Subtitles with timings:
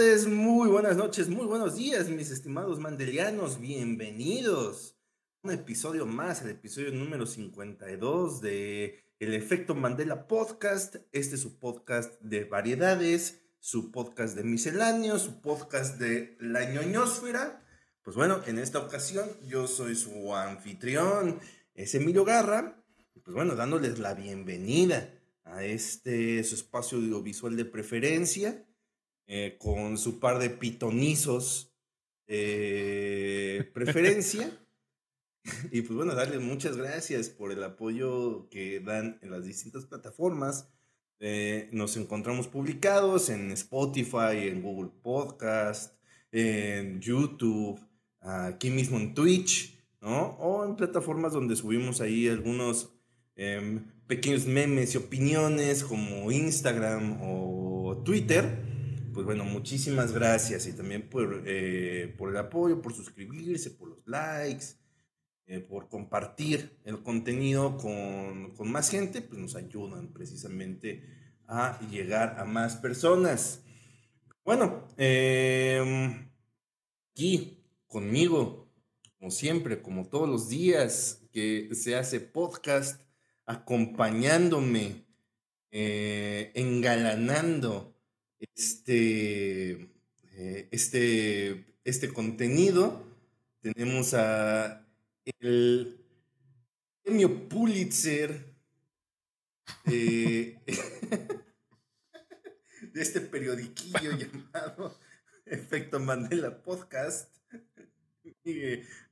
[0.00, 3.60] Muy buenas noches, muy buenos días, mis estimados mandelianos.
[3.60, 4.96] Bienvenidos
[5.42, 10.96] a un episodio más, el episodio número 52 de El Efecto Mandela Podcast.
[11.12, 17.62] Este es su podcast de variedades, su podcast de misceláneos, su podcast de la ñoñosfera.
[18.02, 21.40] Pues bueno, en esta ocasión yo soy su anfitrión,
[21.74, 22.82] es Emilio Garra.
[23.22, 25.12] Pues bueno, dándoles la bienvenida
[25.44, 28.64] a este su espacio audiovisual de preferencia
[29.32, 31.72] eh, con su par de pitonizos
[33.72, 34.50] preferencia.
[35.70, 40.68] y pues bueno, darles muchas gracias por el apoyo que dan en las distintas plataformas.
[41.20, 45.94] Eh, nos encontramos publicados en Spotify, en Google Podcast,
[46.32, 47.78] en YouTube,
[48.18, 50.30] aquí mismo en Twitch, ¿no?
[50.40, 52.90] O en plataformas donde subimos ahí algunos
[53.36, 58.69] em, pequeños memes y opiniones como Instagram o Twitter
[59.20, 64.06] pues bueno, muchísimas gracias y también por, eh, por el apoyo, por suscribirse, por los
[64.06, 64.64] likes,
[65.44, 71.04] eh, por compartir el contenido con, con, más gente, pues nos ayudan precisamente
[71.46, 73.62] a llegar a más personas.
[74.42, 76.30] Bueno, eh,
[77.12, 78.72] aquí conmigo,
[79.18, 83.02] como siempre, como todos los días que se hace podcast,
[83.44, 85.04] acompañándome,
[85.70, 87.99] engalanando
[88.40, 89.90] este,
[90.32, 93.06] eh, este, este contenido.
[93.60, 94.86] Tenemos a
[95.40, 96.00] el
[97.02, 98.54] premio Pulitzer
[99.84, 100.58] de
[102.94, 104.98] este periodiquillo llamado
[105.46, 107.28] Efecto Mandela Podcast.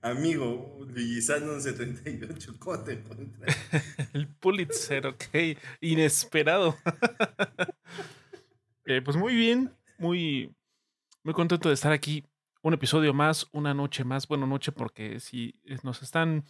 [0.01, 3.57] amigo Luisano 78, ¿cómo te encuentras?
[4.15, 5.25] El Pulitzer, ok,
[5.81, 6.77] inesperado.
[8.91, 10.57] Eh, pues muy bien, muy,
[11.23, 12.25] muy contento de estar aquí.
[12.63, 14.27] Un episodio más, una noche más.
[14.27, 16.47] Bueno, noche porque si nos están.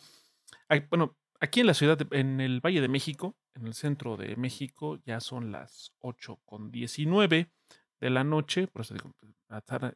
[0.88, 5.00] Bueno, aquí en la ciudad, en el Valle de México, en el centro de México,
[5.04, 7.50] ya son las 8 con 19
[8.00, 8.68] de la noche.
[8.68, 9.12] Por eso digo,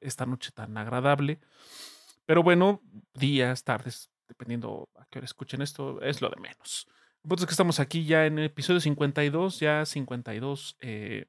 [0.01, 1.39] esta noche tan agradable.
[2.27, 2.83] Pero bueno,
[3.15, 6.89] días, tardes, dependiendo a qué hora escuchen esto, es lo de menos.
[7.23, 11.27] El es que estamos aquí ya en el episodio 52, ya 52 eh,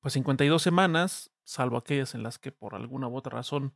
[0.00, 3.74] pues 52 semanas, salvo aquellas en las que por alguna u otra razón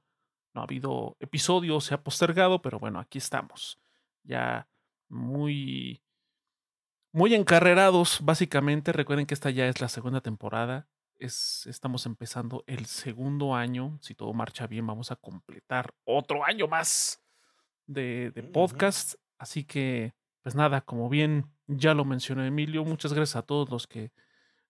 [0.54, 3.80] no ha habido episodio, se ha postergado, pero bueno, aquí estamos.
[4.22, 4.68] Ya
[5.08, 6.02] muy
[7.14, 8.92] muy encarrerados, básicamente.
[8.92, 10.88] Recuerden que esta ya es la segunda temporada.
[11.16, 13.98] Es, estamos empezando el segundo año.
[14.02, 17.22] Si todo marcha bien, vamos a completar otro año más
[17.86, 19.14] de, de podcast.
[19.38, 23.86] Así que, pues nada, como bien ya lo mencionó Emilio, muchas gracias a todos los
[23.86, 24.10] que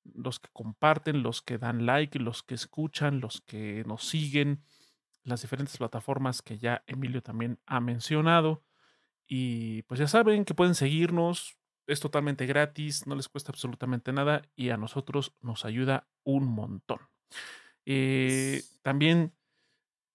[0.04, 4.62] los que comparten, los que dan like, los que escuchan, los que nos siguen,
[5.22, 8.64] las diferentes plataformas que ya Emilio también ha mencionado.
[9.26, 11.56] Y pues ya saben que pueden seguirnos,
[11.86, 17.00] es totalmente gratis, no les cuesta absolutamente nada y a nosotros nos ayuda un montón.
[17.86, 19.34] Eh, también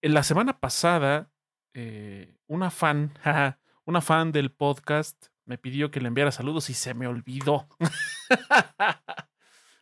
[0.01, 1.31] en la semana pasada,
[1.73, 3.13] eh, una fan,
[3.85, 7.67] una fan del podcast me pidió que le enviara saludos y se me olvidó.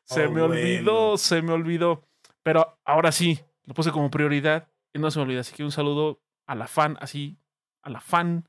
[0.08, 2.08] Se oh, me olvidó, se me olvidó.
[2.42, 5.42] Pero ahora sí, lo puse como prioridad y no se me olvida.
[5.42, 7.38] Así que un saludo a la fan, así,
[7.84, 8.48] a la fan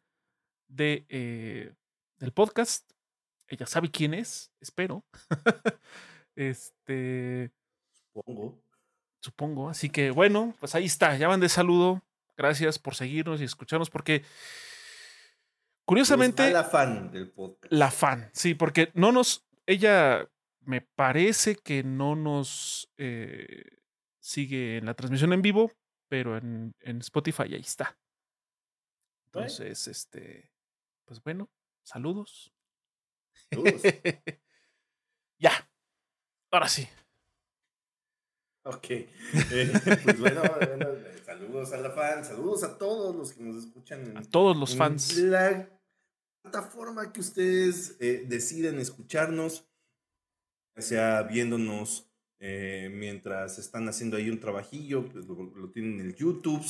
[0.68, 1.74] de, eh,
[2.18, 2.88] del podcast.
[3.48, 5.04] Ella sabe quién es, espero.
[6.36, 7.50] este.
[8.14, 8.62] Supongo.
[9.20, 9.68] Supongo.
[9.68, 11.16] Así que bueno, pues ahí está.
[11.16, 12.04] Ya van de saludo.
[12.36, 14.22] Gracias por seguirnos y escucharnos porque.
[15.84, 16.48] Curiosamente.
[16.52, 17.72] la fan del podcast.
[17.72, 19.44] La fan, sí, porque no nos.
[19.66, 20.28] Ella
[20.68, 23.64] me parece que no nos eh,
[24.20, 25.72] sigue en la transmisión en vivo,
[26.08, 27.98] pero en, Spotify ahí está.
[29.24, 30.52] Entonces, este,
[31.06, 31.50] pues bueno,
[31.82, 32.52] saludos.
[33.50, 33.80] Saludos.
[35.38, 35.70] ya,
[36.50, 36.86] ahora sí.
[38.64, 38.90] Ok.
[38.90, 39.08] Eh,
[40.04, 40.42] pues bueno,
[41.24, 44.18] saludos a la fan, saludos a todos los que nos escuchan.
[44.18, 45.16] a todos los fans.
[45.16, 45.66] La
[46.42, 49.64] plataforma que ustedes eh, deciden escucharnos
[50.82, 52.08] sea viéndonos
[52.40, 56.64] eh, mientras están haciendo ahí un trabajillo, pues lo, tienen en el YouTube,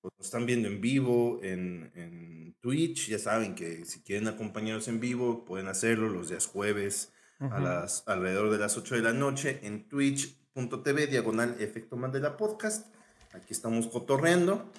[0.00, 3.08] o lo están viendo en vivo en, en, Twitch.
[3.08, 8.02] Ya saben que si quieren acompañarnos en vivo, pueden hacerlo los días jueves a las,
[8.08, 12.92] alrededor de las 8 de la noche en twitch.tv, diagonal efecto Mandela podcast.
[13.32, 14.72] Aquí estamos cotorreando.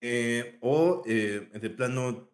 [0.00, 2.28] Eh, o eh, de plano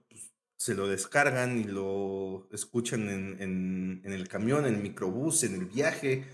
[0.61, 6.27] se lo descargan y lo escuchan en, el camión, en el microbús, en el viaje,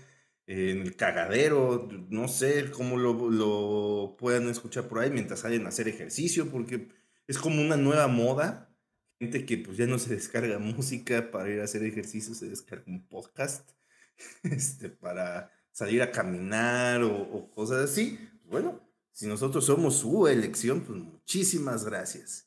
[0.45, 5.69] en el cagadero, no sé cómo lo, lo puedan escuchar por ahí mientras salen a
[5.69, 6.89] hacer ejercicio, porque
[7.25, 8.75] es como una nueva moda.
[9.17, 12.83] Gente que pues ya no se descarga música para ir a hacer ejercicio, se descarga
[12.87, 13.71] un podcast
[14.43, 18.19] este, para salir a caminar o, cosas así.
[18.43, 18.81] Bueno,
[19.13, 22.46] si nosotros somos su elección, pues muchísimas gracias.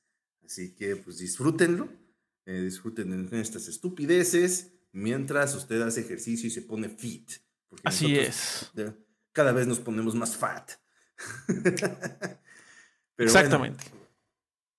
[0.50, 1.88] Así que pues disfrútenlo,
[2.44, 7.30] eh, disfruten estas estupideces mientras usted hace ejercicio y se pone fit.
[7.84, 8.72] Así es.
[9.30, 10.72] Cada vez nos ponemos más fat.
[13.16, 13.84] Exactamente.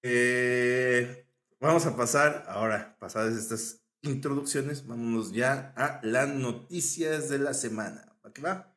[0.03, 1.25] Eh,
[1.61, 8.13] vamos a pasar ahora, pasadas estas introducciones, vámonos ya a las noticias de la semana.
[8.21, 8.70] ¿Para qué va?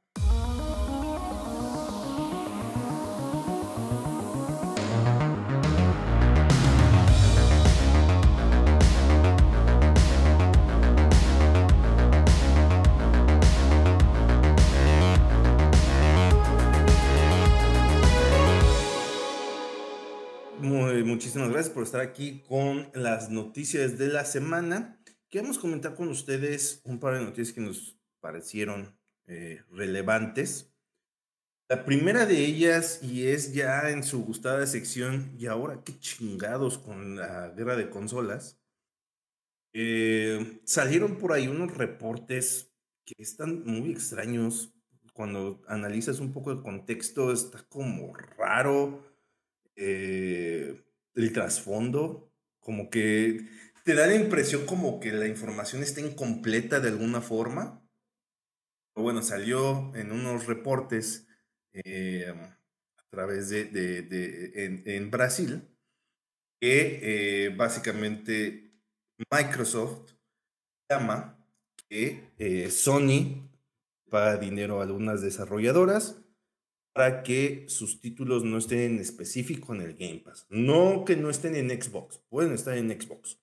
[21.54, 25.00] Gracias por estar aquí con las noticias de la semana.
[25.30, 28.98] Queremos comentar con ustedes un par de noticias que nos parecieron
[29.28, 30.74] eh, relevantes.
[31.68, 36.76] La primera de ellas, y es ya en su gustada sección, y ahora qué chingados
[36.76, 38.60] con la guerra de consolas,
[39.74, 42.74] eh, salieron por ahí unos reportes
[43.04, 44.74] que están muy extraños.
[45.12, 49.04] Cuando analizas un poco el contexto, está como raro.
[49.76, 50.83] Eh,
[51.14, 53.46] el trasfondo, como que
[53.84, 57.86] te da la impresión como que la información está incompleta de alguna forma.
[58.96, 61.26] Bueno, salió en unos reportes
[61.72, 62.32] eh,
[62.96, 65.68] a través de, de, en, Brasil
[66.60, 67.00] que
[67.46, 68.72] eh, básicamente
[69.30, 70.12] Microsoft
[70.88, 71.46] llama
[71.88, 73.50] que eh, Sony
[74.08, 76.23] paga dinero a algunas desarrolladoras
[76.94, 80.46] para que sus títulos no estén en específico en el Game Pass.
[80.48, 83.42] No que no estén en Xbox, pueden estar en Xbox,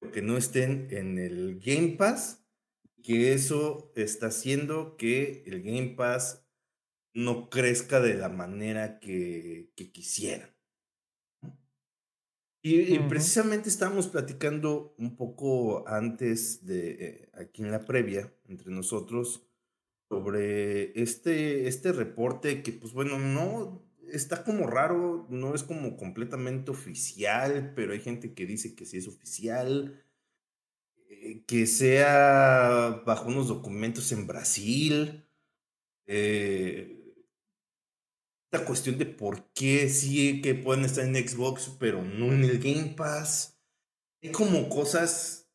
[0.00, 2.44] pero que no estén en el Game Pass,
[3.02, 6.44] que eso está haciendo que el Game Pass
[7.14, 10.50] no crezca de la manera que, que quisieran.
[12.64, 19.51] Y, precisamente estábamos platicando un poco antes de eh, aquí en la previa entre nosotros
[20.12, 26.70] sobre este, este reporte que, pues bueno, no está como raro, no es como completamente
[26.70, 30.04] oficial, pero hay gente que dice que sí es oficial,
[31.08, 35.24] eh, que sea bajo unos documentos en Brasil.
[36.04, 37.24] Eh,
[38.44, 42.58] esta cuestión de por qué sí que pueden estar en Xbox, pero no en el
[42.58, 43.58] Game Pass.
[44.22, 45.50] Hay como cosas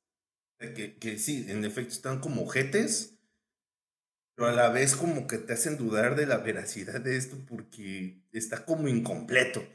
[0.58, 3.17] que, que sí, en efecto están como ojetes
[4.38, 8.22] pero a la vez como que te hacen dudar de la veracidad de esto porque
[8.32, 9.68] está como incompleto.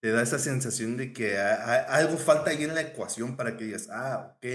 [0.00, 3.88] Te da esa sensación de que algo falta ahí en la ecuación para que digas,
[3.90, 4.46] ah, ok,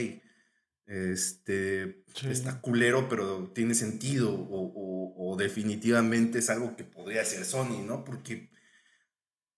[0.85, 8.05] este, está culero, pero tiene sentido o, definitivamente es algo que podría ser Sony, ¿no?
[8.05, 8.51] Porque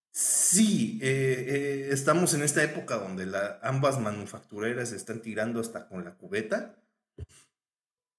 [0.10, 6.06] sí, eh, eh, estamos en esta época donde la, ambas manufactureras están tirando hasta con
[6.06, 6.78] la cubeta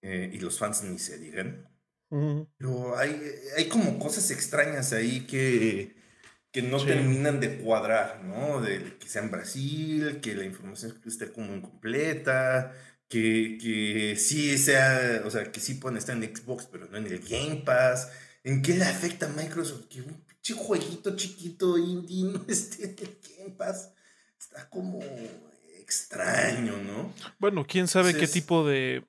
[0.09, 1.69] eh, y los fans ni se digan.
[2.09, 3.21] Pero hay,
[3.57, 5.97] hay como cosas extrañas ahí que,
[6.53, 8.61] que no terminan de cuadrar, ¿no?
[8.61, 12.73] De que sea en Brasil, que la información esté como incompleta,
[13.09, 17.07] que, que sí sea, o sea, que sí pueden estar en Xbox, pero no en
[17.07, 18.09] el Game Pass.
[18.45, 23.19] ¿En qué le afecta a Microsoft que un jueguito chiquito indie no esté en el
[23.37, 23.91] Game Pass?
[24.39, 25.01] Está como
[25.81, 27.13] extraño, ¿no?
[27.41, 29.05] Bueno, quién sabe qué tipo de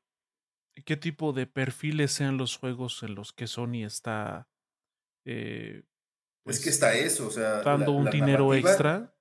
[0.83, 4.47] qué tipo de perfiles sean los juegos en los que Sony está.
[5.25, 5.83] Eh,
[6.43, 7.61] pues, que está eso, o sea.
[7.61, 9.13] Dando un dinero extra.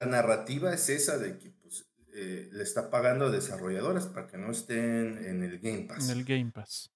[0.00, 4.38] La narrativa es esa de que pues, eh, le está pagando a desarrolladoras para que
[4.38, 6.08] no estén en el Game Pass.
[6.08, 6.90] En el Game Pass.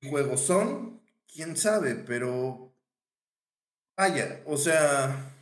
[0.00, 1.02] ¿Qué juegos son?
[1.26, 2.74] Quién sabe, pero.
[3.96, 5.34] Vaya, o sea.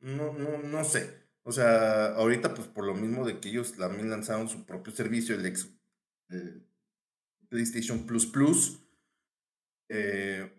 [0.00, 1.21] No, no, no sé.
[1.44, 5.34] O sea, ahorita pues por lo mismo de que ellos también lanzaron su propio servicio,
[5.34, 5.68] el, ex,
[7.48, 8.80] PlayStation Plus Plus,
[9.88, 10.50] eh,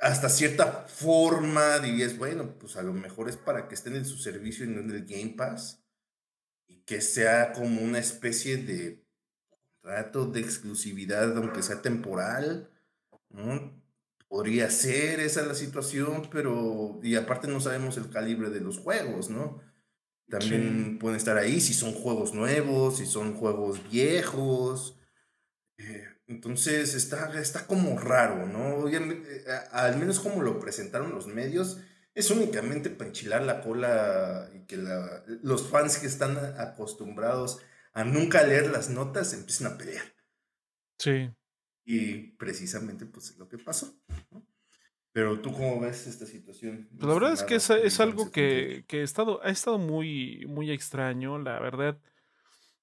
[0.00, 4.18] hasta cierta forma dirías, bueno, pues a lo mejor es para que estén en su
[4.18, 5.82] servicio y no en el Game Pass
[6.68, 9.04] y que sea como una especie de
[9.80, 12.70] contrato de exclusividad, aunque sea temporal,
[13.30, 13.82] ¿no?
[14.28, 19.30] Podría ser esa la situación, pero y aparte no sabemos el calibre de los juegos,
[19.30, 19.60] ¿no?
[20.28, 24.98] también pueden estar ahí si son juegos nuevos, si son juegos viejos.
[25.78, 28.88] Eh, entonces está, está como raro, ¿no?
[28.88, 31.80] Eh, al menos como lo presentaron los medios,
[32.14, 34.76] es únicamente para enchilar la cola y que
[35.42, 37.60] los fans que están acostumbrados
[37.94, 40.04] a nunca leer las notas empiecen a pelear.
[40.98, 41.30] Sí.
[41.90, 43.98] Y precisamente pues es lo que pasó.
[45.10, 46.86] Pero tú cómo ves esta situación?
[46.90, 51.38] Pues la verdad es que es, algo que, que, estado, ha estado muy, muy extraño.
[51.38, 51.98] La verdad,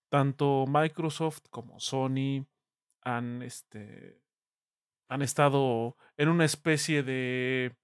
[0.09, 2.47] tanto Microsoft como Sony
[3.03, 4.23] han, este,
[5.07, 7.75] han estado en una especie de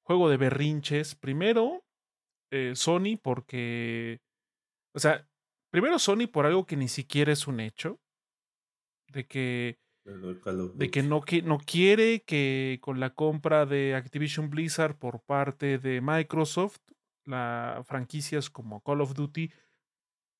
[0.00, 1.14] juego de berrinches.
[1.14, 1.84] Primero,
[2.50, 4.22] eh, Sony porque,
[4.94, 5.28] o sea,
[5.70, 8.00] primero Sony por algo que ni siquiera es un hecho,
[9.08, 9.78] de que,
[10.74, 16.00] de que no, no quiere que con la compra de Activision Blizzard por parte de
[16.00, 16.80] Microsoft,
[17.24, 19.52] las franquicias como Call of Duty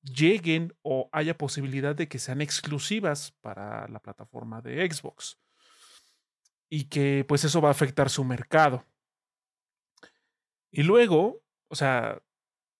[0.03, 5.37] lleguen o haya posibilidad de que sean exclusivas para la plataforma de Xbox.
[6.69, 8.85] Y que pues eso va a afectar su mercado.
[10.71, 12.21] Y luego, o sea,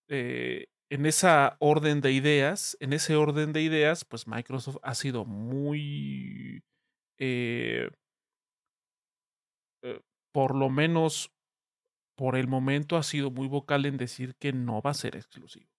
[0.08, 5.24] eh, en esa orden de ideas, en ese orden de ideas, pues Microsoft ha sido
[5.24, 6.62] muy,
[7.24, 7.88] eh,
[9.82, 10.00] eh,
[10.32, 11.30] por lo menos
[12.16, 15.70] por el momento ha sido muy vocal en decir que no va a ser exclusivo.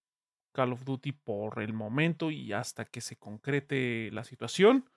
[0.53, 4.89] Call of Duty por el momento y hasta que se concrete la situación.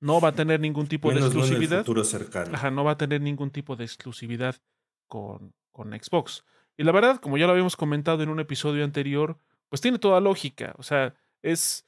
[0.00, 1.86] No va a tener ningún tipo de exclusividad.
[2.04, 2.54] cercano.
[2.54, 4.56] Ajá, no va a tener ningún tipo de exclusividad
[5.06, 6.44] con, con Xbox.
[6.76, 10.20] Y la verdad, como ya lo habíamos comentado en un episodio anterior, pues tiene toda
[10.20, 10.74] lógica.
[10.76, 11.84] O sea, es.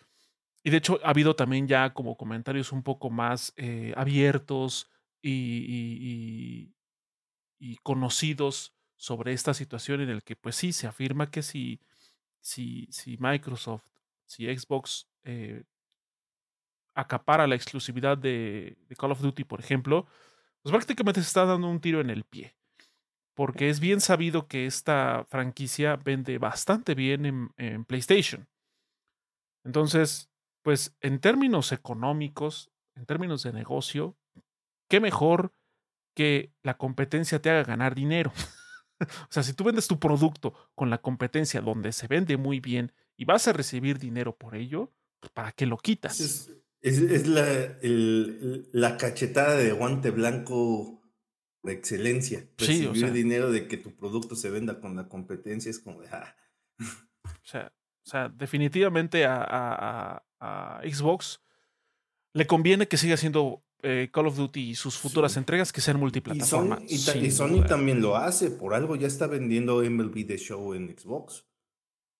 [0.62, 4.90] Y de hecho, ha habido también ya como comentarios un poco más eh, abiertos
[5.23, 6.75] y,
[7.59, 11.81] y, conocidos sobre esta situación en el que, pues sí, se afirma que si
[12.40, 13.85] si, si Microsoft,
[14.26, 15.64] si Xbox eh,
[16.95, 20.07] acapara la exclusividad de, Call of Duty, por ejemplo,
[20.62, 22.55] pues prácticamente se está dando un tiro en el pie.
[23.35, 28.49] Porque es bien sabido que esta franquicia vende bastante bien en, en PlayStation.
[29.64, 30.29] Entonces,
[30.62, 34.17] pues en términos económicos, en términos de negocio,
[34.88, 35.55] qué mejor
[36.14, 38.33] que la competencia te haga ganar dinero.
[39.00, 42.93] o sea, si tú vendes tu producto con la competencia donde se vende muy bien
[43.17, 46.50] y vas a recibir dinero por ello, pues, ¿para qué lo quitas?
[46.83, 51.02] Es, la, la, cachetada de guante blanco
[51.62, 52.49] de excelencia.
[52.57, 56.00] Recibir sí, o dinero de que tu producto se venda con la competencia es como
[56.00, 56.09] de...
[56.09, 56.35] Ah.
[57.25, 57.73] O, sea,
[58.11, 61.40] o sea, definitivamente a, a Xbox
[62.33, 65.99] le conviene que siga siendo eh, Call of Duty y sus futuras entregas que sean
[65.99, 66.83] multiplataforma.
[66.88, 71.47] Y, Sony, también lo hace, por algo ya está vendiendo MLB The Show en Xbox.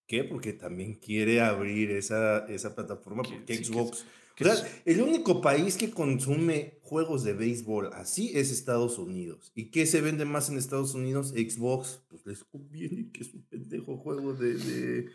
[0.07, 0.23] ¿Qué?
[0.23, 4.05] Porque también quiere abrir esa, esa plataforma porque Xbox...
[4.41, 4.55] o sea,
[4.85, 9.51] el único país que consume juegos de béisbol así es Estados Unidos.
[9.55, 11.31] ¿Y qué se vende más en Estados Unidos?
[11.31, 12.01] Xbox.
[12.09, 15.11] Pues les conviene que es un pendejo juego de, de,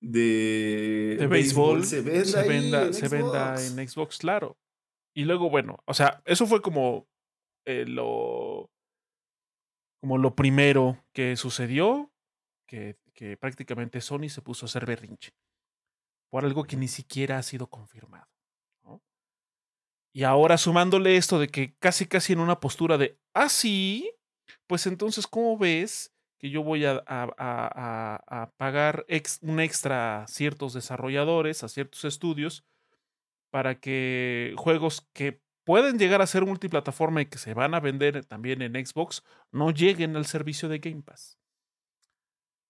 [0.00, 4.56] de, béisbol, se, venda, se venda en Xbox, claro.
[5.14, 7.08] Y luego, bueno, o sea, eso fue como
[7.64, 8.70] eh, lo.
[10.00, 12.10] como lo primero que sucedió.
[12.68, 15.32] Que, que prácticamente Sony se puso a hacer berrinche.
[16.30, 18.26] Por algo que ni siquiera ha sido confirmado.
[20.12, 24.10] Y ahora sumándole esto de que casi casi en una postura de ah, sí,
[24.66, 29.06] pues entonces, ¿cómo ves que yo voy a, a, a, pagar
[29.42, 32.64] un extra a ciertos desarrolladores, a ciertos estudios?
[33.56, 38.24] para que juegos que pueden llegar a ser multiplataforma y que se van a vender
[38.26, 41.38] también en Xbox no lleguen al servicio de Game Pass.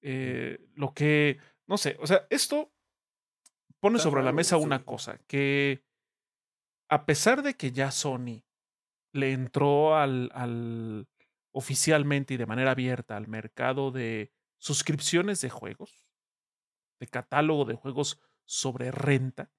[0.02, 2.70] Eh, lo que, no sé, o sea, esto
[3.80, 5.82] pone sobre la mesa una cosa, que
[6.88, 8.44] a pesar de que ya Sony
[9.12, 11.08] le entró al, al
[11.56, 16.06] oficialmente y de manera abierta al mercado de suscripciones de juegos,
[17.00, 19.50] de catálogo de juegos sobre renta,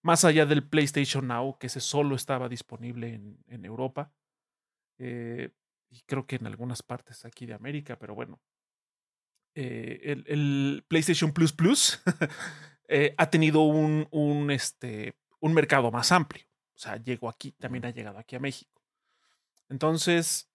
[0.00, 4.10] más allá del PlayStation Now, que ese solo estaba disponible en, Europa.
[4.96, 5.50] Eh,
[5.90, 8.40] y creo que en algunas partes aquí de América, pero bueno.
[9.54, 12.02] Eh, el, PlayStation Plus Plus
[12.88, 16.46] eh, ha tenido un, un, este, un mercado más amplio.
[16.74, 18.82] O sea, llegó aquí, también ha llegado aquí a México.
[19.68, 20.53] Entonces,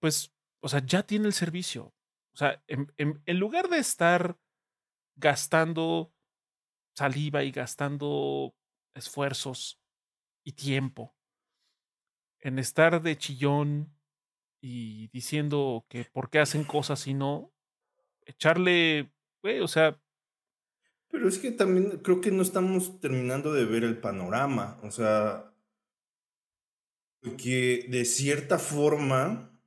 [0.00, 1.94] pues, o sea, ya tiene el servicio.
[2.32, 4.38] O sea, en lugar de estar
[5.16, 6.12] gastando
[6.94, 8.54] saliva y gastando
[8.94, 9.80] esfuerzos
[10.44, 11.18] y tiempo
[12.40, 13.94] en estar de chillón
[14.60, 17.52] y diciendo que por qué hacen cosas y no,
[18.26, 19.12] echarle
[19.42, 20.00] güey, o sea.
[21.10, 24.78] Pero es que también creo que no estamos terminando de ver el panorama.
[24.82, 25.54] O sea,
[27.36, 29.57] que de cierta forma,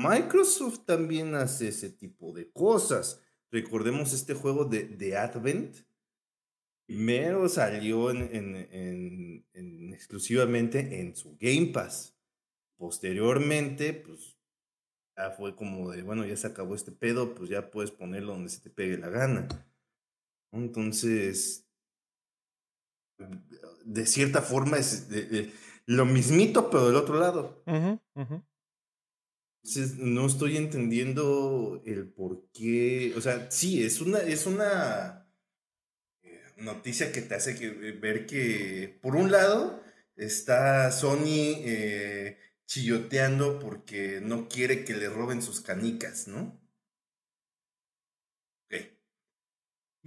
[0.00, 3.20] Microsoft también hace ese tipo de cosas.
[3.50, 5.76] Recordemos este juego de, de Advent.
[6.86, 9.44] Primero salió en,
[9.92, 12.16] exclusivamente en su Game Pass.
[12.76, 14.38] Posteriormente, pues
[15.16, 18.48] ya fue como de, bueno, ya se acabó este pedo, pues ya puedes ponerlo donde
[18.48, 19.46] se te pegue la gana.
[20.50, 21.68] Entonces,
[23.84, 25.08] de cierta forma es
[25.86, 27.62] lo mismito, pero del otro lado.
[29.98, 33.12] No estoy entendiendo el por qué.
[33.16, 35.28] O sea, sí, es una, es una
[36.22, 39.82] eh, noticia que te hace que, eh, ver que, por un lado,
[40.16, 46.58] está Sony eh, chilloteando porque no quiere que le roben sus canicas, ¿no?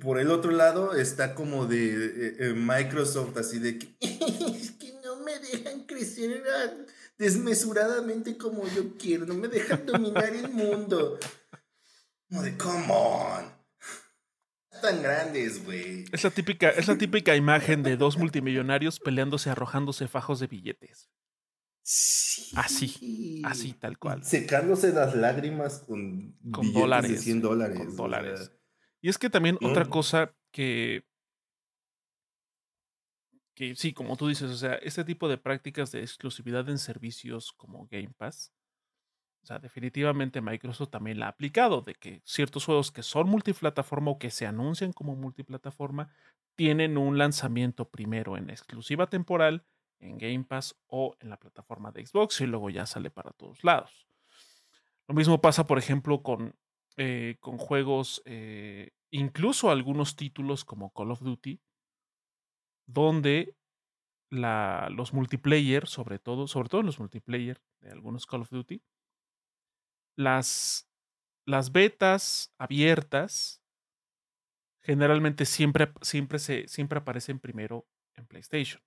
[0.02, 3.96] Por el otro lado, está como de Microsoft, así de que
[5.24, 6.44] me dejan crecer
[7.18, 11.20] desmesuradamente como yo quiero, no me dejan dominar el mundo.
[12.30, 13.64] Como de, come on.
[14.82, 16.06] Tan grandes, güey.
[16.12, 21.10] Es la típica, es la típica imagen de dos multimillonarios peleándose arrojándose fajos de billetes.
[22.56, 24.24] Así, así, tal cual.
[24.24, 27.12] Secándose las lágrimas con, dólares.
[27.12, 27.96] de 100 dólares.
[27.96, 28.52] dólares.
[29.02, 31.06] Y es que también otra cosa que
[33.56, 37.52] que sí, como tú dices, o sea, este tipo de prácticas de exclusividad en servicios
[37.54, 38.54] como Game Pass,
[39.44, 44.12] o sea, definitivamente Microsoft también la ha aplicado, de que ciertos juegos que son multiplataforma
[44.12, 46.14] o que se anuncian como multiplataforma,
[46.56, 49.66] tienen un lanzamiento primero en exclusiva temporal,
[50.00, 53.64] en Game Pass o en la plataforma de Xbox y luego ya sale para todos
[53.64, 54.08] lados.
[55.08, 56.56] Lo mismo pasa, por ejemplo, con,
[56.96, 61.60] eh, con juegos, eh, incluso algunos títulos como Call of Duty,
[62.86, 63.56] donde
[64.30, 68.82] los multiplayer, sobre todo, sobre los multiplayer de algunos Call of Duty,
[70.18, 70.90] las,
[71.46, 73.62] las betas abiertas
[74.84, 78.82] generalmente siempre, siempre, se, siempre aparecen primero en PlayStation.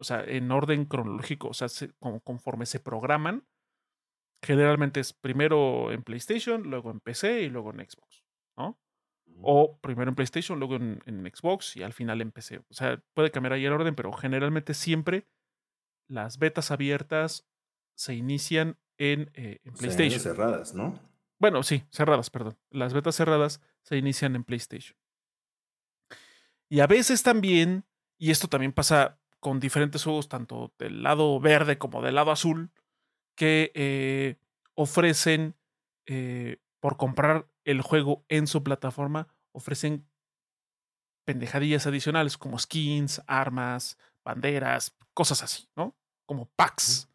[0.00, 3.46] O sea, en orden cronológico, o sea, como, conforme se programan,
[4.42, 8.24] generalmente es primero en PlayStation, luego en PC y luego en Xbox.
[9.42, 12.58] O primero en PlayStation, luego en, Xbox y al final en PC.
[12.58, 15.26] O sea, puede cambiar ahí el orden, pero generalmente siempre
[16.08, 17.46] las betas abiertas
[17.94, 20.20] se inician en, eh, PlayStation.
[20.20, 20.98] cerradas, ¿no?
[21.38, 22.56] Bueno, sí, cerradas, perdón.
[22.70, 24.96] Las betas cerradas se inician en PlayStation.
[26.68, 27.84] Y a veces también,
[28.18, 32.70] y esto también pasa con diferentes juegos, tanto del lado verde como del lado azul,
[33.36, 34.36] que eh,
[34.74, 35.54] ofrecen
[36.06, 40.08] eh, por comprar el juego en su plataforma, ofrecen
[41.24, 45.96] pendejadillas adicionales como skins, armas, banderas, cosas así, ¿no?
[46.24, 47.08] Como packs.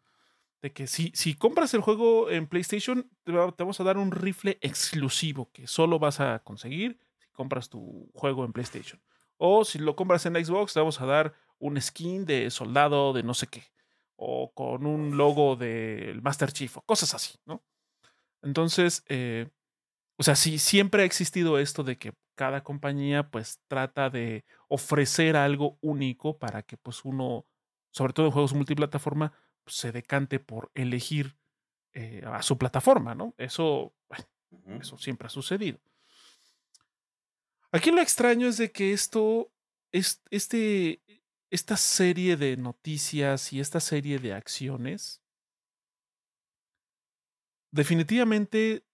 [0.62, 4.58] De que si, si compras el juego en PlayStation, te, vamos a dar un rifle
[4.60, 9.00] exclusivo que solo vas a conseguir si compras tu juego en PlayStation.
[9.36, 13.22] O si lo compras en Xbox, te vamos a dar un skin de soldado de
[13.22, 13.64] no sé qué.
[14.16, 17.64] O con un logo del Master Chief o cosas así, ¿no?
[18.44, 19.48] Entonces, eh,
[20.16, 25.36] o sea, sí, siempre ha existido esto de que cada compañía pues trata de ofrecer
[25.36, 27.46] algo único para que pues uno,
[27.90, 29.32] sobre todo en juegos multiplataforma,
[29.64, 31.36] pues, se decante por elegir
[31.94, 33.34] eh, a su plataforma, ¿no?
[33.38, 33.94] Eso,
[34.80, 35.80] eso siempre ha sucedido.
[37.72, 39.52] Aquí lo extraño es de que esto,
[39.90, 41.02] es, este,
[41.50, 45.23] esta serie de noticias y esta serie de acciones
[47.74, 48.86] definitivamente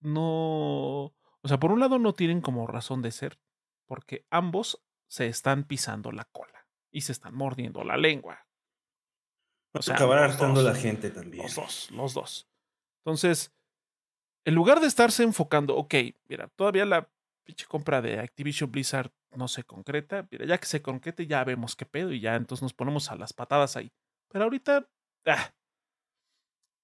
[0.00, 1.04] no,
[1.40, 3.40] o sea, por un lado no tienen como razón de ser,
[3.86, 8.46] porque ambos se están pisando la cola y se están mordiendo la lengua.
[9.72, 11.44] O sea, acabar hartando la gente también.
[11.44, 12.48] Los dos, los dos.
[13.04, 13.54] Entonces,
[14.44, 15.94] en lugar de estarse enfocando, ok,
[16.28, 17.10] mira, todavía la
[17.42, 21.74] pinche compra de Activision Blizzard no se concreta, mira, ya que se concrete ya vemos
[21.74, 23.92] qué pedo y ya entonces nos ponemos a las patadas ahí.
[24.28, 24.88] Pero ahorita,
[25.26, 25.54] ah.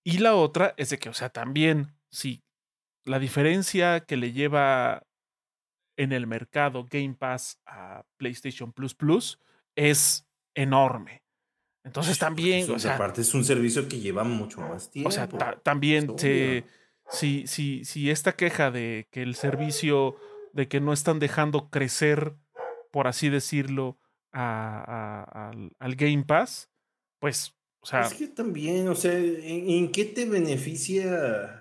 [0.04, 2.42] Y la otra es de que, o sea, también, si
[3.04, 5.06] la diferencia que le lleva
[5.96, 9.38] en el mercado Game Pass a PlayStation Plus Plus
[9.76, 11.22] es enorme.
[11.84, 15.08] Entonces también, o sea, aparte es un servicio que lleva mucho más tiempo.
[15.08, 15.28] O sea,
[15.62, 20.16] también si, si, si esta queja de que el servicio,
[20.52, 22.36] de que no están dejando crecer,
[22.92, 23.98] por así decirlo,
[24.32, 26.70] al, Game Pass,
[27.18, 28.02] pues, o sea...
[28.02, 31.58] Es que también, o sea, ¿en qué te beneficia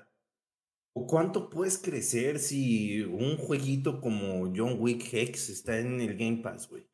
[0.93, 6.41] ¿O cuánto puedes crecer si un jueguito como John Wick Hex está en el Game
[6.43, 6.85] Pass, güey?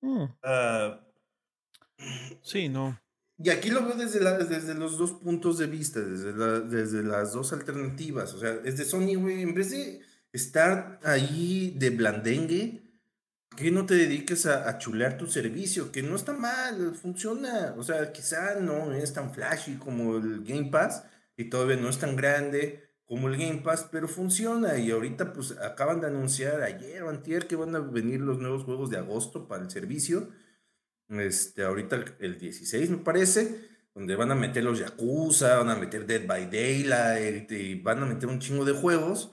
[0.00, 1.00] Mm, Ah,
[2.42, 2.98] sí, no.
[3.38, 7.02] y aquí lo veo desde, la- desde los dos puntos de vista, desde, la- desde
[7.02, 8.32] las dos alternativas.
[8.34, 10.00] O sea, desde Sony, güey, en vez de
[10.32, 12.81] estar ahí de blandengue, ¿por
[13.62, 15.92] qué no te dediques a, a chulear tu servicio?
[15.92, 17.74] Que no está mal, funciona.
[17.78, 21.04] O sea, quizá no es tan flashy como el Game Pass
[21.36, 24.78] y todavía no es tan grande como el Game Pass, pero funciona.
[24.78, 28.64] Y ahorita, pues, acaban de anunciar ayer o antier que van a venir los nuevos
[28.64, 30.30] juegos de agosto para el servicio.
[31.08, 36.06] Este, ahorita el 16 me parece, donde van a meter los Yakuza, van a meter
[36.06, 39.32] Dead by Daylight van a meter un chingo de juegos.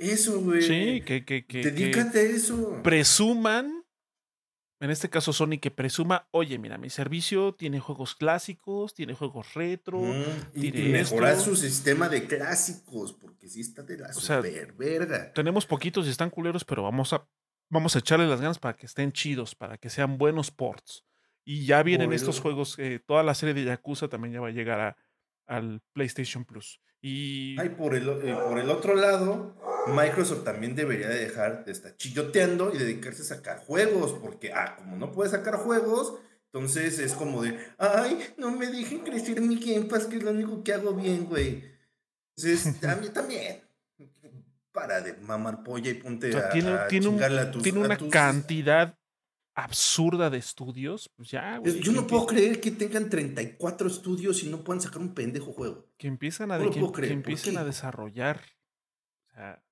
[0.00, 0.62] Eso, güey.
[0.62, 2.80] Sí, que, que, que, que Dedícate a eso.
[2.82, 3.84] presuman,
[4.80, 9.52] en este caso Sony, que presuma, oye, mira, mi servicio tiene juegos clásicos, tiene juegos
[9.52, 11.50] retro, Mm, y, y mejorar esto.
[11.50, 15.32] su sistema de clásicos, porque sí está de la O sea, super verga.
[15.34, 17.28] tenemos poquitos y están culeros, pero vamos a,
[17.68, 21.04] vamos a echarle las ganas para que estén chidos, para que sean buenos ports.
[21.44, 24.52] Y ya vienen estos juegos, eh, toda la serie de Yakuza también ya va a
[24.52, 24.96] llegar a,
[25.46, 26.80] al PlayStation Plus.
[27.02, 29.54] Y Ay, por el, o- eh, por el otro lado,
[29.86, 34.76] Microsoft también debería de dejar de estar chilloteando y dedicarse a sacar juegos, porque, ah,
[34.76, 36.14] como no puede sacar juegos,
[36.52, 40.30] entonces es como de, ay, no me dejen crecer mi Game Pass, que es lo
[40.32, 41.64] único que hago bien, güey.
[42.36, 43.62] Entonces, a mí también,
[44.72, 47.50] para de mamar polla y ponte O sea, a, tiene, a tiene un- chingarle a
[47.50, 48.94] tus- tiene una tus- cantidad
[49.64, 51.08] absurda de estudios.
[51.16, 55.00] Pues ya, güey, Yo no puedo creer que tengan 34 estudios y no puedan sacar
[55.00, 55.86] un pendejo juego.
[55.96, 58.40] que empiezan a, No de- que, ¿por empiecen a desarrollar.
[59.28, 59.62] O sea,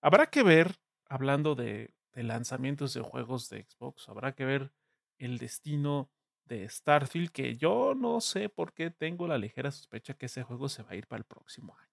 [0.00, 0.76] habrá que ver,
[1.08, 4.72] hablando de, de lanzamientos de juegos de Xbox, habrá que ver
[5.18, 6.10] el destino
[6.44, 10.68] de Starfield, que yo no sé por qué tengo la ligera sospecha que ese juego
[10.68, 11.89] se va a ir para el próximo año.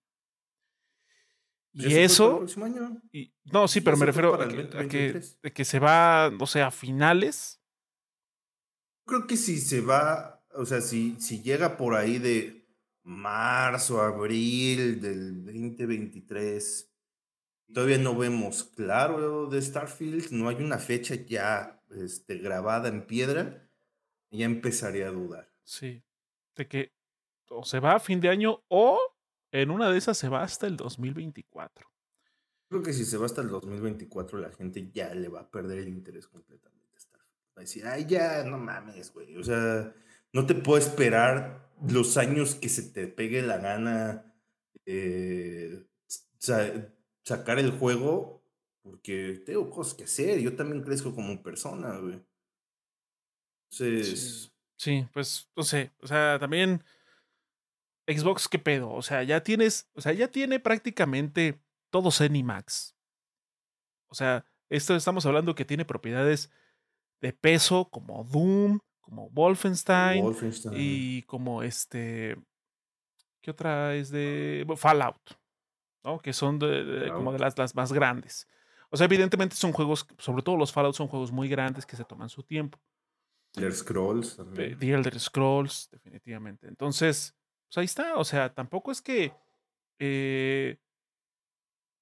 [1.74, 3.02] ¿Ya Y eso, próximo año?
[3.12, 5.42] y, no, sí, pero me refiero a que, a que, 2023.
[5.42, 7.62] de que se va, o sea, a finales.
[9.06, 12.68] Creo que si se va, o sea, si, si llega por ahí de
[13.04, 16.92] marzo, abril del 2023,
[17.74, 23.70] todavía no vemos claro de Starfield, no hay una fecha ya este, grabada en piedra,
[24.32, 25.54] ya empezaría a dudar.
[25.64, 26.04] Sí.
[26.56, 26.98] De que
[27.50, 29.00] o se va a fin de año o
[29.62, 31.88] en una de esas se va hasta el 2024.
[32.70, 35.80] Creo que si se va hasta el 2024, la gente ya le va a perder
[35.80, 37.40] el interés completamente a Starfield.
[37.58, 39.38] Va a decir, ay, ya, no mames, güey.
[39.38, 39.94] O sea,
[40.34, 44.34] no te puedo esperar los años que se te pegue la gana
[44.86, 45.86] eh,
[46.40, 46.94] sa-
[47.24, 48.44] sacar el juego,
[48.82, 50.40] porque tengo cosas que hacer.
[50.42, 52.22] Yo también crezco como persona, güey.
[53.72, 56.84] Entonces, Sí, pues no sé, o sea, también
[58.08, 58.92] Xbox, ¿qué pedo?
[58.92, 62.10] O sea, ya tienes, o sea, ya tiene prácticamente todo
[62.44, 62.96] Max.
[64.08, 66.50] O sea, esto estamos hablando que tiene propiedades
[67.22, 70.74] de peso como Doom, como Wolfenstein Wolfenstein.
[70.78, 72.38] y como este,
[73.42, 75.38] ¿qué otra es de Fallout?
[76.04, 76.20] ¿no?
[76.20, 78.48] Que son de, de- como de las, las más grandes.
[78.90, 82.06] O sea, evidentemente son juegos, sobre todo los Fallout son juegos muy grandes que se
[82.06, 82.80] toman su tiempo.
[83.56, 84.78] Elder Scrolls también.
[84.80, 86.68] The Elder Scrolls, definitivamente.
[86.68, 87.36] Entonces,
[87.68, 88.16] pues ahí está.
[88.18, 89.34] O sea, tampoco es que
[90.00, 90.78] eh,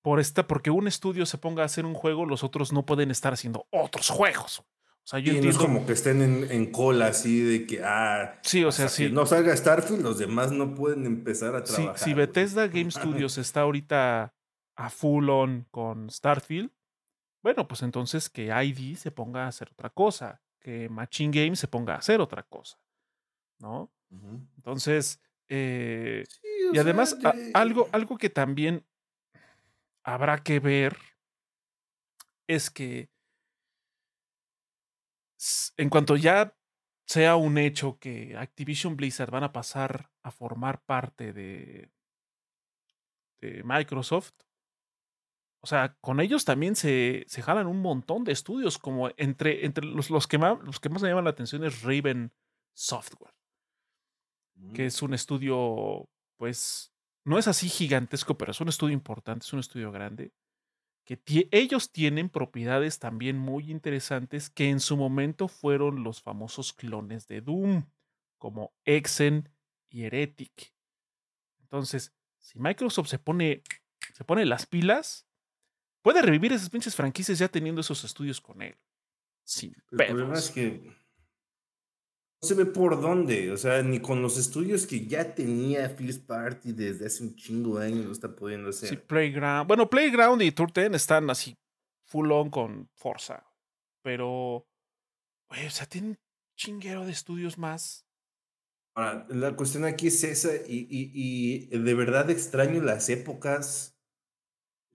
[0.01, 3.11] por esta, porque un estudio se ponga a hacer un juego, los otros no pueden
[3.11, 4.59] estar haciendo otros juegos.
[4.59, 7.83] O sea, yo Y no es como que estén en, en cola así de que,
[7.83, 9.11] ah, Sí, o sea, sí.
[9.11, 11.99] no salga Starfield, los demás no pueden empezar a trabajar.
[11.99, 12.13] si.
[12.15, 14.33] Bethesda Game Studios está ahorita
[14.75, 16.71] a full on con Starfield,
[17.43, 21.67] bueno, pues entonces que ID se ponga a hacer otra cosa, que Machine Games se
[21.67, 22.79] ponga a hacer otra cosa,
[23.59, 23.91] ¿no?
[24.57, 28.85] Entonces, eh, Sí, y sea, además, a- algo, algo que también
[30.03, 30.97] habrá que ver
[32.47, 33.09] es que
[35.77, 36.55] en cuanto ya
[37.07, 41.91] sea un hecho que Activision Blizzard van a pasar a formar parte de,
[43.41, 44.33] de Microsoft,
[45.61, 49.85] o sea, con ellos también se, se jalan un montón de estudios, como entre, entre
[49.85, 52.31] los, los, que más, los que más me llaman la atención es Raven
[52.73, 53.33] Software
[54.73, 59.53] que es un estudio, pues, no es así gigantesco, pero es un estudio importante, es
[59.53, 60.31] un estudio grande,
[61.05, 61.19] que
[61.51, 67.41] ellos tienen propiedades también muy interesantes que en su momento fueron los famosos clones de
[67.41, 67.85] Doom,
[68.37, 69.49] como Exen
[69.89, 70.73] y Heretic.
[71.61, 73.61] Entonces, si Microsoft se pone,
[74.13, 75.27] se pone las pilas,
[76.01, 78.75] puede revivir esas pinches franquicias ya teniendo esos estudios con él.
[79.43, 80.91] Sin El problema es que
[82.45, 86.71] se ve por dónde, o sea, ni con los estudios que ya tenía First Party
[86.71, 88.89] desde hace un chingo de años lo está pudiendo hacer.
[88.89, 89.67] Sí, Playground.
[89.67, 91.57] Bueno, Playground y Tour 10 están así
[92.05, 93.43] full on con Forza.
[94.01, 94.67] Pero,
[95.49, 96.19] güey, o sea, tienen
[96.55, 98.05] chinguero de estudios más.
[98.95, 103.97] Ahora, la cuestión aquí es esa, y, y, y de verdad extraño las épocas.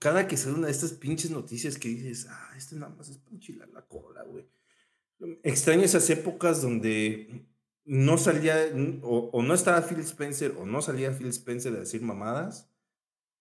[0.00, 3.18] Cada que sale una de estas pinches noticias que dices, ah, esto nada más es
[3.18, 4.48] para la cola, güey.
[5.42, 7.46] Extraño esas épocas donde
[7.84, 8.56] no salía,
[9.02, 12.70] o, no estaba Phil Spencer, o no salía Phil Spencer a decir mamadas.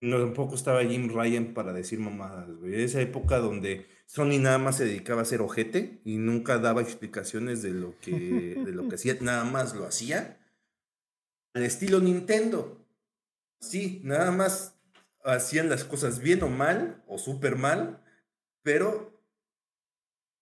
[0.01, 2.83] No, tampoco estaba Jim Ryan para decir mamadas, güey.
[2.83, 7.61] Esa época donde Sony nada más se dedicaba a hacer ojete y nunca daba explicaciones
[7.61, 10.39] de lo que, de lo que hacía, nada más lo hacía.
[11.53, 12.85] Al estilo Nintendo.
[13.59, 14.79] Sí, nada más
[15.23, 18.01] hacían las cosas bien o mal, o súper mal,
[18.63, 19.21] pero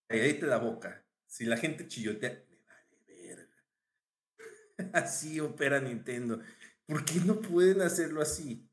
[0.09, 1.06] ahí te la boca.
[1.27, 3.63] Si la gente chillotea, me vale verga.
[4.93, 6.41] Así opera Nintendo.
[6.87, 8.65] ¿Por qué no pueden hacerlo así?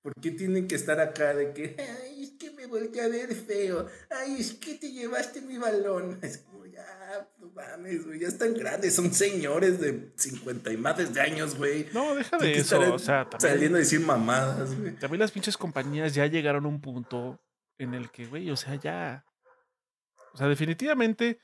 [0.00, 3.34] ¿Por qué tienen que estar acá de que, ay, es que me volteé a ver
[3.34, 3.88] feo?
[4.08, 6.20] Ay, es que te llevaste mi balón.
[6.22, 11.12] Es como, ya, no mames, güey, ya están grandes, son señores de 50 y más
[11.12, 11.88] de años, güey.
[11.92, 14.94] No, deja de eso, o sea, también, Saliendo a decir mamadas, güey.
[14.94, 17.40] También las pinches compañías ya llegaron a un punto
[17.76, 19.26] en el que, güey, o sea, ya.
[20.34, 21.40] O sea, definitivamente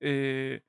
[0.00, 0.62] eh,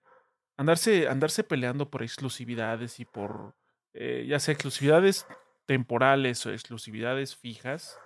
[0.57, 3.55] andarse, andarse peleando por exclusividades y por,
[3.93, 5.25] eh, ya sea exclusividades
[5.65, 7.97] temporales o exclusividades fijas,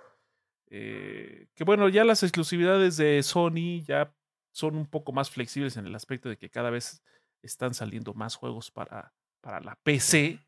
[0.68, 4.14] eh, que bueno, ya las exclusividades de Sony ya
[4.52, 7.02] son un poco más flexibles en el aspecto de que cada vez
[7.42, 10.40] están saliendo más juegos para, para la PC,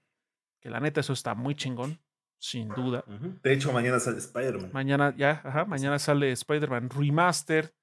[0.61, 2.01] que la neta eso está muy chingón,
[2.41, 3.05] sin duda.
[3.43, 4.71] De hecho, mañana sale Spider-Man.
[4.73, 7.75] Mañana, ya, ajá, mañana sale Spider-Man Remaster.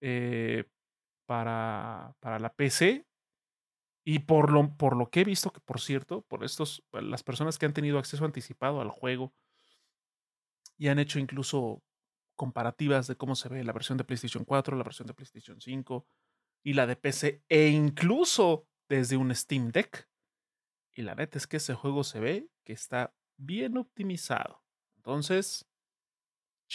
[0.00, 0.64] Eh,
[1.30, 3.06] para, para la PC.
[4.04, 7.56] Y por lo, por lo que he visto, que por cierto, por estos, las personas
[7.56, 9.32] que han tenido acceso anticipado al juego
[10.76, 11.84] y han hecho incluso
[12.34, 16.04] comparativas de cómo se ve la versión de PlayStation 4, la versión de PlayStation 5
[16.64, 20.08] y la de PC, e incluso desde un Steam Deck.
[20.96, 24.64] Y la neta es que ese juego se ve que está bien optimizado.
[24.96, 25.69] Entonces,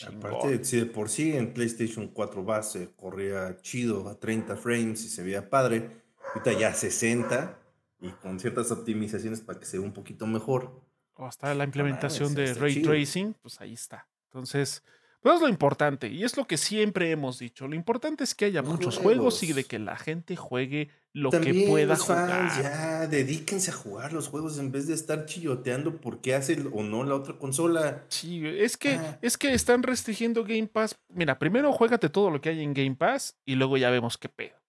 [0.03, 5.09] Aparte, si de por sí en PlayStation 4 base corría chido a 30 frames y
[5.09, 6.03] se veía padre,
[6.33, 7.57] ahorita ya 60
[8.01, 10.81] y con ciertas optimizaciones para que se vea un poquito mejor.
[11.13, 14.07] O hasta la implementación de ray tracing, pues ahí está.
[14.25, 14.83] Entonces,
[15.25, 17.67] pues es lo importante y es lo que siempre hemos dicho.
[17.67, 19.41] Lo importante es que haya muchos juegos.
[19.41, 22.51] y de que la gente juegue lo que pueda jugar.
[22.61, 26.83] ya, dedíquense a jugar los juegos en vez de estar chilloteando por qué hace o
[26.83, 28.05] no la otra consola.
[28.09, 29.17] Sí, es que, ah.
[29.23, 30.95] es que están restringiendo Game Pass.
[31.09, 34.29] Mira, primero juégate todo lo que hay en Game Pass y luego ya vemos qué
[34.29, 34.64] pedo.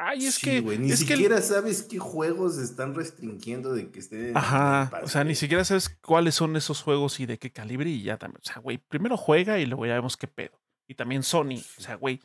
[0.00, 0.62] Ay, es que.
[0.62, 4.36] ni siquiera sabes qué juegos están restringiendo de que estén.
[4.36, 4.90] Ajá.
[5.02, 8.16] o sea, ni siquiera sabes cuáles son esos juegos y de qué calibre y ya
[8.16, 8.40] también.
[8.40, 10.60] O sea, güey, primero juega y luego ya vemos qué pedo.
[10.86, 11.60] Y también Sony.
[11.78, 12.20] O sea, güey,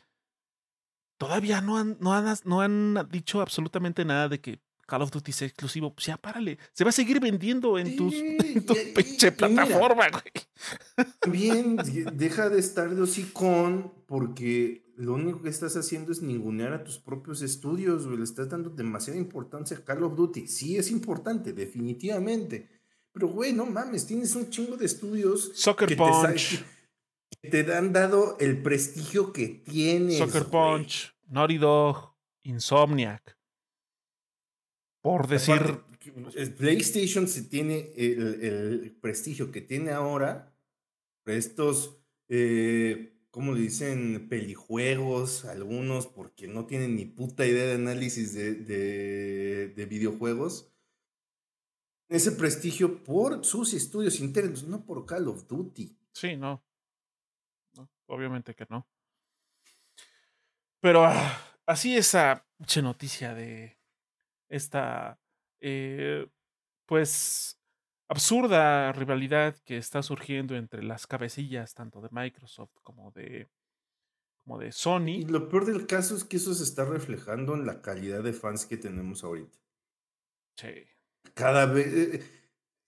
[1.18, 5.32] todavía no han, no han, no han dicho absolutamente nada de que Call of Duty
[5.32, 5.92] sea exclusivo.
[5.92, 6.58] Pues ya párale.
[6.74, 8.14] Se va a seguir vendiendo en, tus,
[8.66, 10.32] tu pinche plataforma, güey.
[11.26, 11.76] Bien,
[12.12, 16.98] deja de estar de hocicón porque lo único que estás haciendo es ningunear a tus
[16.98, 18.18] propios estudios, güey.
[18.18, 20.46] Le estás dando demasiada importancia a Call of Duty.
[20.46, 22.68] Sí, es importante, definitivamente.
[23.12, 25.52] Pero, güey, no mames, tienes un chingo de estudios.
[25.54, 26.64] Soccer Punch
[27.50, 30.18] te han dado el prestigio que tienes.
[30.18, 33.38] Soccer Punch, Naughty Dog, Insomniac.
[35.00, 35.80] Por decir.
[36.58, 40.54] PlayStation se tiene el, prestigio que tiene ahora.
[41.24, 44.28] Estos, eh, ¿cómo le dicen?
[44.28, 50.72] Pelijuegos, algunos, porque no tienen ni puta idea de análisis de, de, de videojuegos.
[52.08, 55.98] Ese prestigio por sus estudios internos, no por Call of Duty.
[56.12, 56.62] Sí, no.
[58.06, 58.86] Obviamente que no.
[60.78, 62.46] Pero ah, así esa
[62.84, 63.80] noticia de
[64.48, 65.18] esta,
[65.60, 66.28] eh,
[66.86, 67.60] pues,
[68.08, 73.48] absurda rivalidad que está surgiendo entre las cabecillas tanto de Microsoft como de,
[74.44, 75.20] como de Sony.
[75.20, 78.32] Y lo peor del caso es que eso se está reflejando en la calidad de
[78.32, 79.58] fans que tenemos ahorita.
[80.56, 80.86] Sí.
[81.34, 82.22] Cada vez, eh,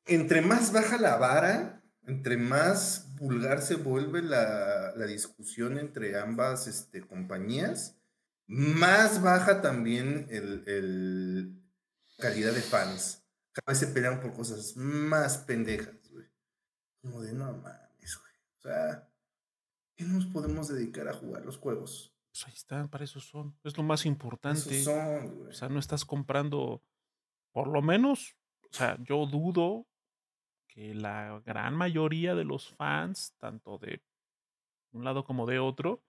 [0.07, 7.01] entre más baja la vara, entre más vulgar se vuelve la, discusión entre ambas este,
[7.07, 7.97] compañías,
[8.47, 11.61] más baja también el,
[12.19, 13.26] calidad de fans.
[13.57, 16.27] Cada vez se pelean por cosas más pendejas, güey.
[17.01, 18.35] Como de no mames, güey.
[18.59, 19.09] O sea,
[19.97, 22.15] ¿qué nos podemos dedicar a jugar los juegos?
[22.29, 23.59] Pues ahí están, para eso son.
[23.65, 24.79] Es lo más importante.
[24.79, 25.49] Eso son, güey.
[25.49, 26.83] O sea, no estás comprando
[27.51, 28.37] por lo menos,
[28.71, 29.87] o sea, yo dudo
[30.69, 34.03] que la gran mayoría de los fans, tanto de
[34.93, 36.03] un lado como de otro,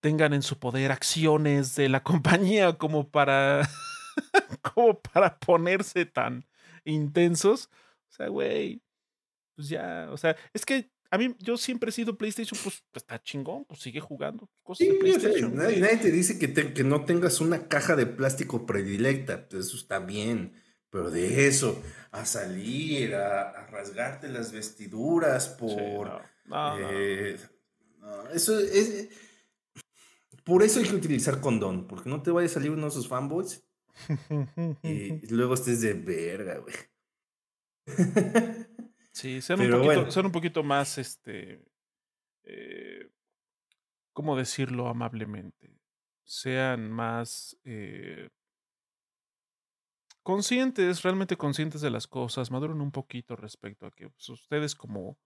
[0.00, 3.68] tengan en su poder acciones de la compañía como para
[4.74, 6.46] como para ponerse tan
[6.84, 7.68] intensos.
[8.10, 8.82] O sea, güey,
[9.54, 13.02] pues ya, o sea, es que a mí, yo siempre he sido PlayStation, pues, pues
[13.02, 15.54] está chingón, pues sigue jugando cosas de PlayStation.
[15.54, 19.98] nadie, te dice que, que no tengas una caja de plástico predilecta, pues eso está
[19.98, 20.54] bien.
[20.88, 26.22] Pero de eso, a salir, a, rasgarte las vestiduras por.
[26.90, 27.38] Eh,
[28.34, 29.08] eso es.
[30.44, 33.08] Por eso hay que utilizar condón, porque no te vaya a salir uno de esos
[33.08, 33.64] fanboys
[34.82, 36.74] y luego estés de verga, güey.
[39.14, 41.62] Sí, sean un, poquito, un poquito más, este,
[42.44, 43.10] eh,
[44.14, 45.78] ¿cómo decirlo amablemente?
[46.24, 48.30] Sean más eh,
[50.22, 55.18] conscientes, realmente conscientes de las cosas, maduren un poquito respecto a que pues, ustedes como,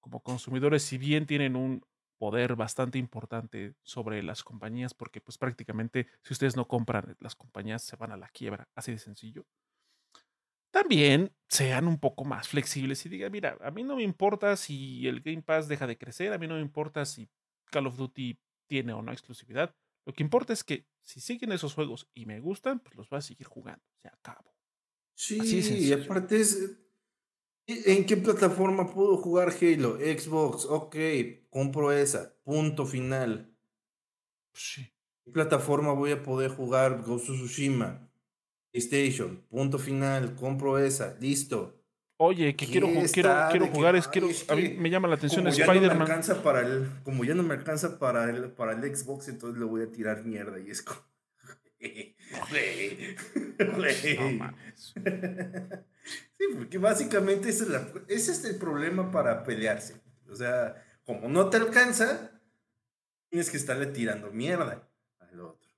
[0.00, 1.86] como consumidores, si bien tienen un
[2.18, 7.82] poder bastante importante sobre las compañías, porque pues prácticamente si ustedes no compran, las compañías
[7.82, 9.46] se van a la quiebra, así de sencillo.
[10.70, 15.06] También sean un poco más flexibles y digan, mira, a mí no me importa si
[15.06, 17.30] el Game Pass deja de crecer, a mí no me importa si
[17.70, 19.74] Call of Duty tiene o no exclusividad.
[20.04, 23.18] Lo que importa es que si siguen esos juegos y me gustan, pues los voy
[23.18, 23.82] a seguir jugando.
[24.02, 24.54] Se acabó.
[25.14, 25.38] Sí,
[25.88, 26.78] y aparte es,
[27.70, 29.98] ¿En qué plataforma puedo jugar Halo?
[29.98, 30.96] Xbox, ok,
[31.50, 33.54] compro esa, punto final.
[34.54, 34.90] Sí.
[35.22, 38.08] ¿Qué plataforma voy a poder jugar Ghost of Tsushima?
[38.72, 41.78] PlayStation, punto final, compro esa, listo.
[42.16, 46.22] Oye, que quiero, quiero, quiero jugar, es, quiero, a mí me llama la atención Spider-Man.
[46.26, 49.66] No para el, como ya no me alcanza para el, para el Xbox, entonces le
[49.66, 51.02] voy a tirar mierda y es como...
[54.18, 54.94] no mames.
[56.38, 57.66] Sí, porque básicamente ese
[58.08, 60.00] es, es el problema para pelearse.
[60.30, 62.30] O sea, como no te alcanza,
[63.28, 64.88] tienes que estarle tirando mierda
[65.18, 65.68] al otro.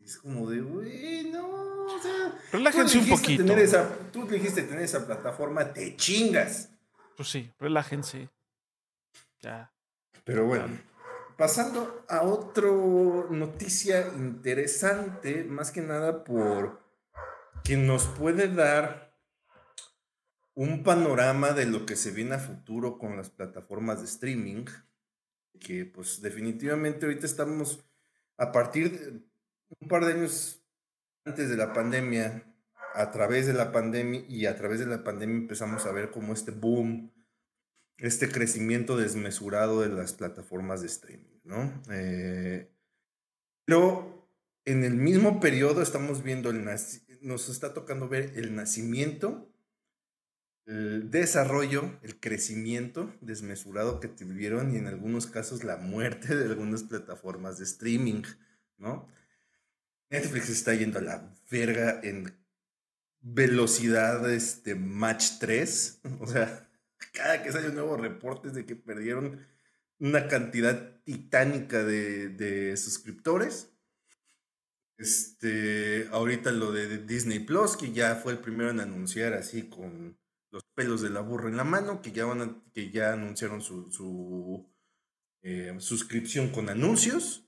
[0.00, 2.38] es como de, güey, no, o sea.
[2.52, 3.44] Relájense un poquito.
[3.44, 6.70] Tener esa, tú dijiste tener esa plataforma, te chingas.
[7.16, 8.30] Pues sí, relájense.
[9.40, 9.72] Ya.
[10.24, 10.68] Pero bueno.
[11.38, 16.82] Pasando a otra noticia interesante, más que nada por
[17.62, 19.16] que nos puede dar
[20.54, 24.64] un panorama de lo que se viene a futuro con las plataformas de streaming,
[25.60, 27.88] que pues definitivamente ahorita estamos
[28.36, 29.22] a partir de
[29.78, 30.60] un par de años
[31.24, 32.52] antes de la pandemia,
[32.94, 36.32] a través de la pandemia y a través de la pandemia empezamos a ver como
[36.32, 37.12] este boom,
[37.98, 41.82] este crecimiento desmesurado de las plataformas de streaming, ¿no?
[41.90, 42.70] Eh,
[43.64, 44.28] pero
[44.64, 46.64] en el mismo periodo estamos viendo el
[47.20, 49.48] nos está tocando ver el nacimiento
[50.68, 56.82] el desarrollo, el crecimiento desmesurado que tuvieron y en algunos casos la muerte de algunas
[56.82, 58.22] plataformas de streaming,
[58.76, 59.08] ¿no?
[60.10, 62.36] Netflix está yendo a la verga en
[63.20, 66.67] velocidad este match 3, o sea,
[67.12, 69.46] cada que sale un nuevo reporte de que perdieron
[69.98, 73.72] una cantidad titánica de, de suscriptores.
[74.98, 80.18] Este, ahorita lo de Disney Plus, que ya fue el primero en anunciar así con
[80.50, 84.68] los pelos de la burra en la mano, que ya, van que ya anunciaron su,
[85.42, 87.44] eh, suscripción con anuncios.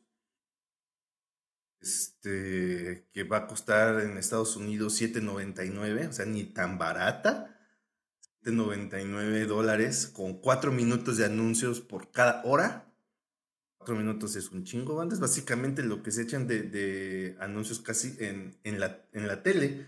[1.81, 7.50] Este, que va a costar en Estados Unidos 7.99, o sea, ni tan barata.
[8.45, 12.93] 7.99 dólares con 4 minutos de anuncios por cada hora.
[13.79, 18.59] 4 minutos es un chingo, antes básicamente lo que se echan de, anuncios casi en,
[18.65, 19.87] en, la, en la tele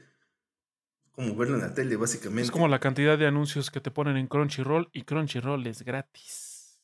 [1.13, 2.45] como verlo en la tele, básicamente.
[2.45, 6.81] Es como la cantidad de anuncios que te ponen en Crunchyroll y Crunchyroll es gratis.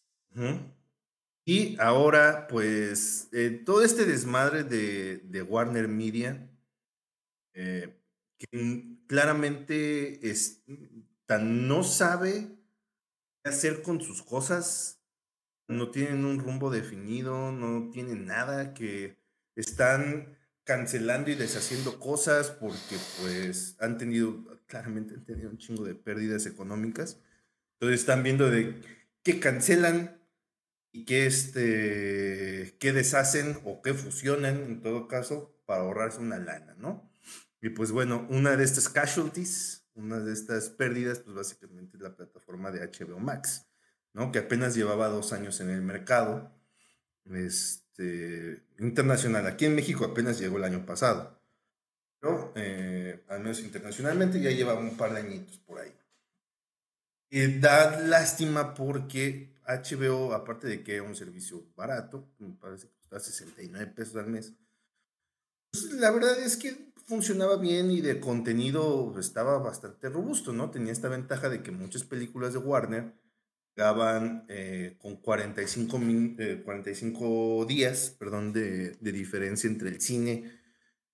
[1.44, 6.46] Y ahora, pues, eh, todo este desmadre de, Warner Media,
[7.54, 7.98] eh,
[8.36, 10.62] que claramente es,
[11.28, 12.48] tan no sabe
[13.44, 15.02] hacer con sus cosas,
[15.68, 19.18] no tienen un rumbo definido, no tienen nada, que
[19.54, 25.94] están cancelando y deshaciendo cosas porque pues han tenido, claramente han tenido un chingo de
[25.94, 27.18] pérdidas económicas.
[27.74, 28.80] Entonces están viendo de
[29.22, 30.18] qué cancelan
[30.92, 36.74] y qué, este, qué deshacen o qué fusionan en todo caso para ahorrarse una lana,
[36.78, 37.12] ¿no?
[37.60, 42.14] Y pues bueno, una de estas casualties, una de estas pérdidas, pues básicamente es la
[42.14, 43.66] plataforma de HBO Max,
[44.12, 44.32] ¿no?
[44.32, 46.50] Que apenas llevaba dos años en el mercado.
[47.34, 49.46] Este, internacional.
[49.46, 51.38] Aquí en México apenas llegó el año pasado.
[52.20, 55.92] pero eh, al menos internacionalmente ya lleva un par de añitos por ahí.
[57.30, 62.94] Y da lástima porque HBO, aparte de que era un servicio barato, me parece que
[62.94, 64.54] cuesta 69 pesos al mes,
[65.70, 70.70] pues, la verdad es que funcionaba bien y de contenido estaba bastante robusto, ¿no?
[70.70, 73.14] Tenía esta ventaja de que muchas películas de Warner
[73.74, 76.00] daban eh, con 45,
[76.64, 80.52] 45 eh, días perdón, de, de, diferencia entre el cine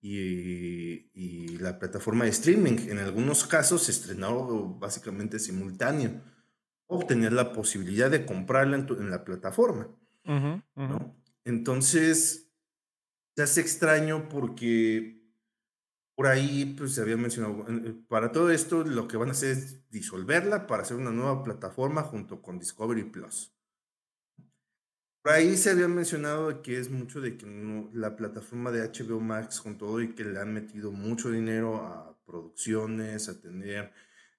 [0.01, 2.89] y, y, la plataforma de streaming.
[2.89, 6.23] En algunos casos se estrenó básicamente simultáneo
[6.87, 9.89] o tenías la posibilidad de comprarla en, en la plataforma.
[10.25, 11.17] ¿no?
[11.45, 12.51] Entonces,
[13.37, 15.24] se hace extraño porque
[16.15, 17.65] por ahí pues, se había mencionado,
[18.09, 22.03] para todo esto lo que van a hacer es disolverla para hacer una nueva plataforma
[22.03, 23.53] junto con Discovery Plus.
[25.23, 27.47] Por ahí se había mencionado que es mucho de que
[27.95, 32.15] la plataforma de HBO Max con todo y que le han metido mucho dinero a
[32.27, 33.91] producciones, a tener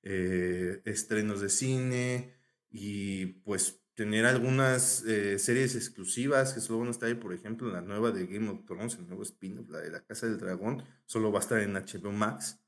[0.04, 2.36] eh, estrenos de cine
[2.70, 7.70] y pues tener algunas eh, series exclusivas que solo van a estar ahí, por ejemplo,
[7.70, 10.84] la nueva de Game of Thrones, el nuevo spin-off, la de la Casa del Dragón,
[11.06, 12.62] solo va a estar en HBO Max.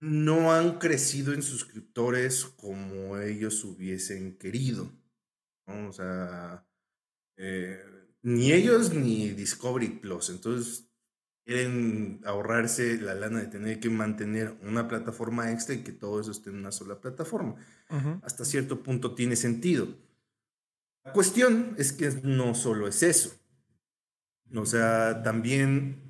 [0.00, 4.92] No han crecido en suscriptores como ellos hubiesen querido.
[5.66, 6.64] O sea,
[7.36, 7.82] eh,
[8.22, 10.30] ni ellos ni Discovery Plus.
[10.30, 10.87] Entonces,
[11.48, 16.30] quieren ahorrarse la lana de tener que mantener una plataforma extra y que todo eso
[16.30, 17.54] esté en una sola plataforma.
[18.22, 19.88] Hasta cierto punto tiene sentido.
[21.04, 23.34] La cuestión es que no solo es eso.
[24.54, 26.02] O sea, también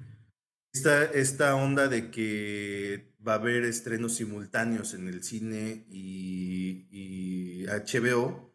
[0.72, 7.66] esta, esta onda de que va a haber estrenos simultáneos en el cine y, y
[7.66, 8.52] HBO,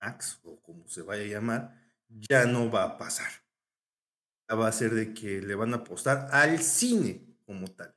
[0.00, 1.74] Max, o como se vaya a llamar,
[2.08, 3.49] ya no va a pasar
[4.54, 7.94] va a ser de que le van a apostar al cine como tal,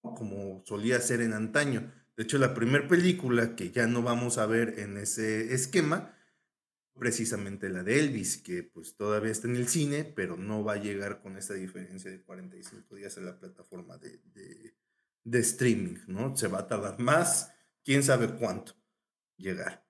[0.00, 1.92] como solía ser en antaño.
[2.16, 6.14] De hecho, la primera película que ya no vamos a ver en ese esquema,
[6.98, 10.82] precisamente la de Elvis, que pues todavía está en el cine, pero no va a
[10.82, 16.36] llegar con esta diferencia de 45 días en la plataforma de streaming, ¿no?
[16.36, 17.50] Se va a tardar más,
[17.82, 18.74] quién sabe cuánto
[19.36, 19.81] llegar.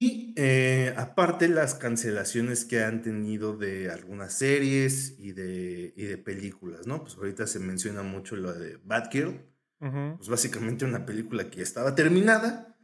[0.00, 6.18] Y eh, aparte las cancelaciones que han tenido de algunas series y de, y de
[6.18, 7.02] películas, ¿no?
[7.02, 9.44] Pues ahorita se menciona mucho lo de Batgirl,
[9.80, 12.76] pues básicamente una película que ya estaba terminada,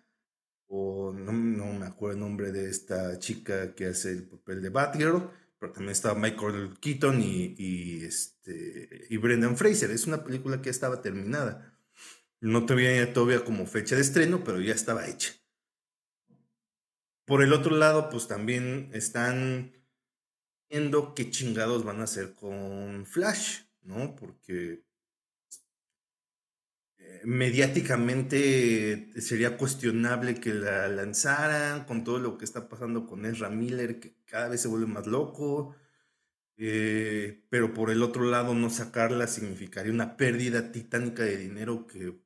[0.67, 4.71] o no, no, me acuerdo el nombre de esta chica que hace el papel de
[4.71, 9.91] Batgirl, pero también estaba Michael Keaton y, y, este, y Brendan Fraser.
[9.93, 11.79] Es una película que ya estaba terminada.
[12.41, 15.33] No tenía todavía como fecha de estreno, pero ya estaba hecha.
[17.25, 19.72] Por el otro lado, pues también están
[20.68, 24.14] viendo qué chingados van a hacer con Flash, ¿no?
[24.14, 24.85] Porque
[26.99, 33.49] eh, mediáticamente sería cuestionable que la lanzaran con todo lo que está pasando con Ezra
[33.49, 35.75] Miller, que cada vez se vuelve más loco.
[36.57, 42.24] Eh, pero por el otro lado, no sacarla significaría una pérdida titánica de dinero que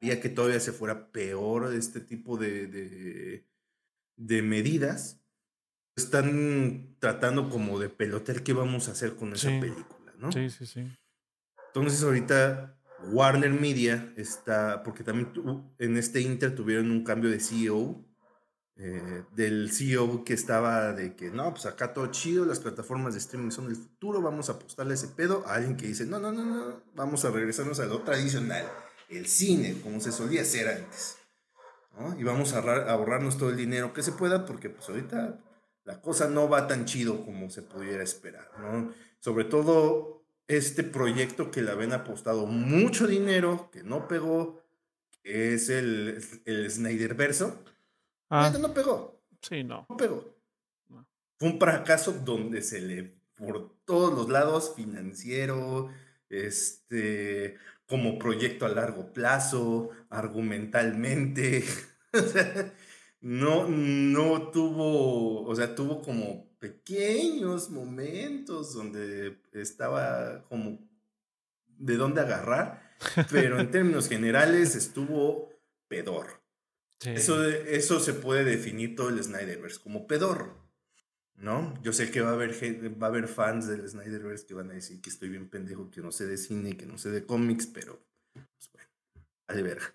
[0.00, 3.44] que todavía se fuera peor este tipo de,
[4.16, 5.20] de, medidas,
[5.94, 10.32] están tratando como de pelotear qué vamos a hacer con esa película, ¿no?
[10.32, 10.90] Sí, sí, sí.
[11.66, 12.78] Entonces ahorita
[13.12, 15.32] Warner Media está, porque también
[15.78, 18.02] en este Inter tuvieron un cambio de CEO,
[18.76, 23.18] eh, del CEO que estaba de que no, pues acá todo chido, las plataformas de
[23.18, 26.32] streaming son el futuro, vamos a apostarle ese pedo, a alguien que dice, no, no,
[26.32, 28.64] no, no, vamos a regresarnos a lo tradicional
[29.10, 31.18] el cine, como se solía hacer antes.
[32.18, 35.38] Y vamos a, ahorrarnos todo el dinero que se pueda, porque pues ahorita
[35.84, 38.92] la cosa no va tan chido como se pudiera esperar, ¿no?
[39.18, 44.62] Sobre todo este proyecto que le habían apostado mucho dinero, que no pegó,
[45.22, 47.62] que es el, el Snyder Verso.
[48.30, 49.20] Ah, no pegó.
[49.42, 49.86] Sí, no.
[49.88, 50.24] No pegó.
[51.38, 55.90] Fue un fracaso donde se le, por todos los lados, financiero,
[56.28, 57.56] este,
[57.90, 61.64] como proyecto a largo plazo, argumentalmente.
[63.20, 70.78] no, no tuvo, o sea, tuvo como pequeños momentos donde estaba como
[71.66, 72.80] de dónde agarrar,
[73.28, 75.50] pero en términos generales estuvo
[75.88, 76.40] pedor.
[77.04, 80.59] Eso, eso se puede definir todo el Snyderverse como pedor.
[81.40, 81.74] ¿No?
[81.82, 82.52] Yo sé que va a haber
[83.02, 86.00] va a haber fans del Snyderverse que van a decir que estoy bien pendejo, que
[86.00, 88.00] no sé de cine, que no sé de cómics, pero
[88.32, 88.88] pues bueno,
[89.48, 89.92] vale verga.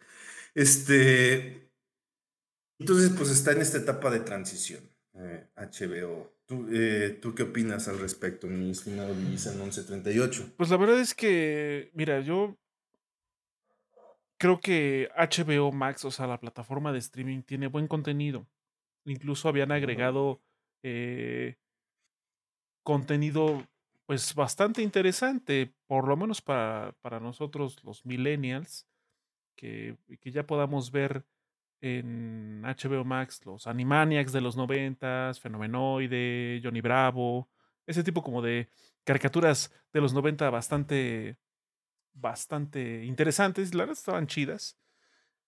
[0.54, 1.70] Este,
[2.80, 4.82] entonces pues está en esta etapa de transición
[5.56, 10.54] HBO ¿Tú, eh, ¿Tú, qué opinas al respecto, mi estimado en 1138?
[10.58, 12.56] Pues la verdad es que, mira, yo
[14.38, 18.46] creo que HBO Max, o sea, la plataforma de streaming, tiene buen contenido.
[19.06, 20.40] Incluso habían agregado
[20.88, 21.56] eh,
[22.84, 23.66] contenido,
[24.06, 28.88] pues, bastante interesante, por lo menos para, para nosotros los millennials,
[29.56, 31.26] que, que ya podamos ver
[31.82, 37.50] en HBO Max los Animaniacs de los noventas, Fenomenoide, Johnny Bravo,
[37.88, 38.70] ese tipo como de
[39.04, 41.38] caricaturas de los 90 bastante,
[42.14, 44.78] bastante interesantes, la verdad estaban chidas.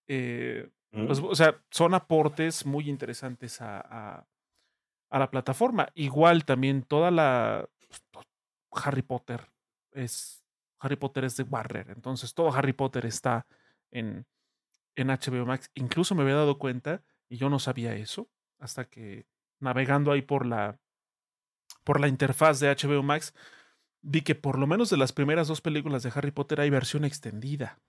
[0.08, 4.28] Eh, pues, o sea, son aportes muy interesantes a, a,
[5.12, 5.90] la plataforma.
[5.96, 7.68] Igual también toda la
[8.12, 8.26] pues,
[8.72, 9.50] Harry Potter
[9.92, 10.44] es
[10.80, 13.48] Harry Potter es de Warner, entonces todo Harry Potter está
[13.92, 14.26] en,
[14.96, 15.72] en HBO Max.
[15.74, 18.30] Incluso me había dado cuenta, y yo no sabía eso,
[18.60, 19.26] hasta que
[19.60, 20.80] navegando ahí por la,
[21.84, 23.34] por la interfaz de HBO Max,
[24.02, 27.06] vi que por lo menos de las primeras dos películas de Harry Potter hay versión
[27.06, 27.80] extendida.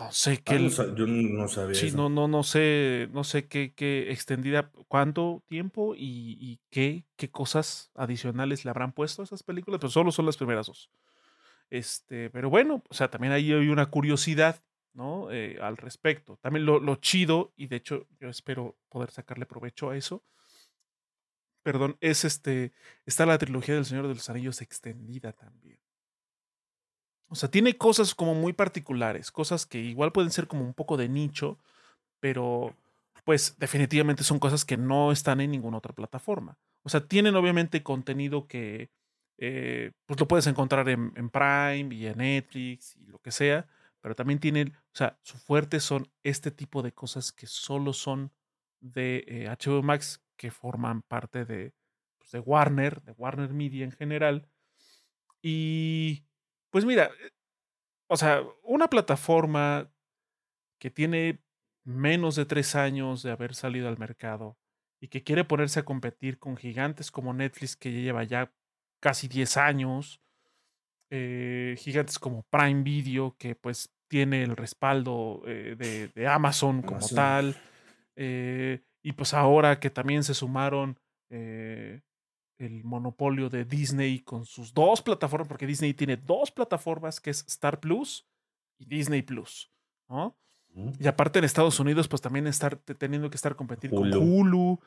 [0.00, 0.54] No sé qué.
[0.54, 1.74] Ah, yo no sabía.
[1.74, 7.04] Sí, no, no, no sé, no sé qué, qué extendida, cuánto tiempo y, y, qué,
[7.16, 10.90] qué cosas adicionales le habrán puesto a esas películas, pero solo son las primeras dos.
[11.68, 15.30] Este, pero bueno, o sea, también ahí hay una curiosidad ¿no?
[15.30, 16.38] Eh, al respecto.
[16.42, 20.24] También lo, lo, chido, y de hecho yo espero poder sacarle provecho a eso,
[21.62, 22.72] perdón, es este,
[23.06, 25.79] está la trilogía del Señor de los Anillos extendida también.
[27.30, 30.96] O sea, tiene cosas como muy particulares, cosas que igual pueden ser como un poco
[30.96, 31.58] de nicho,
[32.18, 32.74] pero
[33.24, 36.58] pues definitivamente son cosas que no están en ninguna otra plataforma.
[36.82, 38.90] O sea, tienen obviamente contenido que
[39.38, 43.68] eh, pues lo puedes encontrar en, en Prime y en Netflix y lo que sea,
[44.00, 48.32] pero también tienen, o sea, su fuerte son este tipo de cosas que solo son
[48.80, 51.74] de HBO eh, Max, que forman parte de,
[52.18, 54.48] pues, de Warner, de Warner Media en general.
[55.42, 56.24] Y
[56.70, 57.30] pues mira, eh,
[58.08, 59.90] o sea, una plataforma
[60.80, 61.42] que tiene
[61.84, 64.58] menos de tres años de haber salido al mercado
[65.00, 68.52] y que quiere ponerse a competir con gigantes como Netflix, que ya lleva ya
[69.00, 70.20] casi 10 años,
[71.10, 77.56] eh, gigantes como Prime Video, que pues tiene el respaldo eh, de, Amazon como tal.
[78.16, 80.98] Eh, y pues ahora que también se sumaron
[82.60, 87.44] el monopolio de Disney con sus dos plataformas, porque Disney tiene dos plataformas, que es
[87.48, 88.26] Star Plus
[88.78, 89.70] y Disney Plus,
[90.08, 90.36] ¿no?
[91.00, 94.78] Y aparte en Estados Unidos, pues también estar teniendo que estar competir con Hulu.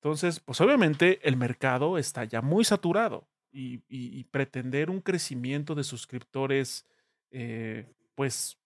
[0.00, 6.86] Entonces, pues obviamente el mercado está ya muy saturado y, pretender un crecimiento de suscriptores,
[7.30, 8.58] eh, pues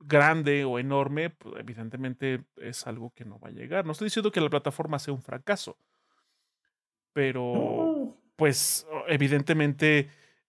[0.00, 3.84] grande o enorme, pues, evidentemente es algo que no va a llegar.
[3.84, 5.76] No estoy diciendo que la plataforma sea un fracaso,
[7.12, 10.08] pero pues evidentemente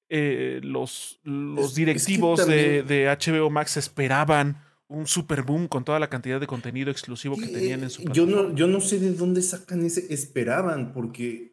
[0.10, 6.10] eh, los, los directivos de, de, HBO Max esperaban un super boom con toda la
[6.10, 8.34] cantidad de contenido exclusivo que tenían en su plataforma.
[8.34, 11.52] Yo no, yo no sé de dónde sacan ese esperaban, porque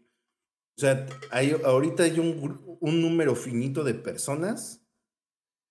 [0.77, 4.87] o sea, hay, ahorita hay un, un número finito de personas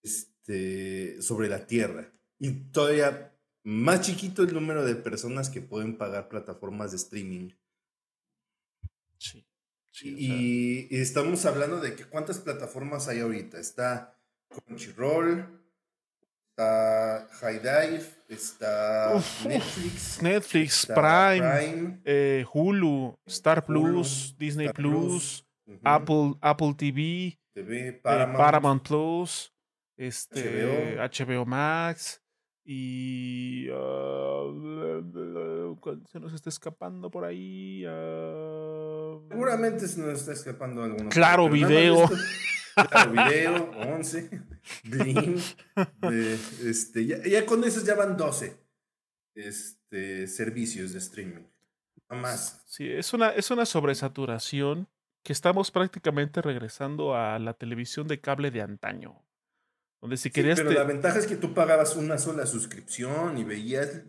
[0.03, 2.13] este, sobre la Tierra.
[2.39, 3.33] Y todavía
[3.63, 7.51] más chiquito el número de personas que pueden pagar plataformas de streaming.
[9.97, 10.87] Sí.
[10.91, 13.59] y, estamos hablando de que cuántas plataformas hay ahorita.
[13.59, 14.15] Está
[14.47, 15.59] Crunchyroll,
[16.51, 25.43] está High Dive, está Netflix, Netflix, Prime, eh, Hulu, Star Plus, Disney Plus,
[25.83, 29.51] Apple, Apple TV, eh, Paramount, Plus,
[29.97, 32.21] este, HBO, Max
[32.69, 34.57] y uh,
[36.11, 37.85] se nos está escapando por ahí.
[37.87, 41.09] Uh, Seguramente se nos está escapando alguno.
[41.09, 42.09] Claro, video.
[42.75, 44.29] Claro, video, 11,
[44.83, 45.41] Blim,
[46.63, 48.55] este, ya, con esos ya van 12
[49.33, 51.47] este, servicios de streaming.
[52.09, 52.61] No más.
[52.67, 54.87] Sí, es una, es una sobresaturación
[55.23, 59.26] que estamos prácticamente regresando a la televisión de cable de antaño.
[60.01, 60.59] Donde si querías.
[60.59, 64.03] pero la ventaja es que tú pagabas una sola suscripción y veías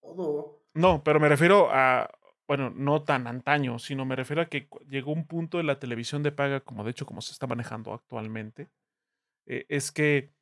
[0.00, 0.62] todo.
[0.74, 2.10] No, pero me refiero a
[2.46, 6.22] bueno, no tan antaño, sino me refiero a que llegó un punto de la televisión
[6.22, 8.68] de paga, como de hecho como se está manejando actualmente,
[9.46, 10.34] eh, es que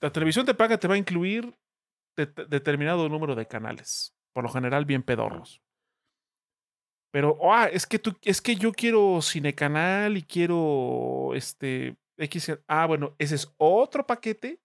[0.00, 1.54] la televisión de paga te va a incluir
[2.16, 5.62] determinado número de canales, por lo general bien pedorros.
[7.12, 11.96] Pero, ah, es que tú, es que yo quiero cinecanal y quiero este
[12.68, 14.60] Ah, bueno, ese es otro paquete.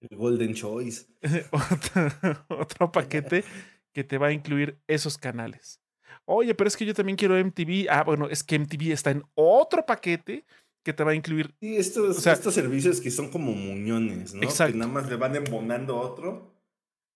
[0.00, 1.06] El Golden Choice.
[2.48, 3.44] otro paquete
[3.92, 5.80] que te va a incluir esos canales.
[6.26, 7.88] Oye, pero es que yo también quiero MTV.
[7.90, 10.44] Ah, bueno, es que MTV está en otro paquete
[10.84, 11.54] que te va a incluir.
[11.60, 14.42] Sí, estos, estos servicios que son como muñones, ¿no?
[14.42, 14.72] Exacto.
[14.72, 16.54] Que nada más le van embonando otro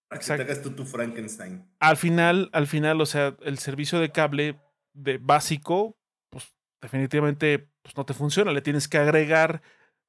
[0.08, 1.64] para que te hagas tú tu Frankenstein.
[1.80, 4.58] Al final, al final, o sea, el servicio de cable
[4.94, 5.98] de básico,
[6.30, 8.52] pues definitivamente pues, no te funciona.
[8.52, 9.62] Le tienes que agregar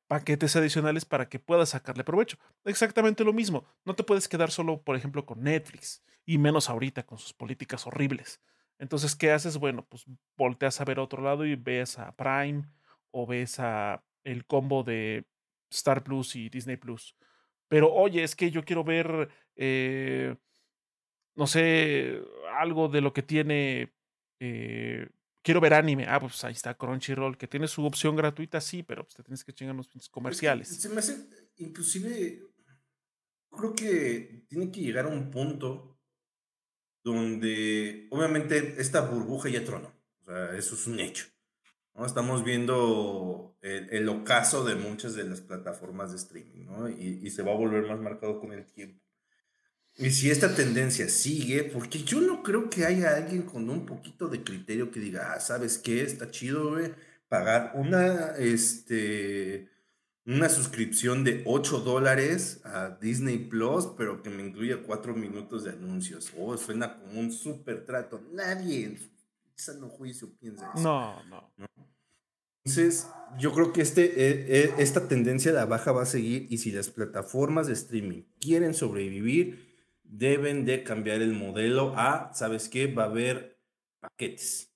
[0.08, 2.38] paquetes adicionales para que puedas sacarle provecho.
[2.66, 3.66] Exactamente lo mismo.
[3.86, 7.88] No te puedes quedar solo, por ejemplo, con Netflix, y menos ahorita con sus políticas
[7.88, 8.42] horribles.
[8.80, 9.58] Entonces, ¿qué haces?
[9.58, 10.06] Bueno, pues
[10.38, 12.64] volteas a ver a otro lado y ves a Prime
[13.12, 15.26] o ves a el combo de
[15.72, 17.16] Star Plus y Disney Plus.
[17.70, 20.36] Pero oye, es que yo quiero ver, eh,
[21.36, 22.22] no sé,
[22.58, 23.94] algo de lo que tiene
[24.42, 25.08] eh,
[25.42, 26.06] quiero ver anime.
[26.08, 29.44] Ah, pues ahí está Crunchyroll, que tiene su opción gratuita, sí, pero pues te tienes
[29.44, 30.68] que chingar unos comerciales.
[30.68, 31.28] Se me hace,
[31.58, 32.42] inclusive,
[33.50, 36.00] creo que tiene que llegar a un punto
[37.04, 39.94] donde, obviamente, esta burbuja ya tronó.
[40.22, 41.26] O sea, eso es un hecho.
[41.96, 42.06] ¿no?
[42.06, 46.90] Estamos viendo el, ocaso de muchas de las plataformas de streaming, ¿no?
[46.90, 49.09] Y, y se va a volver más marcado con el tiempo.
[50.00, 54.30] Y si esta tendencia sigue, porque yo no creo que haya alguien con un poquito
[54.30, 56.04] de criterio que diga, ah, ¿sabes qué?
[56.04, 56.94] Está chido, güey,
[57.28, 59.70] pagar una, este,
[60.26, 65.72] una suscripción de 8 dólares a Disney Plus, pero que me incluya 4 minutos de
[65.72, 66.32] anuncios.
[66.38, 68.22] Oh, suena como un súper trato.
[68.32, 69.10] Nadie en su
[69.56, 70.82] sano juicio piensa eso.
[70.82, 71.52] No, no.
[72.64, 76.48] Entonces, yo creo que este, e, e, esta tendencia a la baja va a seguir
[76.50, 79.69] y si las plataformas de streaming quieren sobrevivir,
[80.10, 82.88] deben de cambiar el modelo a, ¿sabes qué?
[82.88, 83.62] Va a haber
[84.00, 84.74] paquetes.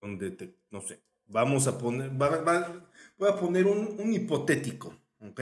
[0.00, 5.40] Donde te, no sé, vamos a poner, voy a poner un, un hipotético, ¿ok?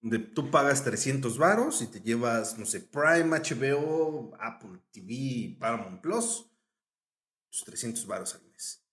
[0.00, 6.00] Donde tú pagas 300 varos y te llevas, no sé, Prime, HBO, Apple TV, Paramount
[6.00, 6.48] Plus,
[7.64, 8.84] 300 pues, varos al mes.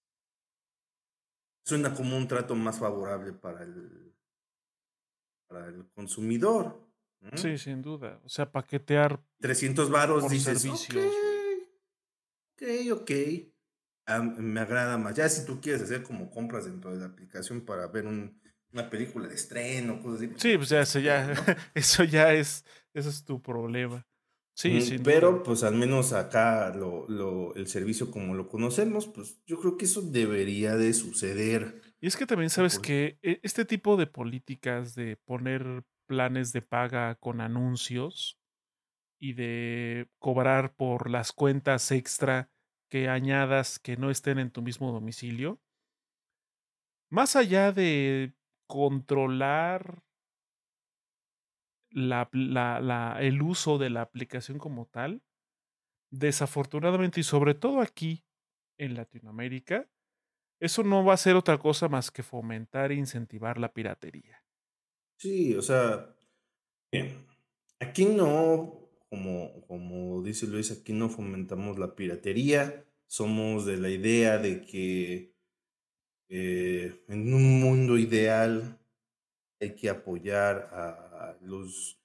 [1.63, 4.15] Suena como un trato más favorable para el,
[5.47, 6.84] para el consumidor.
[7.35, 8.21] Sí, sin duda.
[8.23, 11.13] O sea, paquetear 300 varos dices, servicios.
[12.53, 12.63] Ok,
[12.93, 13.11] ok,
[14.07, 15.15] ah, me agrada más.
[15.15, 19.27] Ya si tú quieres hacer como compras dentro de la aplicación para ver una película
[19.27, 20.27] de estreno, cosas así.
[20.27, 21.33] Pues, sí, pues ya, eso ya,
[21.73, 22.63] eso ya es,
[22.93, 24.07] eso es tu problema.
[24.55, 24.99] Sí, sí.
[25.03, 29.75] Pero pues al menos acá lo, lo, el servicio como lo conocemos, pues yo creo
[29.75, 31.81] que eso debería de suceder.
[31.99, 37.15] Y es que también sabes que este tipo de políticas de poner planes de paga
[37.15, 38.39] con anuncios
[39.19, 42.49] y de cobrar por las cuentas extra
[42.89, 45.59] que añadas que no estén en tu mismo domicilio.
[47.09, 48.35] Más allá de
[48.67, 50.03] controlar
[51.89, 55.23] la, el uso de la aplicación como tal,
[56.11, 58.25] desafortunadamente y sobre todo aquí
[58.77, 59.87] en Latinoamérica,
[60.59, 64.44] eso no va a ser otra cosa más que fomentar e incentivar la piratería.
[65.17, 66.15] Sí, o sea,
[67.79, 74.37] aquí no, como, como dice Luis, aquí no fomentamos la piratería, somos de la idea
[74.37, 75.35] de que
[76.27, 78.79] eh, en un mundo ideal
[79.61, 81.97] hay que apoyar a los,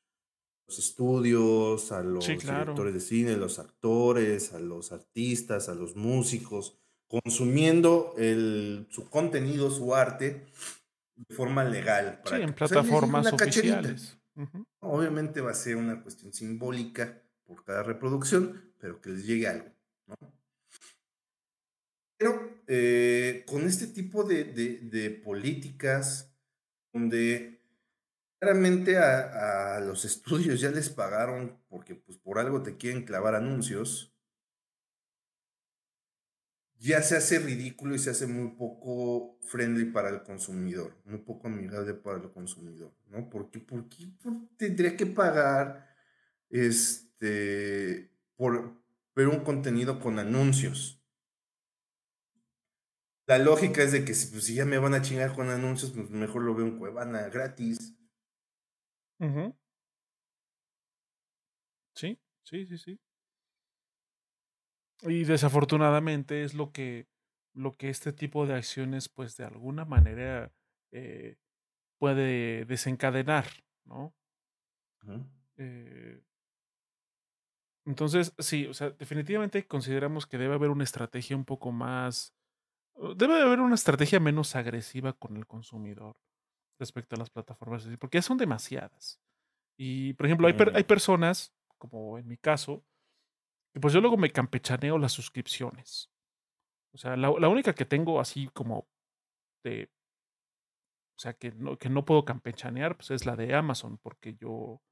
[0.66, 5.96] los estudios, a los directores de cine, a los actores, a los artistas, a los
[5.96, 10.46] músicos, consumiendo el, su contenido, su arte
[11.28, 12.20] de forma legal.
[12.24, 14.18] Para sí, en plataformas oficiales.
[14.80, 19.70] Obviamente va a ser una cuestión simbólica por cada reproducción, pero que les llegue algo.
[20.06, 20.16] ¿no?
[22.16, 26.34] Pero eh, con este tipo de, de, políticas,
[26.92, 27.62] donde
[28.38, 33.34] claramente a, a, los estudios ya les pagaron porque pues por algo te quieren clavar
[33.34, 34.09] anuncios,
[36.80, 41.48] ya se hace ridículo y se hace muy poco friendly para el consumidor, muy poco
[41.48, 43.28] amigable para el consumidor, ¿no?
[43.28, 44.10] Porque, ¿por qué
[44.56, 45.86] tendría que pagar
[46.48, 48.82] este, por
[49.14, 51.02] ver un contenido con anuncios?
[53.26, 56.10] La lógica es de que pues, si ya me van a chingar con anuncios, pues
[56.10, 57.94] mejor lo veo en Cuevana gratis.
[61.94, 63.00] Sí, sí, sí, sí.
[65.02, 67.08] Y desafortunadamente es lo que,
[67.54, 70.52] lo que este tipo de acciones, pues de alguna manera
[70.92, 71.36] eh,
[71.98, 73.46] puede desencadenar,
[73.84, 74.14] ¿no?
[75.56, 76.22] Eh,
[77.86, 82.34] entonces, sí, o sea, definitivamente consideramos que debe haber una estrategia un poco más,
[83.16, 86.16] debe haber una estrategia menos agresiva con el consumidor
[86.78, 89.20] respecto a las plataformas, porque ya son demasiadas.
[89.78, 92.84] Y, por ejemplo, hay, hay personas, como en mi caso,
[93.78, 96.10] pues yo luego me campechaneo las suscripciones.
[96.92, 98.88] O sea, la, la única que tengo así como
[99.62, 99.90] de.
[101.16, 104.82] O sea, que no, que no puedo campechanear, pues es la de Amazon, porque yo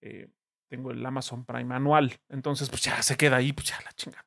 [0.00, 0.28] eh,
[0.70, 2.18] tengo el Amazon Prime anual.
[2.28, 4.26] Entonces, pues ya se queda ahí, pues ya la chinga.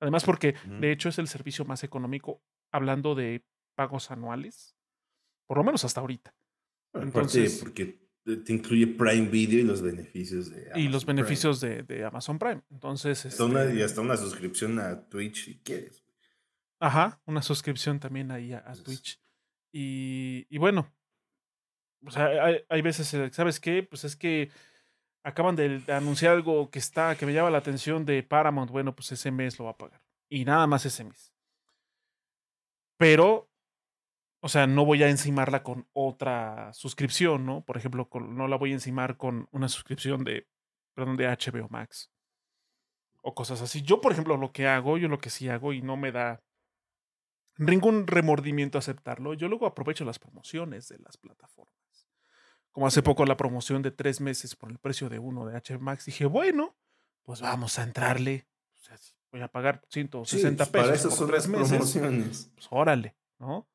[0.00, 3.44] Además, porque de hecho es el servicio más económico hablando de
[3.74, 4.76] pagos anuales,
[5.46, 6.34] por lo menos hasta ahorita.
[6.94, 11.82] Entonces, porque te incluye Prime Video y los beneficios de Amazon Y los beneficios de,
[11.82, 12.62] de, Amazon Prime.
[12.70, 13.24] Entonces.
[13.26, 16.04] Hasta una, y este hasta una suscripción a Twitch si quieres.
[16.80, 19.20] Ajá, una suscripción también ahí a, Twitch.
[19.72, 20.92] Y, y, bueno,
[22.06, 23.82] o sea, hay, hay, veces, eh, ¿sabes qué?
[23.82, 24.50] Pues es que
[25.24, 28.70] acaban de, anunciar algo que está, que me llama la atención de Paramount.
[28.70, 30.00] Bueno, pues ese mes lo va a pagar.
[30.28, 31.32] Y nada más ese mes.
[32.96, 33.47] Pero
[34.40, 37.64] o sea, no voy a encimarla con otra suscripción, ¿no?
[37.64, 40.46] Por ejemplo, no la voy a encimar con una suscripción de,
[40.94, 42.12] perdón, de HBO Max.
[43.22, 43.82] O cosas así.
[43.82, 46.42] Yo, por ejemplo, lo que hago, yo lo que sí hago y no me da
[47.56, 51.74] ningún remordimiento aceptarlo, yo luego aprovecho las promociones de las plataformas.
[52.70, 55.80] Como hace poco la promoción de tres meses por el precio de uno de HBO
[55.80, 56.76] Max, dije, bueno,
[57.24, 58.46] pues vamos a entrarle.
[58.74, 58.96] O sea,
[59.32, 61.70] voy a pagar 160 pesos para eso por tres meses.
[61.70, 62.52] Promociones.
[62.54, 63.68] Pues órale, ¿no?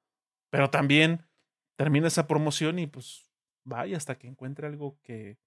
[0.54, 1.26] Pero también
[1.76, 3.28] termina esa promoción y pues
[3.64, 5.40] vaya hasta que encuentre algo que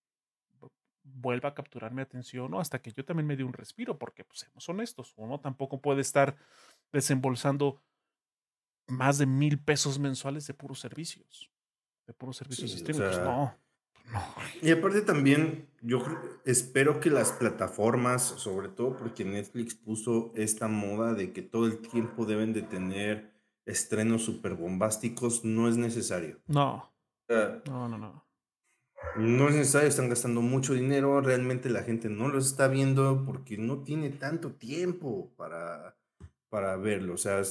[1.05, 4.25] vuelva a capturar mi atención o hasta que yo también me dé un respiro, porque
[4.25, 6.37] pues seamos honestos, uno tampoco puede estar
[6.93, 7.81] desembolsando
[8.89, 11.53] más de mil pesos mensuales de puros servicios,
[12.09, 12.83] de puros servicios.
[12.83, 13.57] Pues, no,
[14.11, 14.25] no.
[14.61, 16.05] Y aparte también, yo
[16.45, 21.79] espero que las plataformas, sobre todo porque Netflix puso esta moda de que todo el
[21.79, 23.36] tiempo deben de tener
[23.67, 26.41] estrenos super bombásticos, no es necesario.
[26.47, 26.95] No.
[27.29, 28.27] no, no, no.
[29.17, 33.59] No es necesario, están gastando mucho dinero, realmente la gente no los está viendo porque
[33.59, 35.97] no tiene tanto tiempo para,
[36.49, 37.15] para verlo.
[37.15, 37.43] O sea,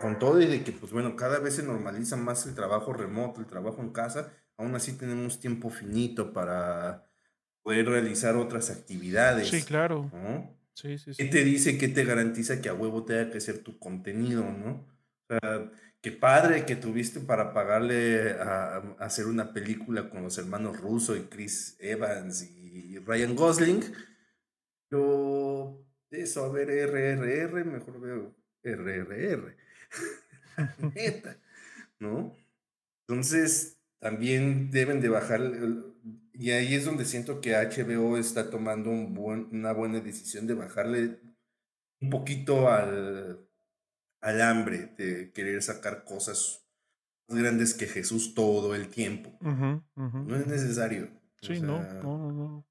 [0.00, 3.40] con todo y de que, pues bueno, cada vez se normaliza más el trabajo remoto,
[3.40, 7.06] el trabajo en casa, aún así tenemos tiempo finito para
[7.62, 9.48] poder realizar otras actividades.
[9.48, 10.10] Sí, claro.
[10.74, 11.24] Sí, sí, sí.
[11.24, 14.95] ¿Qué te dice, qué te garantiza que a huevo tenga que ser tu contenido, no?
[16.00, 21.22] Qué padre que tuviste para pagarle a, hacer una película con los hermanos Russo y
[21.22, 23.82] Chris Evans y Ryan Gosling.
[24.90, 29.56] Yo, eso, a ver, RRR, mejor veo RRR.
[30.94, 31.38] Neta,
[31.98, 32.36] ¿no?
[33.08, 35.40] Entonces, también deben de bajar,
[36.34, 40.54] y ahí es donde siento que HBO está tomando un buen, una buena decisión de
[40.54, 41.18] bajarle
[42.00, 43.45] un poquito al,
[44.26, 46.66] al hambre de querer sacar cosas
[47.28, 49.38] más grandes que Jesús todo el tiempo.
[49.40, 51.10] No es necesario.
[51.40, 52.66] Sí, no, no, no,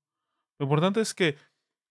[0.59, 1.37] Lo importante es que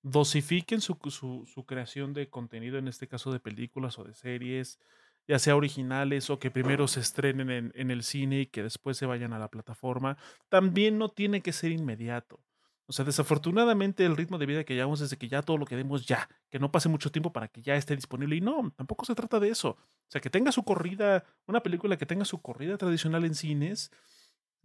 [0.03, 0.99] dosifiquen su,
[1.47, 4.81] su, creación de contenido, en este caso de películas o de series,
[5.27, 8.99] ya sea originales o que primero se estrenen en, en el cine y que después
[8.99, 10.19] se vayan a la plataforma.
[10.51, 12.39] También no tiene que ser inmediato.
[12.87, 15.65] O sea, desafortunadamente el ritmo de vida que llevamos es de que ya todo lo
[15.65, 18.37] que demos ya, que no pase mucho tiempo para que ya esté disponible.
[18.37, 19.71] Y no, tampoco se trata de eso.
[19.71, 23.91] O sea, que tenga su corrida, una película que tenga su corrida tradicional en cines,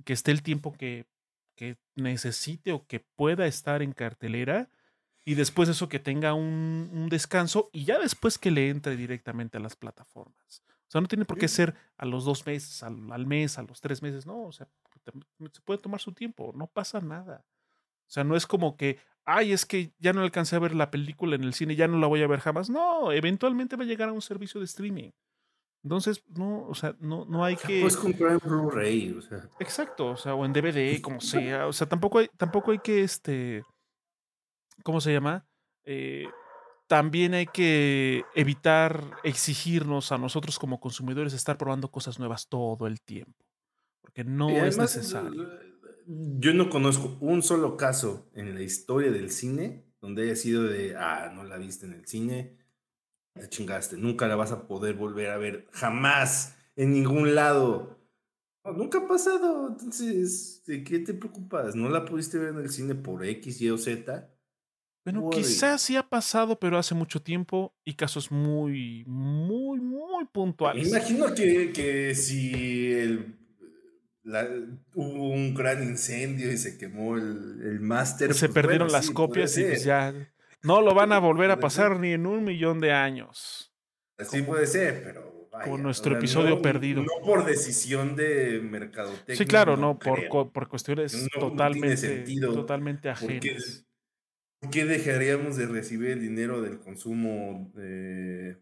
[0.03, 1.07] que esté el tiempo que,
[1.55, 4.69] que necesite o que pueda estar en cartelera,
[5.23, 8.97] y después de eso que tenga un, un, descanso, y ya después que le entre
[8.97, 10.63] directamente a las plataformas.
[10.87, 13.63] O sea, no tiene por qué ser a los dos meses, al, al mes, a
[13.63, 14.67] los tres meses, no, o sea,
[15.05, 17.45] se puede tomar su tiempo, no pasa nada.
[18.09, 20.89] O sea, no es como que, ay, es que ya no alcancé a ver la
[20.89, 22.71] película en el cine, ya no la voy a ver jamás.
[22.71, 25.11] No, eventualmente va a llegar a un servicio de streaming.
[25.83, 27.81] Entonces, no, o sea, no, no hay que.
[27.81, 29.47] Puedes comprar en Blu-ray, o sea.
[29.59, 31.67] Exacto, o sea, o en DVD, como sea.
[31.67, 33.63] O sea, tampoco hay, tampoco hay que, este.
[34.83, 35.45] ¿Cómo se llama?
[35.83, 36.27] Eh,
[36.87, 43.01] también hay que evitar exigirnos a nosotros como consumidores estar probando cosas nuevas todo el
[43.01, 43.45] tiempo.
[44.01, 45.68] Porque no es necesario
[46.09, 50.95] yo no conozco un solo caso en la historia del cine donde haya sido de,
[50.95, 52.57] ah, no la viste en el cine,
[53.35, 57.99] la chingaste, nunca la vas a poder volver a ver, jamás, en ningún lado.
[58.63, 61.75] nunca ha pasado, entonces, ¿de qué te preocupas?
[61.75, 64.33] ¿No la pudiste ver en el cine por X, Y o Z?
[65.05, 70.87] Bueno, quizás sí ha pasado, pero hace mucho tiempo y casos muy, muy, muy puntuales.
[70.87, 73.38] imagino que, que si el
[74.23, 78.33] hubo un gran incendio y se quemó el, el máster.
[78.33, 80.13] Se pues, perdieron las copias y pues ya
[80.61, 83.73] no lo van a volver a pasar ni en un millón de años.
[84.17, 87.01] Así puede ser, pero con nuestro episodio perdido.
[87.01, 89.35] No por decisión de mercadotecnia.
[89.35, 93.85] Sí, claro, no, por, por, cuestiones totalmente, totalmente ajenas.
[94.59, 98.57] ¿por qué dejaríamos de recibir el dinero del consumo de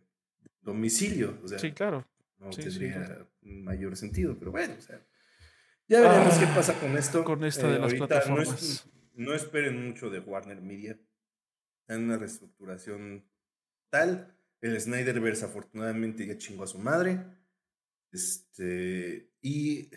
[0.61, 1.39] domicilio?
[1.43, 2.05] O sea, Sí, claro.
[2.39, 5.01] no sí, sí, tendría mayor sentido, pero bueno, o sea,
[5.87, 7.23] ya veremos qué Ah, pasa con esto.
[7.23, 8.61] con esta de las no, plataformas.
[8.61, 10.99] es- no esperen mucho de Warner Media.
[11.87, 13.25] En una reestructuración
[13.89, 14.33] tal.
[14.61, 17.23] El Snyderverse afortunadamente ya chingó a su madre.
[18.11, 19.89] Este, y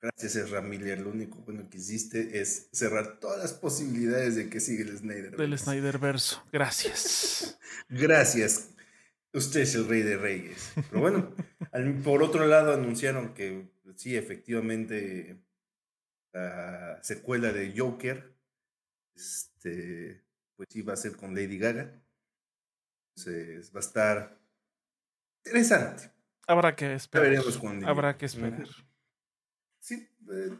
[0.00, 4.60] gracias Ezra Miller, lo único bueno que hiciste es cerrar todas las posibilidades de que
[4.60, 5.36] siga el Snyderverse.
[5.42, 6.44] Del Snyderverso.
[6.52, 7.58] Gracias.
[7.88, 8.70] Gracias.
[9.32, 10.72] Usted es el rey de reyes.
[10.90, 11.34] Pero bueno,
[12.04, 15.38] por otro lado anunciaron que sí, efectivamente,
[16.32, 18.34] la secuela de Joker,
[19.14, 20.24] este,
[20.56, 22.00] pues sí va a ser con Lady Gaga.
[23.16, 24.38] Entonces va a estar
[25.44, 26.10] interesante.
[26.46, 27.28] Habrá que esperar.
[27.30, 27.60] veremos.
[27.84, 28.66] Habrá que esperar.
[29.80, 30.50] Sí, eh,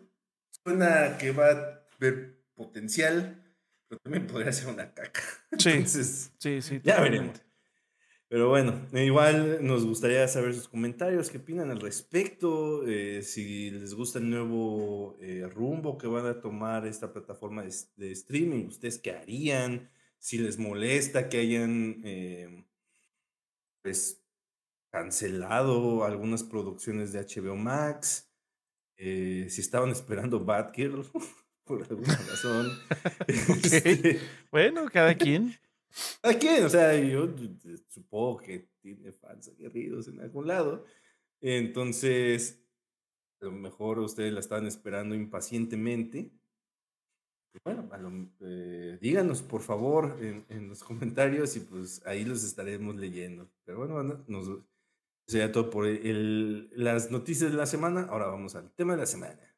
[0.65, 3.43] suena que va a haber potencial,
[3.89, 5.21] pero también podría ser una caca.
[5.59, 5.71] Sí.
[5.71, 6.81] Entonces, Sí, sí.
[6.83, 7.19] Ya totalmente.
[7.19, 7.43] veremos.
[8.35, 13.95] Pero bueno, igual nos gustaría saber sus comentarios, qué opinan al respecto, eh, si les
[13.95, 19.13] gusta el nuevo eh, rumbo que van a tomar esta plataforma de, streaming, ustedes qué
[19.13, 22.65] harían, si les molesta que hayan eh,
[23.83, 24.21] pues
[24.91, 28.29] cancelado algunas producciones de HBO Max,
[28.97, 31.07] eh, si estaban esperando Batgirl
[31.63, 32.67] por alguna razón.
[33.29, 34.19] Este,
[34.51, 35.57] Bueno, cada quien.
[36.23, 36.65] ¿A quién?
[36.65, 37.29] O sea, yo
[37.89, 40.85] supongo que tiene fans aguerridos en algún lado.
[41.41, 42.61] Entonces,
[43.41, 46.33] a lo mejor ustedes la estaban esperando impacientemente.
[47.63, 47.89] Bueno,
[48.41, 53.49] eh, díganos por favor en, los comentarios y pues ahí los estaremos leyendo.
[53.65, 54.51] Pero bueno, nos
[55.27, 58.07] sería todo por el- las noticias de la semana.
[58.11, 59.54] Ahora vamos al tema de la semana.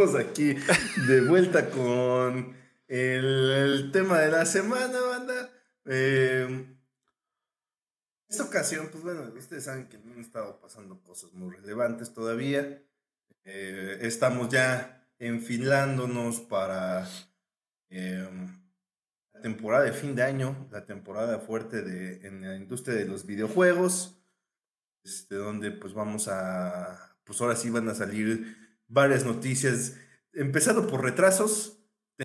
[0.00, 0.54] Aquí
[1.08, 2.56] de vuelta con
[2.88, 5.50] el, tema de la semana, banda.
[5.84, 6.78] Eh, en
[8.26, 12.82] esta ocasión, pues bueno, ustedes saben que no han estado pasando cosas muy relevantes todavía.
[13.44, 17.06] Eh, estamos ya enfilándonos para
[17.90, 18.26] eh,
[19.34, 23.26] la temporada de fin de año, la temporada fuerte de, en la industria de los
[23.26, 24.18] videojuegos,
[25.04, 29.96] este, donde pues vamos a, pues ahora sí van a salir varias noticias,
[30.34, 31.78] empezando por retrasos,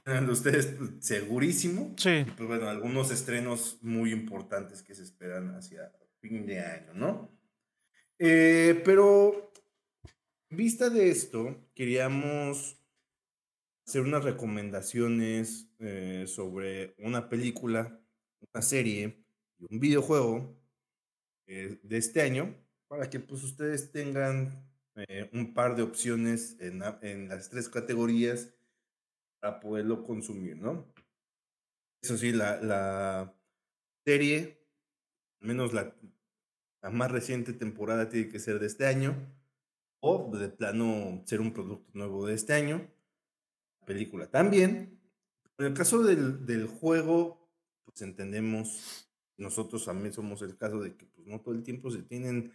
[0.03, 2.26] tengan ustedes pues, segurísimo, Sí.
[2.36, 7.32] pues bueno, algunos estrenos muy importantes que se esperan hacia fin de año, ¿no?
[8.20, 9.53] Eh, pero,
[10.49, 12.78] en vista de esto, queríamos
[13.88, 18.01] hacer unas recomendaciones eh, sobre una película,
[18.53, 19.24] una serie
[19.59, 20.59] y un videojuego
[21.47, 22.55] eh, de este año,
[22.88, 24.64] para que pues ustedes tengan
[24.95, 28.53] eh, un par de opciones en, la- en las tres categorías
[29.41, 30.85] para poderlo consumir, ¿no?
[32.01, 33.33] Eso sí, la, la
[34.05, 34.59] serie,
[35.41, 35.95] al menos la,
[36.81, 39.15] la más reciente temporada tiene que ser de este año,
[40.01, 42.87] o de plano ser un producto nuevo de este año,
[43.85, 44.99] película también.
[45.57, 47.49] En el caso del, del juego,
[47.85, 52.03] pues entendemos, nosotros también somos el caso de que pues, no todo el tiempo se
[52.03, 52.51] tienen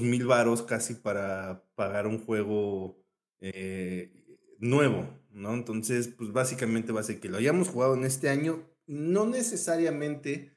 [0.00, 3.04] mil varos casi para pagar un juego
[3.40, 4.24] eh,
[4.58, 5.54] nuevo, ¿no?
[5.54, 10.52] Entonces, pues básicamente va a ser que lo hayamos jugado en este año, no necesariamente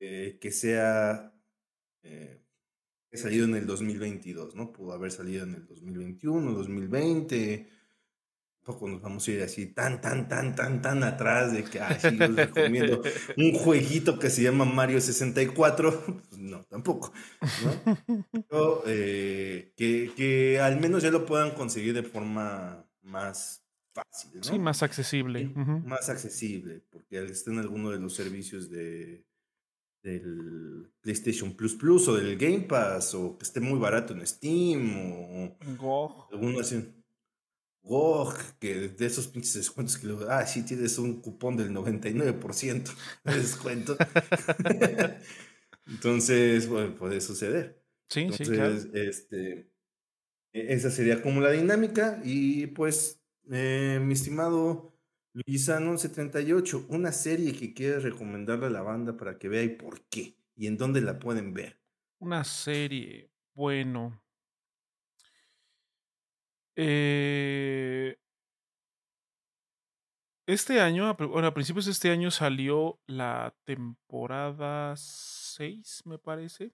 [0.00, 1.34] eh, que sea
[2.02, 2.42] eh,
[3.12, 4.72] salido en el 2022, ¿no?
[4.72, 7.68] Pudo haber salido en el 2021, 2020.
[8.64, 11.96] Tampoco nos vamos a ir así tan, tan, tan, tan, tan atrás de que, ay,
[12.00, 13.02] sí, yo les recomiendo
[13.36, 16.04] un jueguito que se llama Mario 64.
[16.06, 17.12] Pues no, tampoco.
[17.40, 18.24] ¿no?
[18.48, 24.30] Pero, eh, que, que al menos ya lo puedan conseguir de forma más fácil.
[24.34, 24.44] ¿no?
[24.44, 25.40] Sí, más accesible.
[25.40, 25.52] Sí,
[25.84, 29.24] más accesible, porque estar en alguno de los servicios de
[30.04, 34.96] del PlayStation Plus Plus o del Game Pass o que esté muy barato en Steam
[34.96, 36.28] o Go.
[36.32, 37.01] alguno así
[37.82, 42.92] GOG, que de esos pinches descuentos que luego, ah, sí tienes un cupón del 99%
[43.24, 43.96] de descuento.
[45.86, 47.82] Entonces, bueno, puede suceder.
[48.08, 48.76] Sí, sí, Entonces, claro.
[48.92, 49.72] este,
[50.52, 52.20] e- esa sería como la dinámica.
[52.24, 54.92] Y pues, eh, mi estimado
[55.34, 60.02] Luisano 78, una serie que quieres recomendarle a la banda para que vea y por
[60.08, 61.80] qué, y en dónde la pueden ver.
[62.20, 63.30] Una serie.
[63.54, 64.22] Bueno.
[66.76, 68.16] Eh,
[70.46, 76.72] este año, bueno, a principios de este año salió la temporada 6, me parece.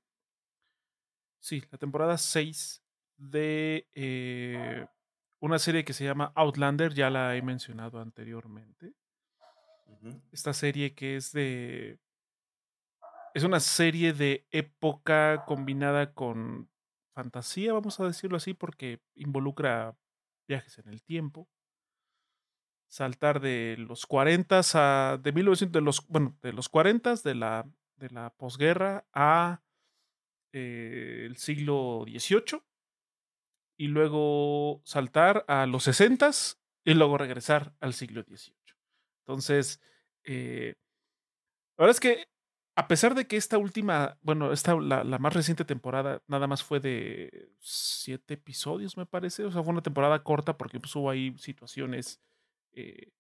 [1.41, 2.83] Sí, la temporada 6
[3.17, 4.87] de eh,
[5.41, 8.95] una serie que se llama Outlander, ya la he mencionado anteriormente.
[10.33, 11.99] Esta serie que es de...
[13.35, 16.69] Es una serie de época combinada con
[17.19, 19.97] fantasía, vamos a decirlo así, porque involucra
[20.47, 21.49] viajes en el tiempo.
[22.89, 25.19] Saltar de los 40 a.
[25.21, 29.63] de 1900, de los, bueno, de los 40 de la, de la posguerra a
[30.53, 32.63] eh, el siglo XVIII.
[33.81, 36.31] Y luego saltar a los 60
[36.85, 38.55] y luego regresar al siglo XVIII.
[39.27, 39.81] Entonces,
[40.23, 40.75] eh,
[41.77, 42.29] la verdad es que
[42.79, 46.79] a pesar de que esta última, bueno, esta, la, más reciente temporada nada más fue
[46.79, 49.45] de siete episodios, me parece.
[49.45, 52.23] O sea, fue una temporada corta porque pues, hubo ahí situaciones
[52.71, 53.11] eh,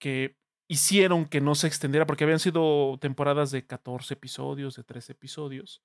[0.00, 5.12] que hicieron que no se extendiera, porque habían sido temporadas de 14 episodios, de 13
[5.12, 5.84] episodios.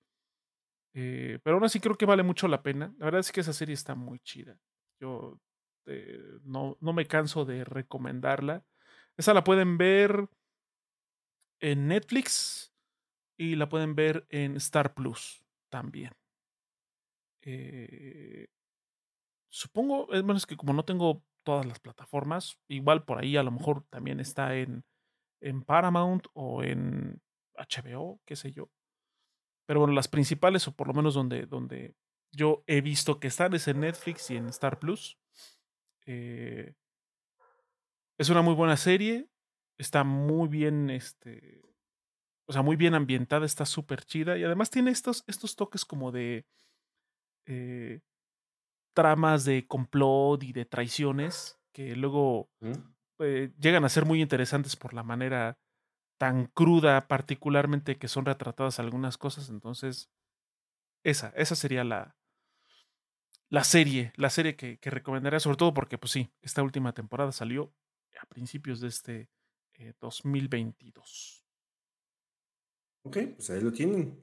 [0.95, 2.95] Eh, pero aún así creo que vale mucho la pena.
[2.97, 4.57] La verdad es que esa serie está muy chida.
[4.99, 5.39] Yo
[5.85, 8.65] eh, no, no me canso de recomendarla.
[9.17, 10.27] Esa la pueden ver
[11.63, 12.73] en Netflix
[13.37, 16.11] y la pueden ver en Star Plus también.
[17.41, 18.47] Eh,
[19.49, 23.51] supongo, es menos que como no tengo todas las plataformas, igual por ahí a lo
[23.51, 24.83] mejor también está en,
[25.41, 27.21] en Paramount o en
[27.55, 28.69] HBO, qué sé yo.
[29.65, 31.95] Pero bueno, las principales, o por lo menos donde, donde
[32.33, 35.17] yo he visto que están, es en Netflix y en Star Plus.
[36.05, 36.73] Eh,
[38.17, 39.29] es una muy buena serie
[39.83, 41.61] está muy bien, este,
[42.47, 46.11] o sea, muy bien ambientada, está súper chida y además tiene estos, estos toques como
[46.11, 46.45] de
[47.45, 47.99] eh,
[48.93, 52.49] tramas de complot y de traiciones que luego
[53.19, 55.57] eh, llegan a ser muy interesantes por la manera
[56.19, 59.49] tan cruda, particularmente que son retratadas algunas cosas.
[59.49, 60.09] Entonces,
[61.03, 62.15] esa, esa sería la,
[63.49, 67.31] la serie, la serie que, que recomendaría, sobre todo porque, pues sí, esta última temporada
[67.31, 67.73] salió
[68.21, 69.29] a principios de este
[69.99, 71.45] 2022.
[73.05, 74.19] Eh, ok, pues ahí lo tienen.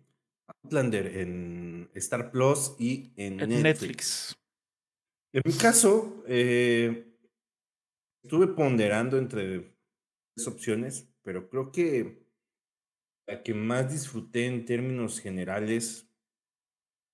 [0.62, 4.36] Outlander en Star Plus y en, Netflix.
[5.32, 7.16] En mi caso, eh,
[8.22, 9.76] estuve ponderando entre
[10.34, 12.26] tres opciones, pero creo que
[13.26, 16.09] la que más disfruté en términos generales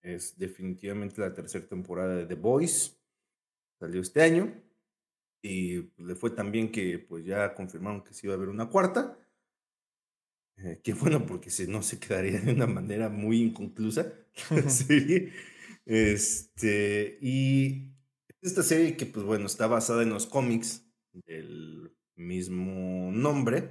[0.02, 2.92] es definitivamente la tercera temporada de The Voice.
[3.78, 4.65] Salió este año.
[5.42, 8.48] Y pues, le fue tan bien que pues ya confirmaron que sí iba a haber
[8.48, 9.18] una cuarta.
[10.58, 14.12] Eh, qué bueno, porque si no se quedaría de una manera muy inconclusa
[14.50, 15.32] la serie.
[15.84, 17.92] Este, y
[18.40, 23.70] esta serie que, pues bueno, está basada en los cómics del mismo nombre,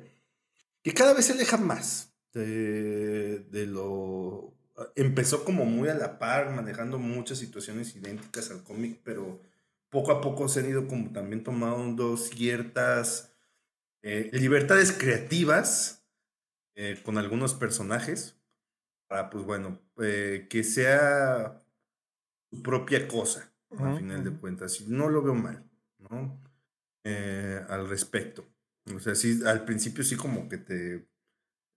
[0.83, 4.53] que cada vez se aleja más de, de lo...
[4.95, 9.41] Empezó como muy a la par, manejando muchas situaciones idénticas al cómic, pero
[9.89, 13.35] poco a poco se han ido como también tomando ciertas
[14.03, 16.07] eh, libertades creativas
[16.75, 18.39] eh, con algunos personajes
[19.07, 21.65] para, pues bueno, eh, que sea
[22.51, 24.79] su propia cosa, al final de cuentas.
[24.81, 26.39] Y no lo veo mal, ¿no?
[27.69, 28.47] al respecto.
[28.95, 31.07] O sea, sí, al principio sí como que te,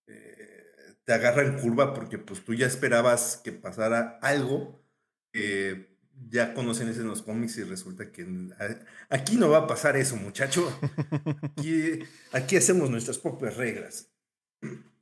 [0.07, 4.83] te agarra en curva porque pues tú ya esperabas que pasara algo
[5.33, 5.88] que
[6.29, 8.27] ya conocen eso en los cómics y resulta que
[9.09, 10.69] aquí no va a pasar eso, muchacho.
[12.33, 14.11] Aquí, hacemos nuestras propias reglas.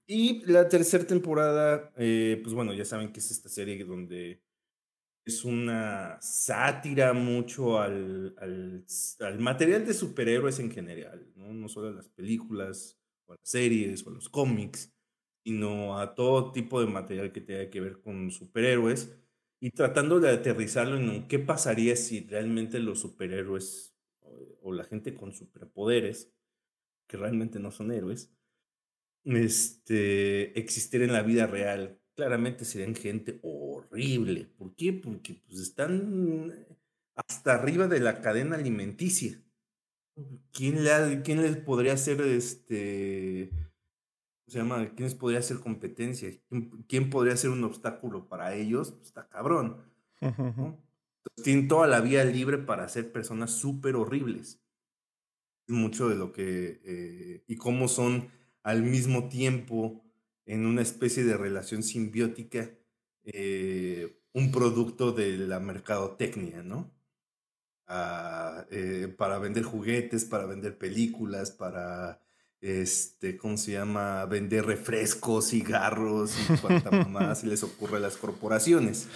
[0.07, 4.43] Y la tercera temporada, eh, pues bueno, ya saben que es esta serie donde
[5.25, 11.53] es una sátira mucho al, al, material de superhéroes en general, ¿no?
[11.53, 12.97] no solo a las películas
[13.27, 14.95] o a las series o a los cómics,
[15.45, 19.11] sino a todo tipo de material que tenga que ver con superhéroes
[19.67, 23.97] y tratando de aterrizarlo en qué pasaría si realmente los superhéroes
[24.63, 26.33] o, la gente con superpoderes,
[27.09, 28.33] que realmente no son héroes,
[29.25, 32.01] este, existiera en la vida real.
[32.15, 34.45] Claramente serían gente horrible.
[34.57, 34.93] ¿Por qué?
[34.93, 36.55] Porque pues, están
[37.17, 39.43] hasta arriba de la cadena alimenticia.
[40.53, 43.51] ¿Quién, le, quién les podría hacer este
[44.47, 44.89] se llama?
[44.95, 46.31] ¿Quiénes podría ser competencia?
[46.89, 48.93] ¿Quién, podría ser un obstáculo para ellos?
[48.93, 49.83] Pues, está cabrón.
[51.43, 54.63] tienen toda la vía libre para ser personas súper horribles.
[55.69, 56.81] Mucho de lo que.
[56.85, 58.29] Eh, y cómo son
[58.63, 60.05] al mismo tiempo
[60.45, 62.71] en una especie de relación simbiótica
[63.25, 66.93] eh, un producto de la mercadotecnia, ¿no?
[68.71, 72.21] eh, para vender juguetes, para vender películas, para,
[72.61, 74.25] este, ¿cómo se llama?
[74.27, 79.09] Vender refrescos, cigarros y cuanta más se les ocurre a las corporaciones.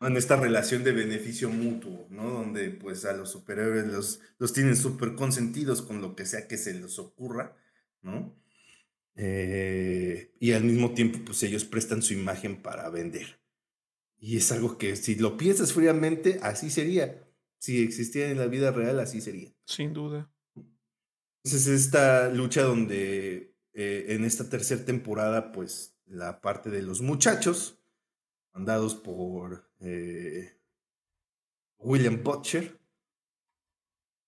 [0.00, 2.30] En esta relación de beneficio mutuo, ¿no?
[2.30, 6.56] Donde pues a los superhéroes los, los tienen súper consentidos con lo que sea que
[6.56, 7.56] se les ocurra,
[8.02, 8.34] ¿no?
[9.16, 13.40] Eh, y al mismo tiempo pues ellos prestan su imagen para vender.
[14.18, 17.26] Y es algo que si lo piensas fríamente, así sería
[17.60, 19.52] si existiera en la vida real, así sería.
[19.66, 20.32] Sin duda.
[21.42, 27.78] Entonces, esta lucha donde eh, en esta tercera temporada, pues la parte de los muchachos,
[28.52, 30.58] mandados por eh,
[31.78, 32.78] William Butcher,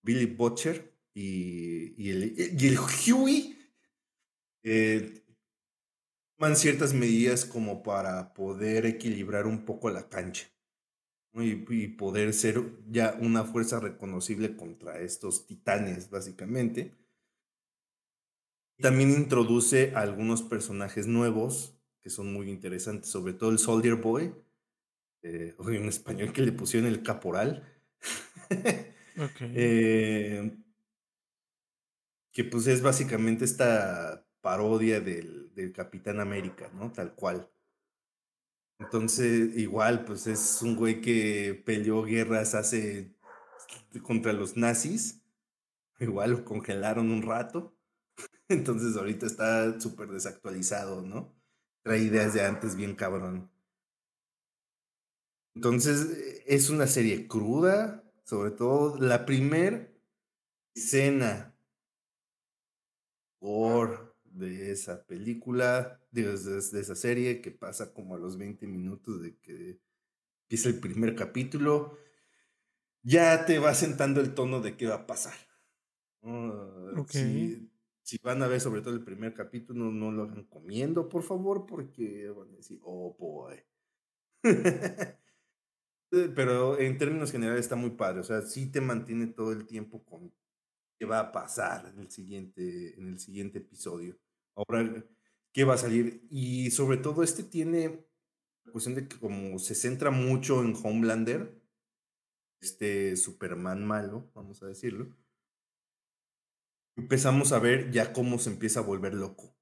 [0.03, 3.59] Billy Butcher y, el, y el Huey,
[4.63, 5.23] eh,
[6.37, 10.53] toman ciertas medidas como para poder equilibrar un poco la cancha
[11.35, 16.93] y, poder ser ya una fuerza reconocible contra estos titanes, básicamente.
[18.83, 24.35] También introduce algunos personajes nuevos que son muy interesantes, sobre todo el Soldier Boy,
[25.23, 27.67] eh, en español que le pusieron el caporal.
[29.41, 30.57] Eh,
[32.33, 36.91] que pues es básicamente esta parodia del, del Capitán América, ¿no?
[36.91, 37.51] Tal cual.
[38.79, 43.15] Entonces, igual, pues es un güey que peleó guerras hace
[44.03, 45.23] contra los nazis.
[46.01, 47.77] Igual lo congelaron un rato.
[48.49, 51.35] Entonces ahorita está súper desactualizado, ¿no?
[51.83, 53.51] Trae ideas de antes bien cabrón.
[55.55, 60.01] Entonces es una serie cruda, sobre todo la primer
[60.75, 61.55] escena
[63.39, 69.21] por de esa película, de, de, esa serie que pasa como a los 20 minutos
[69.21, 69.81] de que
[70.45, 71.99] empieza el primer capítulo,
[73.03, 75.35] ya te va sentando el tono de qué va a pasar.
[78.03, 82.29] Si, van a ver sobre todo el primer capítulo, no lo recomiendo, por favor, porque
[82.31, 83.57] van a decir, oh boy.
[86.11, 90.05] Pero en términos generales está muy padre, o sea, sí te mantiene todo el tiempo
[90.05, 90.33] con
[90.99, 94.19] qué va a pasar en el siguiente, en el siguiente episodio.
[94.55, 95.05] Ahora,
[95.53, 96.27] ¿qué va a salir?
[96.31, 98.07] Y sobre todo este tiene
[98.65, 101.61] la cuestión de que como se centra mucho en Homelander,
[102.61, 105.17] este Superman malo, vamos a decirlo,
[106.97, 109.57] empezamos a ver ya cómo se empieza a volver loco.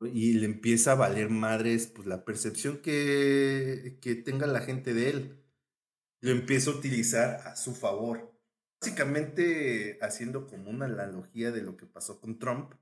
[0.00, 5.10] Y le empieza a valer madres pues, la percepción que, que tenga la gente de
[5.10, 5.44] él.
[6.20, 8.32] Lo empieza a utilizar a su favor.
[8.80, 12.74] Básicamente haciendo como una analogía de lo que pasó con Trump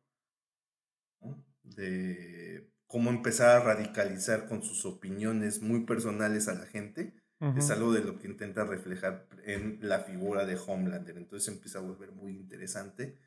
[1.74, 7.14] de cómo empezar a radicalizar con sus opiniones muy personales a la gente,
[7.56, 11.18] es algo de lo que intenta reflejar en la figura de Homelander.
[11.18, 13.18] Entonces empieza a volver muy interesante,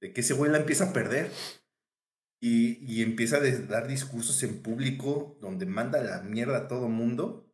[0.00, 1.30] de que ese güey la empieza a perder.
[2.40, 7.48] Y, y empieza a dar discursos en público donde manda la mierda a todo mundo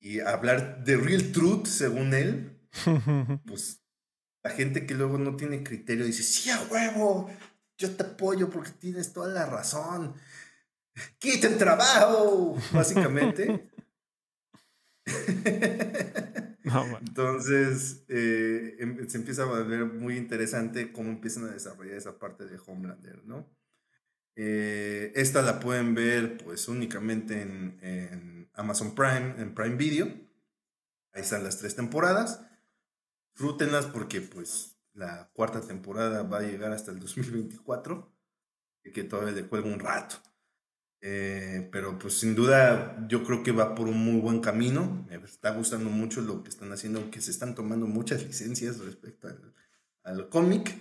[0.00, 2.58] y hablar de real truth según él,
[3.46, 3.82] pues
[4.42, 7.30] la gente que luego no tiene criterio dice, sí, a huevo,
[7.76, 10.14] yo te apoyo porque tienes toda la razón.
[11.18, 12.56] ¡Quiten trabajo!
[12.72, 13.70] Básicamente.
[17.00, 22.46] Entonces, eh, em, se empieza a ver muy interesante cómo empiezan a desarrollar esa parte
[22.46, 23.48] de Homelander, ¿no?
[24.36, 30.06] Eh, esta la pueden ver pues únicamente en, en, Amazon Prime, en Prime Video.
[31.12, 32.40] Ahí están las tres temporadas.
[33.34, 38.12] Disfrútenlas porque pues la cuarta temporada va a llegar hasta el 2024,
[38.84, 40.16] y que todavía le cuelga un rato.
[41.02, 45.06] Eh, pero pues sin duda yo creo que va por un muy buen camino.
[45.08, 49.28] Me está gustando mucho lo que están haciendo, aunque se están tomando muchas licencias respecto
[50.04, 50.76] al, cómic.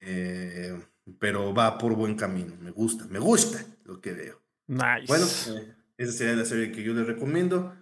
[0.00, 0.80] Eh,
[1.18, 2.54] pero va por buen camino.
[2.60, 4.42] Me gusta, me gusta lo que veo.
[4.66, 5.06] Nice.
[5.06, 7.76] Bueno, eh, esa sería la serie que yo les recomiendo.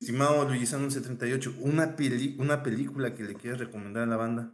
[0.00, 4.52] Estimado Luisano 78, una, peli una película que le quieras recomendar a la banda.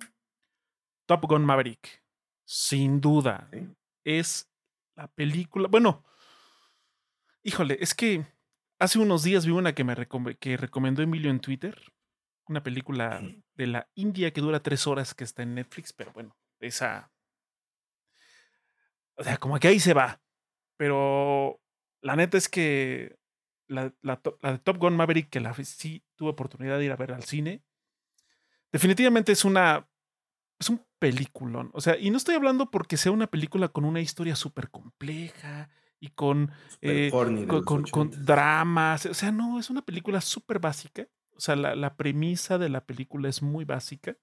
[1.06, 2.02] Top Gun Maverick.
[2.44, 3.50] Sin duda.
[4.05, 4.50] Es
[4.96, 5.68] la película.
[5.68, 6.05] Bueno,
[7.43, 8.24] híjole, es que
[8.78, 9.94] hace unos días vi una que me
[10.39, 11.81] que recomendó Emilio en Twitter.
[12.47, 13.20] Una película
[13.55, 17.12] de la India que dura tres horas que está en Netflix, pero bueno, esa.
[19.16, 20.23] O sea, como que ahí se va.
[20.78, 21.60] Pero
[22.01, 23.19] la neta es que
[23.66, 27.24] la, de Top Gun Maverick, que la sí tuve oportunidad de ir a ver al
[27.24, 27.62] cine,
[28.73, 29.86] definitivamente es una.
[30.59, 31.70] Es un peliculón.
[31.74, 35.69] O sea, y no estoy hablando porque sea una película con una historia súper compleja
[36.00, 36.50] y con,
[36.80, 39.06] eh, con, con, dramas.
[39.06, 41.08] O sea, no, es una película súper básica.
[41.34, 44.16] O sea, la, la premisa de la película es muy básica,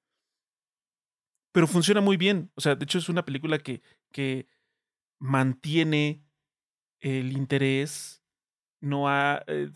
[1.52, 2.52] pero funciona muy bien.
[2.56, 3.82] O sea, de hecho es una película que,
[4.12, 4.48] que
[5.20, 6.26] mantiene
[7.00, 8.24] el interés,
[8.82, 9.72] no ha, eh,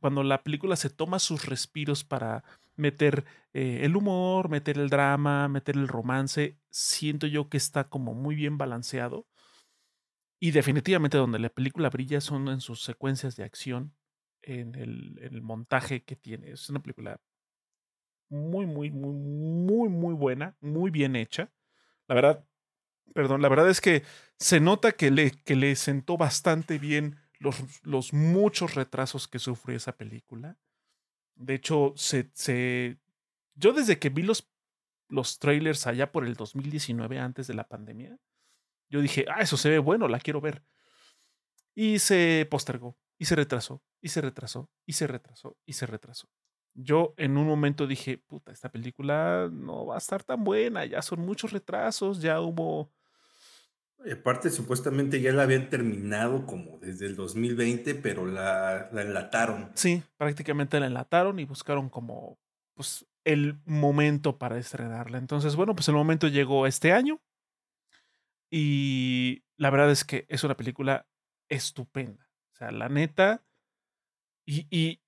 [0.00, 2.44] cuando la película se toma sus respiros para
[2.76, 8.14] meter eh, el humor, meter el drama, meter el romance, siento yo que está como
[8.14, 9.26] muy bien balanceado.
[10.44, 13.94] Y definitivamente donde la película brilla son en sus secuencias de acción,
[14.42, 16.50] en el, el montaje que tiene.
[16.50, 17.18] Es una película
[18.28, 21.50] muy, muy, muy, muy, muy buena, muy bien hecha.
[22.08, 22.46] La verdad,
[23.14, 24.02] perdón, la verdad es que
[24.38, 29.78] se nota que le, que le sentó bastante bien los, los muchos retrasos que sufrió
[29.78, 30.58] esa película.
[31.36, 32.98] De hecho, se, se,
[33.54, 34.52] yo desde que vi los,
[35.08, 38.18] los trailers allá por el 2019, antes de la pandemia,
[38.88, 40.62] yo dije, ah, eso se ve bueno, la quiero ver.
[41.74, 46.28] Y se postergó, y se retrasó, y se retrasó, y se retrasó, y se retrasó.
[46.74, 51.02] Yo en un momento dije, puta, esta película no va a estar tan buena, ya
[51.02, 52.92] son muchos retrasos, ya hubo
[54.04, 59.70] y aparte, supuestamente ya la habían terminado como desde el 2020, pero la, la enlataron.
[59.74, 62.38] Sí, prácticamente la enlataron y buscaron como
[62.74, 65.16] pues, el momento para estrenarla.
[65.16, 67.20] Entonces, bueno, pues el momento llegó este año.
[68.56, 71.08] Y la verdad es que es una película
[71.48, 72.30] estupenda.
[72.52, 73.44] O sea, la neta.
[74.46, 75.02] Y, y,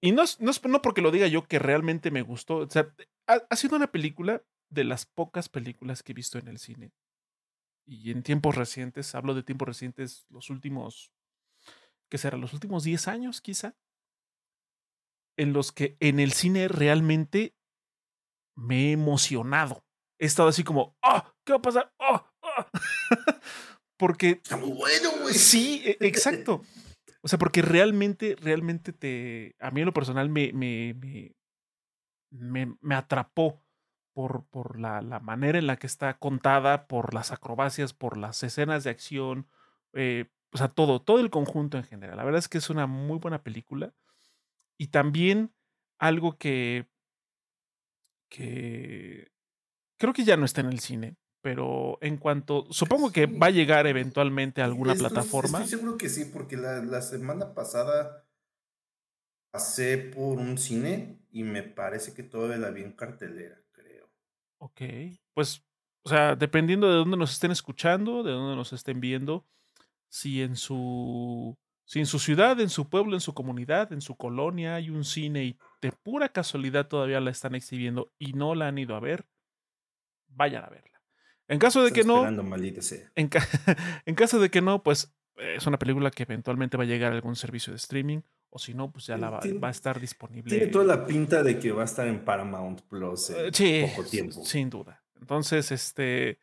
[0.00, 2.56] y no, no, no porque lo diga yo que realmente me gustó.
[2.56, 2.94] O sea,
[3.26, 6.94] ha sido una película de las pocas películas que he visto en el cine
[7.86, 11.12] y en tiempos recientes, hablo de tiempos recientes, los últimos,
[12.10, 12.38] ¿qué será?
[12.38, 13.76] Los últimos 10 años quizá,
[15.36, 17.54] en los que en el cine realmente
[18.56, 19.84] me he emocionado.
[20.18, 21.34] He estado así como, ¡ah!
[21.44, 21.94] ¿Qué va a pasar?
[21.98, 22.27] ¡ah!
[23.96, 24.40] porque...
[24.42, 25.34] Está muy bueno, güey.
[25.34, 26.62] Sí, e, exacto.
[27.20, 29.54] O sea, porque realmente, realmente te...
[29.60, 31.34] A mí en lo personal me, me, me,
[32.30, 33.62] me, me atrapó
[34.50, 38.90] por, la, manera en la que está contada, por las acrobacias, por las escenas de
[38.90, 39.46] acción,
[39.92, 42.16] eh, o sea, todo, todo el conjunto en general.
[42.16, 43.94] La verdad es que es una muy buena película.
[44.76, 45.52] Y también
[46.00, 46.88] algo que,
[48.28, 49.30] que
[49.98, 53.50] creo que ya no está en el cine, pero en cuanto, supongo que va a
[53.50, 55.62] llegar eventualmente a alguna plataforma.
[55.62, 58.24] Estoy seguro que sí, porque la, la semana pasada
[59.50, 63.58] pasé por un cine y me parece que todavía la vi en cartelera.
[64.58, 64.82] Ok,
[65.34, 65.64] pues,
[66.02, 69.46] o sea, dependiendo de dónde nos estén escuchando, de dónde nos estén viendo,
[70.08, 74.16] si en su, si en su ciudad, en su pueblo, en su comunidad, en su
[74.16, 78.66] colonia hay un cine y de pura casualidad todavía la están exhibiendo y no la
[78.66, 79.26] han ido a ver,
[80.26, 80.97] vayan a verla.
[81.48, 83.30] En caso de que no, En,
[84.06, 87.14] en caso de que no, pues es una película que eventualmente va a llegar a
[87.14, 88.20] algún servicio de streaming
[88.50, 90.50] o si no, pues ya la va, a estar disponible.
[90.50, 94.08] Tiene toda la pinta de que va a estar en Paramount Plus en eh, poco
[94.08, 94.44] tiempo.
[94.44, 95.02] Sin duda.
[95.20, 96.40] Entonces, este.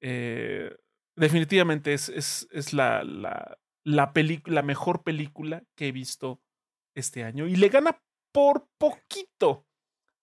[0.00, 0.76] Eh,
[1.16, 4.12] definitivamente es, es, es la, la, la,
[4.44, 6.42] la mejor película que he visto
[6.94, 7.46] este año.
[7.46, 8.02] Y le gana
[8.32, 9.66] por poquito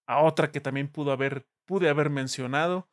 [0.05, 2.89] a otra que también pudo haber, pude haber mencionado.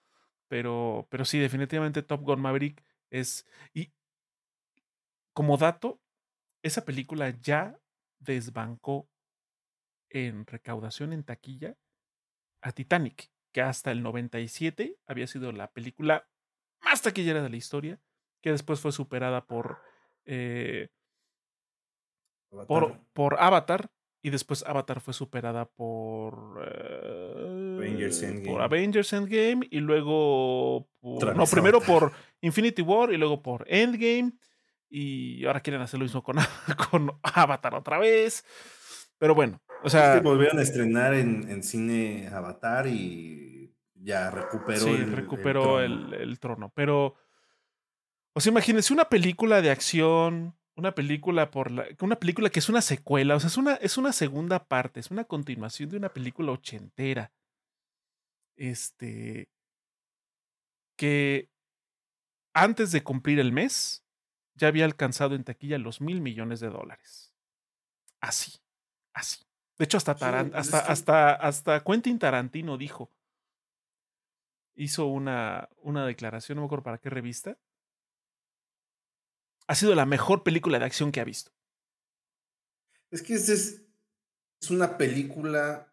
[0.51, 3.47] Pero, pero sí, definitivamente Top Gun Maverick es.
[3.73, 3.93] Y
[5.33, 6.01] como dato,
[6.65, 7.79] esa película ya
[8.19, 9.09] desbancó
[10.09, 11.77] en recaudación en taquilla
[12.63, 16.29] a Titanic, que hasta el 97 había sido la película
[16.83, 18.01] más taquillera de la historia,
[18.43, 19.79] que después fue superada por,
[20.25, 20.89] eh,
[22.51, 22.67] Avatar.
[22.67, 26.61] por, por Avatar, y después Avatar fue superada por,
[27.81, 34.33] Avengers por Avengers Endgame y luego no primero por Infinity War y luego por Endgame
[34.91, 36.37] y ahora quieren hacer lo mismo con,
[36.91, 38.45] con Avatar otra vez.
[39.19, 40.15] Pero bueno, o sea.
[40.15, 44.81] Es que volvieron a estrenar en, en cine Avatar y ya recuperó.
[44.81, 46.73] Sí, el, recuperó el, trono.
[46.75, 47.15] Pero.
[48.33, 52.69] O sea, imagínense una película de acción, una película por la, una película que es
[52.69, 56.09] una secuela, o sea, es una, es una segunda parte, es una continuación de una
[56.11, 57.33] película ochentera.
[58.61, 59.49] Este.
[60.97, 61.49] Que
[62.53, 64.05] antes de cumplir el mes,
[64.55, 67.35] ya había alcanzado en taquilla los mil millones de dólares.
[68.21, 68.61] Así,
[69.15, 69.47] así.
[69.79, 73.11] De hecho, hasta, pues hasta, hasta, hasta Quentin Tarantino dijo,
[74.75, 77.59] hizo una, una declaración, no me acuerdo para qué revista.
[79.69, 81.51] Ha sido la mejor película de acción que ha visto.
[83.11, 85.90] Es que es, es una película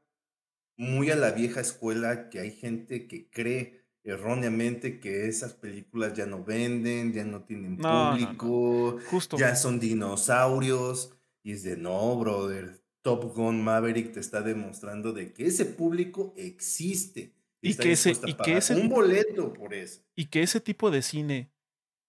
[0.78, 6.26] muy a la vieja escuela que hay gente que cree erróneamente que esas películas ya
[6.26, 8.98] no venden, ya no tienen público,
[9.38, 11.14] ya son dinosaurios.
[11.44, 12.82] Y es de no, brother.
[13.02, 17.34] Top Gun Maverick te está demostrando de que ese público existe.
[17.62, 20.02] Y que ese, y que ese un boleto por eso.
[20.16, 21.52] Y que ese tipo de cine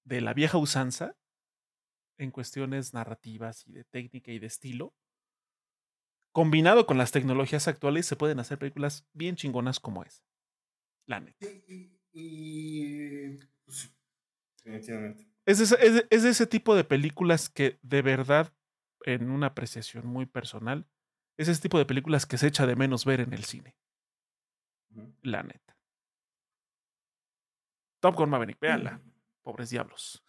[0.05, 1.16] de la vieja usanza,
[2.19, 4.95] en cuestiones narrativas y de técnica y de estilo,
[6.39, 10.23] combinado con las tecnologías actuales, se pueden hacer películas bien chingonas como esa.
[11.05, 11.44] La neta.
[12.12, 13.93] Y, pues,
[14.62, 15.27] definitivamente.
[15.44, 18.55] Es es de ese tipo de películas que de verdad
[19.05, 20.86] en una apreciación muy personal,
[21.36, 23.77] es ese tipo de películas que se echa de menos ver en el cine.
[25.23, 25.77] La neta.
[27.98, 29.02] Top Gun Maverick, véanla.
[29.43, 30.24] Pobres diablos.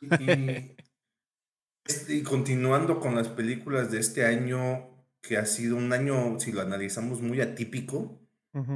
[1.85, 6.51] Este, y, continuando con las películas de este año, que ha sido un año, si
[6.51, 8.19] lo analizamos, muy atípico,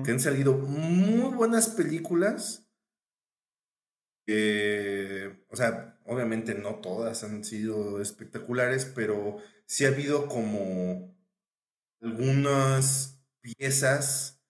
[0.06, 2.68] que han salido muy buenas películas.
[4.28, 11.15] o sea, obviamente no todas han sido espectaculares, pero sí ha habido como
[12.02, 14.41] algunas piezas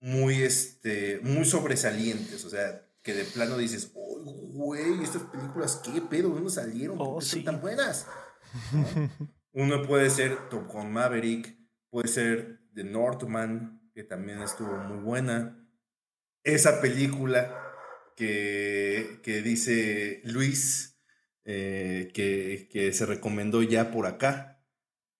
[0.00, 4.20] muy, este, muy sobresalientes, o sea, que de plano dices, oh,
[4.52, 6.30] güey, estas películas, ¿qué pedo?
[6.30, 6.98] ¿Dónde salieron?
[6.98, 8.06] ¿Por oh, qué son tan buenas?
[9.52, 11.56] Uno puede ser Top Gun Maverick,
[11.90, 15.68] puede ser The Northman, que también estuvo muy buena.
[16.42, 17.54] Esa película
[18.16, 20.92] que, que dice Luis,
[21.44, 24.64] eh, que, se recomendó ya por acá,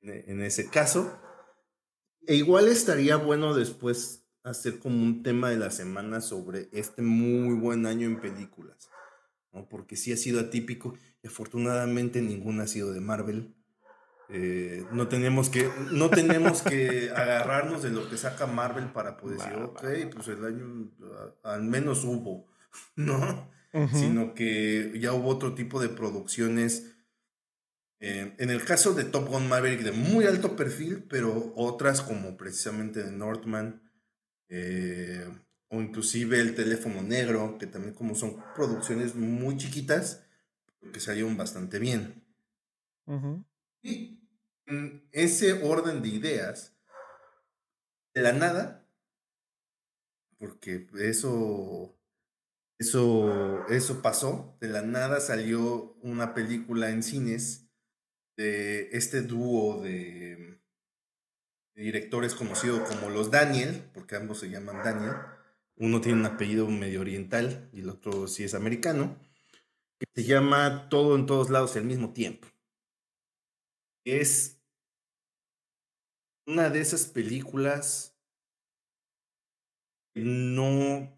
[0.00, 1.18] en, ese caso.
[2.26, 7.54] E igual estaría bueno después hacer como un tema de la semana sobre este muy
[7.54, 8.88] buen año en películas,
[9.52, 9.68] ¿no?
[9.68, 13.54] porque sí ha sido atípico y afortunadamente ninguna ha sido de Marvel.
[14.28, 19.39] Eh, no tenemos que no tenemos que agarrarnos de lo que saca Marvel para poder
[19.39, 19.82] decir, ok,
[20.15, 20.90] pues el año
[21.43, 22.47] al menos hubo,
[22.97, 23.51] ¿no?
[23.93, 26.94] sino que ya hubo otro tipo de producciones.
[28.01, 32.36] Eh, en el caso de Top Gun Maverick, de muy alto perfil, pero otras como
[32.36, 33.81] precisamente de Northman,
[34.49, 35.27] eh,
[35.69, 40.27] o inclusive El Teléfono Negro, que también como son producciones muy chiquitas,
[40.93, 42.23] que salieron bastante bien.
[43.82, 44.20] Y
[44.66, 46.74] en ese orden de ideas,
[48.14, 48.86] de la nada,
[50.38, 51.98] porque eso
[52.82, 54.56] eso, eso pasó.
[54.60, 57.68] De la nada salió una película en cines
[58.36, 60.60] de este dúo de,
[61.76, 65.14] directores conocidos como los Daniel, porque ambos se llaman Daniel.
[65.76, 69.16] Uno tiene un apellido medio oriental y el otro sí es americano.
[70.00, 72.48] Que se llama Todo en todos lados al mismo tiempo.
[74.04, 74.60] Es
[76.46, 78.12] una de esas películas
[80.14, 81.14] no,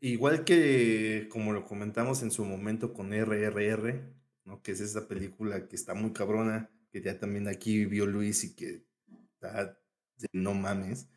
[0.00, 4.02] igual que como lo comentamos en su momento con RRR,
[4.44, 4.62] ¿no?
[4.62, 8.54] que es esa película que está muy cabrona, que ya también aquí vio Luis y
[8.56, 8.86] que
[9.34, 9.78] está
[10.32, 11.08] no mames.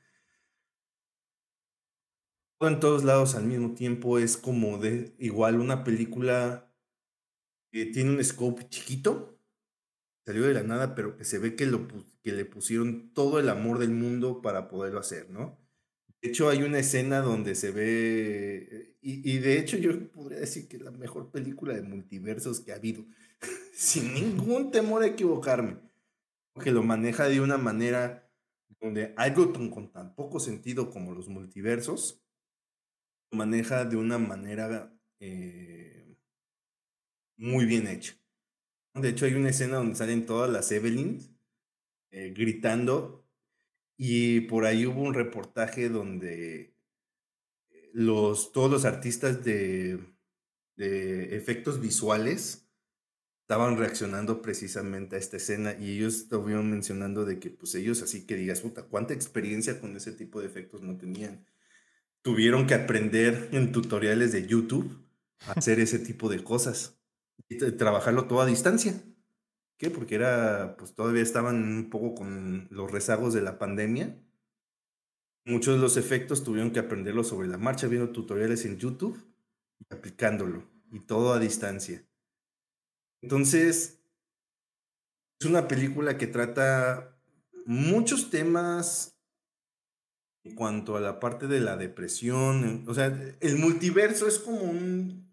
[2.60, 6.72] En todos lados al mismo tiempo es como de igual una película
[7.72, 9.31] que tiene un scope chiquito,
[10.26, 11.88] salió de la nada, pero que se ve que, lo,
[12.22, 15.60] que le pusieron todo el amor del mundo para poderlo hacer, ¿no?
[16.22, 20.77] De hecho, hay una escena donde se ve, y, de hecho yo podría decir que
[20.77, 23.06] es la mejor película de multiversos que ha habido,
[23.73, 25.77] sin ningún temor a equivocarme,
[26.64, 28.30] que lo maneja de una manera
[28.80, 32.23] donde algo con tan poco sentido como los multiversos,
[33.31, 36.18] lo maneja de una manera eh,
[37.38, 38.20] muy bien hecha.
[38.94, 41.20] De hecho, hay una escena donde salen todas las Evelyn
[42.12, 43.26] eh, gritando
[43.98, 46.74] y por ahí hubo un reportaje donde
[47.94, 50.00] los, todos los artistas de,
[50.76, 52.68] de efectos visuales
[53.42, 58.26] estaban reaccionando precisamente a esta escena y ellos estuvieron mencionando de que pues ellos así
[58.26, 61.46] que digas, puta, cuánta experiencia con ese tipo de efectos no tenían.
[62.22, 65.06] Tuvieron que aprender en tutoriales de YouTube
[65.48, 67.01] a hacer ese tipo de cosas
[67.78, 69.02] trabajarlo todo a distancia.
[69.78, 69.90] ¿Qué?
[69.90, 74.16] Porque era, pues todavía estaban un poco con los rezagos de la pandemia.
[75.46, 79.20] Muchos de los efectos tuvieron que aprenderlo sobre la marcha, viendo tutoriales en YouTube
[79.80, 82.06] y aplicándolo, y todo a distancia.
[83.24, 84.04] Entonces,
[85.40, 87.20] es una película que trata
[87.66, 89.20] muchos temas
[90.44, 92.86] en cuanto a la parte de la depresión.
[92.88, 93.08] O sea,
[93.40, 95.31] el multiverso es como un,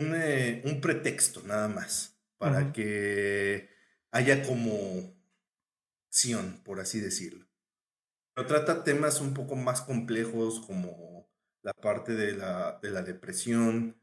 [0.00, 3.68] un, eh, un pretexto nada más para que
[4.10, 5.14] haya como
[6.08, 7.46] acción, por así decirlo.
[8.34, 11.30] Pero trata temas un poco más complejos como
[11.62, 13.96] la parte de la, de la depresión,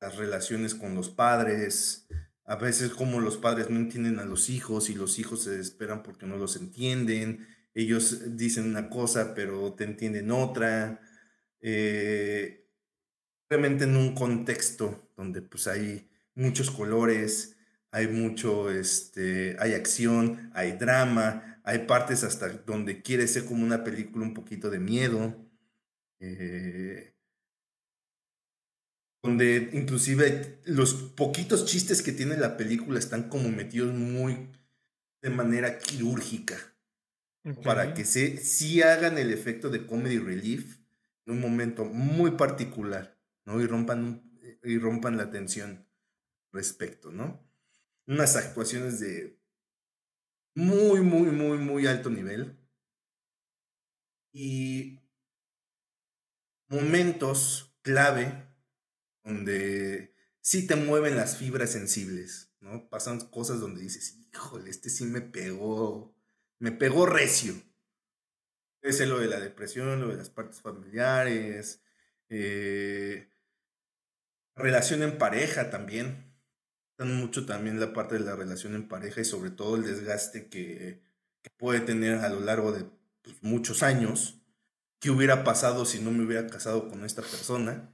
[0.00, 2.06] las relaciones con los padres,
[2.44, 6.02] a veces como los padres no entienden a los hijos y los hijos se desesperan
[6.02, 11.00] porque no los entienden, ellos dicen una cosa, pero te entienden otra.
[11.60, 12.69] Eh,
[13.50, 17.56] realmente en un contexto donde pues hay muchos colores,
[17.90, 23.82] hay mucho, este, hay acción, hay drama, hay partes hasta donde quiere ser como una
[23.82, 25.36] película un poquito de miedo.
[26.20, 27.14] Eh,
[29.22, 34.48] donde inclusive los poquitos chistes que tiene la película están como metidos muy
[35.22, 36.56] de manera quirúrgica.
[37.64, 40.78] Para que se, sí hagan el efecto de comedy relief
[41.26, 43.60] en un momento muy particular, ¿no?
[43.60, 44.30] Y rompan,
[44.62, 45.86] y rompan la tensión
[46.52, 47.48] respecto, ¿no?
[48.06, 49.40] Unas actuaciones de
[50.54, 52.56] muy, muy, muy, muy alto nivel.
[54.32, 55.00] Y
[56.68, 58.46] momentos clave
[59.24, 62.88] donde sí te mueven las fibras sensibles, ¿no?
[62.88, 66.14] Pasan cosas donde dices, híjole, este sí me pegó,
[66.58, 67.54] me pegó recio.
[68.82, 71.82] Ese lo de la depresión, lo de las partes familiares,
[72.28, 73.29] eh,
[74.60, 76.30] relación en pareja también.
[76.98, 81.02] Mucho también la parte de la relación en pareja y sobre todo el desgaste que,
[81.56, 82.84] puede tener a lo largo de
[83.22, 84.42] pues, muchos años.
[85.00, 87.90] ¿Qué hubiera pasado si no me hubiera casado con esta persona?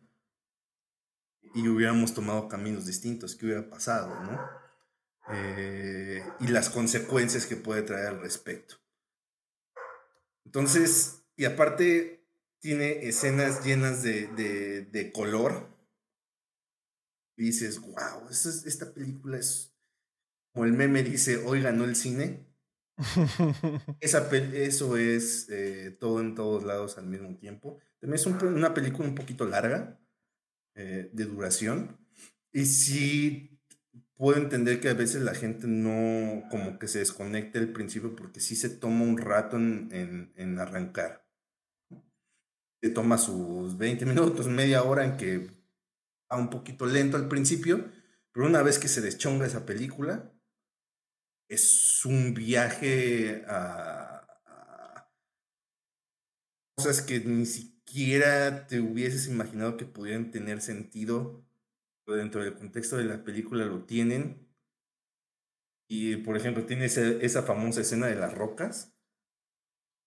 [1.57, 4.39] y hubiéramos tomado caminos distintos, ¿qué hubiera pasado, no?
[5.33, 8.77] Eh, y las consecuencias que puede traer al respecto.
[10.45, 12.29] Entonces, y aparte
[12.61, 14.27] tiene escenas llenas de,
[14.91, 15.67] de, color.
[17.37, 19.75] Y dices, wow, esta película es,
[20.53, 22.47] como el meme dice, hoy ganó el cine.
[24.01, 27.79] Esa, eso es eh, todo en todos lados al mismo tiempo.
[28.01, 30.01] También es una película un poquito larga
[30.75, 31.99] eh, de duración.
[32.53, 33.57] Y sí
[34.17, 38.41] puedo entender que a veces la gente no como que se desconecte al principio porque
[38.41, 41.27] sí se toma un rato en, en, arrancar.
[42.83, 45.51] Se toma sus 20 minutos, media hora en que
[46.31, 47.91] va un poquito lento al principio,
[48.33, 50.33] pero una vez que se deschonga esa película,
[51.49, 54.13] es un viaje a,
[56.77, 61.47] cosas que ni siquiera te hubieses imaginado que pudieran tener sentido,
[62.05, 64.47] pero dentro del contexto de la película lo tienen.
[65.89, 68.95] Y, por ejemplo, tiene esa, famosa escena de las rocas,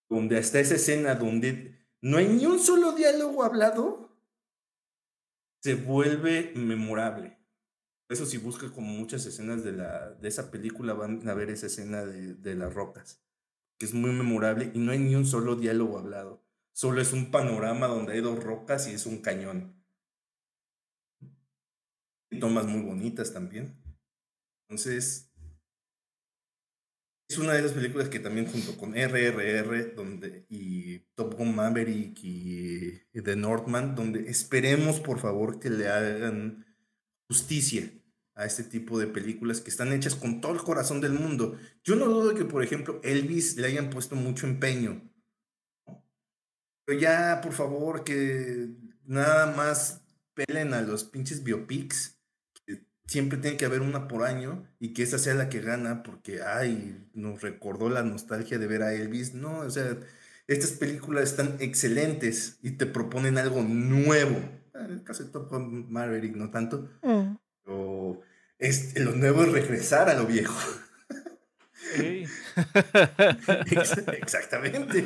[0.09, 4.09] donde hasta esa escena donde no hay ni un solo diálogo hablado,
[5.61, 7.38] se vuelve memorable.
[8.10, 11.68] Eso si busca como muchas escenas de, la, de esa película van a ver esa
[11.68, 13.23] escena de, de las rocas,
[13.77, 16.44] que es muy memorable y no hay ni un solo diálogo hablado.
[16.73, 19.76] Solo es un panorama donde hay dos rocas y es un cañón.
[22.31, 23.76] Y tomas muy bonitas también.
[24.68, 25.28] Entonces,
[27.30, 32.18] es una de esas películas que también junto con RRR donde, y Top Gun Maverick
[32.23, 36.65] y, The Northman, donde esperemos por favor que le hagan
[37.27, 37.89] justicia
[38.35, 41.57] a este tipo de películas que están hechas con todo el corazón del mundo.
[41.84, 45.10] Yo no dudo que, por ejemplo, Elvis le hayan puesto mucho empeño
[46.89, 48.68] pero ya, por favor, que
[49.06, 50.03] nada más
[50.34, 52.18] pelen a los pinches biopics.
[53.10, 56.44] Siempre tiene que haber una por año y que esa sea la que gana porque,
[56.44, 59.34] ay, nos recordó la nostalgia de ver a Elvis.
[59.34, 59.98] No, o sea,
[60.45, 64.38] estas películas están excelentes y te proponen algo nuevo.
[64.76, 66.88] En el caso de Top Gun Maverick no tanto.
[67.02, 67.36] Mm.
[67.64, 68.22] Pero
[68.60, 70.56] es, lo nuevo es regresar a lo viejo.
[74.22, 75.03] Exactamente.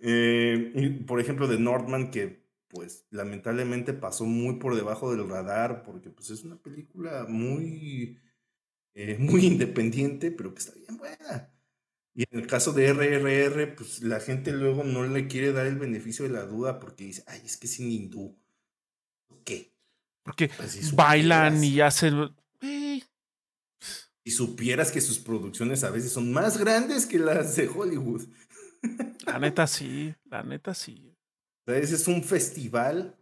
[0.00, 2.41] Eh, por ejemplo, de Nordman, que
[2.72, 8.18] pues lamentablemente pasó muy por debajo del radar, porque pues es una película muy,
[8.94, 11.50] eh, muy independiente, pero que está bien buena.
[12.14, 15.76] Y en el caso de RRR, pues la gente luego no le quiere dar el
[15.76, 18.38] beneficio de la duda porque dice, ay, es que es sin hindú.
[19.44, 19.74] ¿Qué?
[20.22, 22.34] Porque pues, bailan y hacen...
[24.24, 28.22] Y supieras que sus producciones a veces son más grandes que las de Hollywood.
[29.26, 31.11] La neta sí, la neta sí.
[31.66, 33.18] Ese es un festival.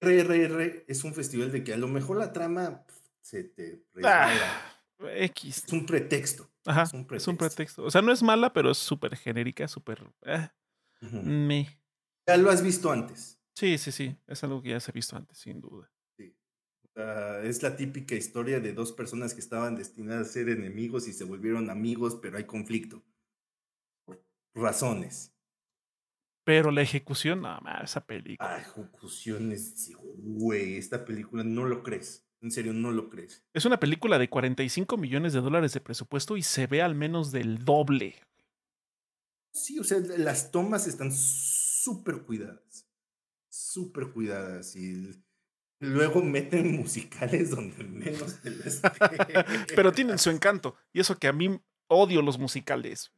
[0.00, 2.84] RRR es un festival de que a lo mejor la trama
[3.22, 4.30] se te ah,
[4.98, 5.64] X.
[5.66, 6.50] Es un pretexto.
[6.66, 6.82] Ajá.
[6.82, 7.84] Es un pretexto.
[7.84, 10.02] O sea, no es mala, pero es súper genérica, súper.
[10.22, 10.48] Eh,
[11.00, 11.80] me.
[12.26, 13.38] Ya lo has visto antes.
[13.54, 14.16] Sí, sí, sí.
[14.26, 15.90] Es algo que ya se ha visto antes, sin duda.
[16.16, 16.34] Sí.
[17.44, 21.24] es la típica historia de dos personas que estaban destinadas a ser enemigos y se
[21.24, 23.02] volvieron amigos, pero hay conflicto
[24.54, 25.33] razones.
[26.44, 28.54] Pero la ejecución, nada más, esa película.
[28.54, 32.26] Ah, ejecuciones, güey, esta película no lo crees.
[32.42, 33.42] En serio, no lo crees.
[33.54, 37.32] Es una película de 45 millones de dólares de presupuesto y se ve al menos
[37.32, 38.16] del doble.
[39.54, 42.86] Sí, o sea, las tomas están súper cuidadas.
[43.48, 44.76] Súper cuidadas.
[44.76, 45.24] Y
[45.80, 48.64] luego meten musicales donde menos te lo
[49.74, 50.76] Pero tienen su encanto.
[50.92, 53.10] Y eso que a mí odio los musicales.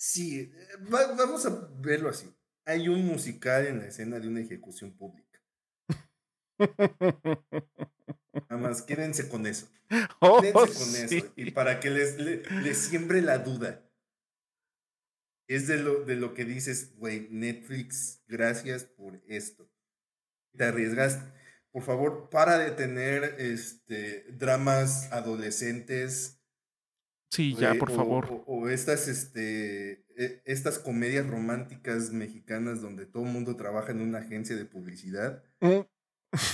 [0.00, 2.34] Sí, eh, vamos a verlo así.
[2.64, 5.38] Hay un musical en la escena de una ejecución pública.
[6.58, 9.70] Nada más, quédense con eso.
[10.20, 11.32] Oh, quédense con eso.
[11.36, 13.86] Y para que les, les, siembre la duda.
[15.48, 19.68] Es de lo, de lo que dices, güey, Netflix, gracias por esto.
[20.56, 21.18] Te arriesgas.
[21.72, 26.39] Por favor, para de tener este, dramas adolescentes
[27.30, 28.42] Sí, ya, por favor.
[28.46, 34.18] O, estas, este, e, estas comedias románticas mexicanas donde todo el mundo trabaja en una
[34.18, 35.44] agencia de publicidad.
[35.60, 35.80] Mm.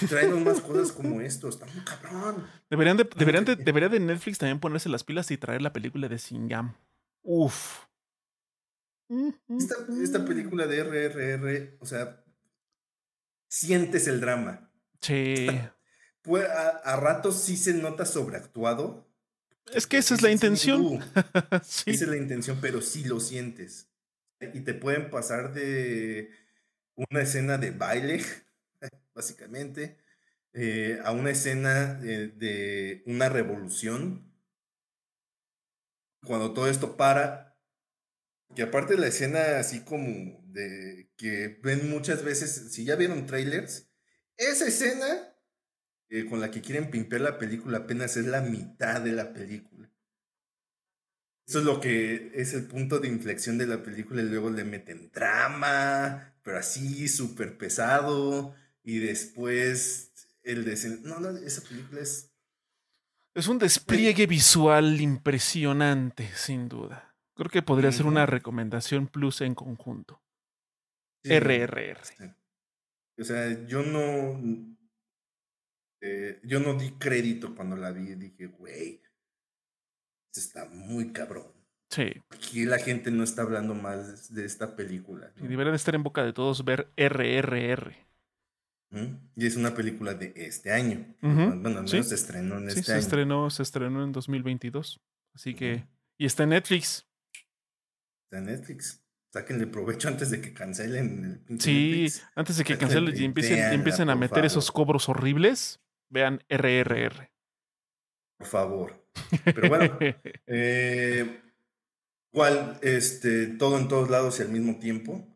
[0.08, 2.46] Traen más cosas como esto, está muy cabrón.
[2.68, 6.08] Deberían de, deberían de, debería de Netflix también ponerse las pilas y traer la película
[6.08, 6.76] de Singam.
[7.22, 7.84] Uf.
[9.48, 12.22] Esta, esta película de RRR, o sea,
[13.48, 14.70] sientes el drama.
[15.00, 15.46] Sí.
[16.50, 19.06] a, a ratos sí se nota sobreactuado,
[19.72, 21.00] es que esa es la intención.
[21.52, 23.88] Esa es la intención, pero sí lo sientes.
[24.40, 26.30] Y te pueden pasar de
[26.94, 28.22] una escena de baile,
[29.14, 29.98] básicamente,
[30.52, 34.32] eh, a una escena de, una revolución.
[36.24, 37.56] Cuando todo esto para,
[38.54, 43.26] que aparte de la escena así como de que ven muchas veces, si ya vieron
[43.26, 43.88] trailers,
[44.36, 45.35] esa escena
[46.08, 49.90] eh, con la que quieren pimpear la película apenas es la mitad de la película.
[51.46, 54.64] Eso es lo que es el punto de inflexión de la película y luego le
[54.64, 60.12] meten drama, pero así súper pesado y después
[60.42, 61.02] el desen...
[61.04, 62.32] No, no, esa película es...
[63.34, 67.14] Es un despliegue visual impresionante, sin duda.
[67.34, 70.22] Creo que podría ser una recomendación plus en conjunto.
[71.22, 72.00] RRR.
[73.18, 74.75] O sea, yo no
[76.06, 78.14] eh, yo no di crédito cuando la vi.
[78.14, 79.02] Dije, güey,
[80.34, 81.52] está muy cabrón.
[81.90, 82.12] Sí.
[82.30, 85.32] Aquí la gente no está hablando más de esta película.
[85.36, 87.94] Y debería de estar en boca de todos ver RRR.
[89.34, 91.04] Y es una película de este año.
[91.20, 93.00] Bueno, no se estrenó en este se año.
[93.00, 95.00] Estrenó, se estrenó en 2022.
[95.34, 95.86] Así que.
[96.18, 97.06] Y está en Netflix.
[98.24, 99.02] Está en Netflix.
[99.32, 102.06] Sáquenle provecho antes de que cancelen el Sí,
[102.36, 105.80] antes de que cancelen y empiecen, empiecen a meter esos cobros horribles.
[106.08, 107.30] Vean RRR.
[108.38, 109.06] Por favor.
[109.44, 109.98] Pero bueno,
[110.46, 111.40] eh,
[112.32, 115.26] igual, este, todo en todos lados y al mismo tiempo.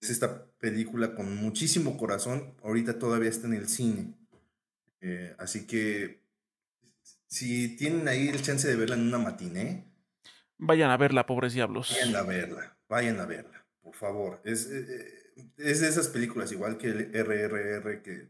[0.00, 2.54] Es esta película con muchísimo corazón.
[2.62, 4.14] Ahorita todavía está en el cine.
[5.00, 6.26] Eh, así que
[7.26, 9.84] si tienen ahí el chance de verla en una matiné.
[10.58, 11.92] Vayan a verla, pobres diablos.
[11.92, 14.40] Vayan a verla, vayan a verla, por favor.
[14.44, 18.28] Es, eh, es de esas películas, igual que el RRR, que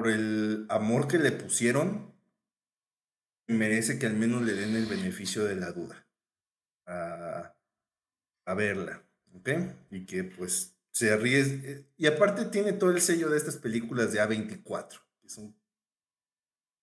[0.00, 2.10] por el amor que le pusieron,
[3.48, 6.06] merece que al menos le den el beneficio de la duda
[6.86, 7.54] a,
[8.46, 9.04] a verla,
[9.34, 9.50] ¿ok?
[9.90, 11.84] Y que pues se arriesgue.
[11.98, 15.54] Y aparte tiene todo el sello de estas películas de A24, que son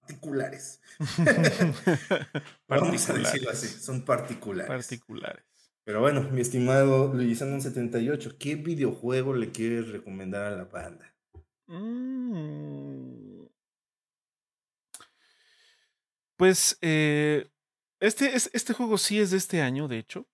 [0.02, 0.80] particulares.
[2.68, 4.69] Vamos a decirlo así, son particulares.
[4.69, 5.44] Particulares.
[5.85, 11.16] Pero bueno, mi estimado Luisano78, ¿qué videojuego le quieres recomendar a la banda?
[11.69, 13.48] Mm.
[16.38, 17.49] Pues eh,
[17.99, 20.27] este, este juego sí es de este año, de hecho.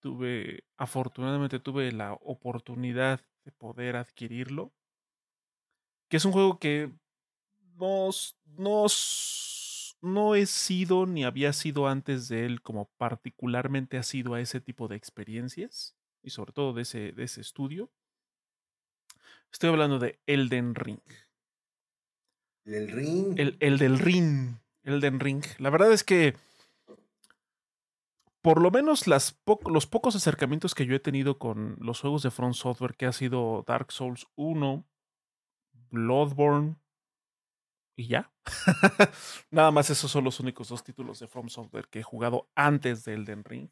[0.00, 4.72] Tuve, afortunadamente tuve la oportunidad de poder adquirirlo.
[6.08, 6.92] Que es un juego que
[7.76, 8.10] no,
[8.56, 8.86] no,
[10.02, 14.60] no he sido ni había sido antes de él como particularmente ha sido a ese
[14.60, 17.90] tipo de experiencias y sobre todo de ese, de ese estudio.
[19.54, 20.98] Estoy hablando de Elden Ring.
[22.64, 23.38] ¿El Ring?
[23.38, 24.56] El, el del Ring.
[24.82, 25.44] Elden Ring.
[25.58, 26.34] La verdad es que
[28.42, 32.32] por lo menos las los pocos acercamientos que yo he tenido con los juegos de
[32.32, 34.84] Front Software, que ha sido Dark Souls 1,
[35.88, 36.74] Bloodborne
[37.94, 38.32] y ya.
[39.52, 43.04] Nada más esos son los únicos dos títulos de From Software que he jugado antes
[43.04, 43.70] de Elden Ring.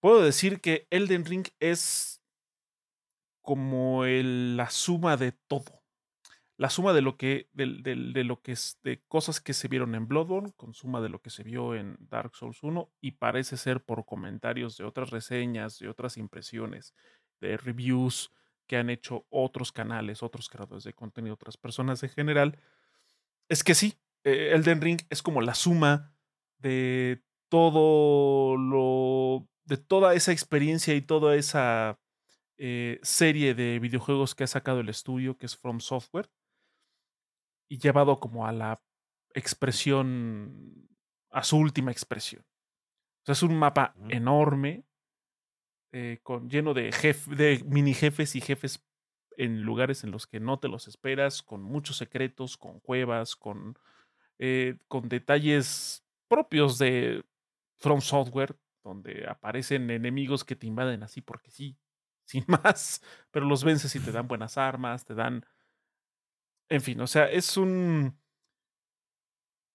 [0.00, 2.17] Puedo decir que Elden Ring es
[3.48, 5.82] como la suma de todo.
[6.58, 7.64] La suma de lo que, de,
[8.22, 11.30] lo que es, de cosas que se vieron en Bloodborne, con suma de lo que
[11.30, 15.88] se vio en Dark Souls 1, y parece ser por comentarios de otras reseñas, de
[15.88, 16.92] otras impresiones,
[17.40, 18.34] de reviews
[18.66, 22.60] que han hecho otros canales, otros creadores de contenido, otras personas en general,
[23.48, 23.94] es que sí,
[24.24, 26.12] eh, Elden Ring es como la suma
[26.58, 31.98] de todo lo, de toda esa experiencia y toda esa
[32.58, 36.28] eh, serie de videojuegos que ha sacado el estudio, que es From Software,
[37.68, 38.82] y llevado como a la
[39.32, 40.88] expresión,
[41.30, 42.42] a su última expresión.
[42.42, 44.84] O sea, es un mapa enorme,
[45.92, 46.90] eh, con, lleno de,
[47.36, 48.84] de mini jefes y jefes
[49.36, 53.78] en lugares en los que no te los esperas, con muchos secretos, con cuevas, con,
[54.38, 57.24] eh, con detalles propios de
[57.78, 61.78] From Software, donde aparecen enemigos que te invaden así porque sí,
[62.28, 65.44] sin más, pero los vences y te dan buenas armas, te dan...
[66.68, 68.18] En fin, o sea, es un...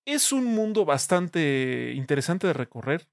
[0.06, 3.10] Es un mundo bastante interesante de recorrer.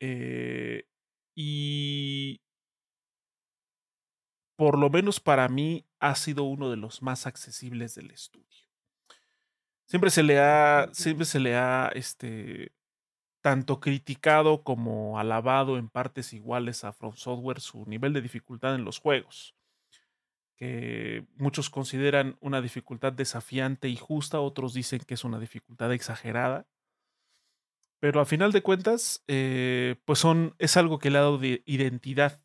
[0.00, 0.88] Eh,
[1.36, 2.40] y
[4.56, 8.68] por lo menos para mí ha sido uno de los más accesibles del estudio.
[9.86, 12.72] Siempre se le ha, siempre se le ha, este,
[13.44, 18.86] tanto criticado como alabado en partes iguales a From Software su nivel de dificultad en
[18.86, 19.54] los juegos,
[20.56, 26.66] que muchos consideran una dificultad desafiante y justa, otros dicen que es una dificultad exagerada.
[28.00, 31.62] Pero a final de cuentas, eh, pues son, es algo que le ha dado de
[31.66, 32.40] identidad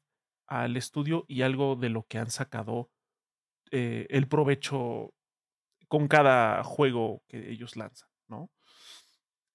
[0.48, 2.92] al estudio y algo de lo que han sacado
[3.72, 5.14] eh, el provecho
[5.88, 8.50] con cada juego que ellos lanzan, ¿no?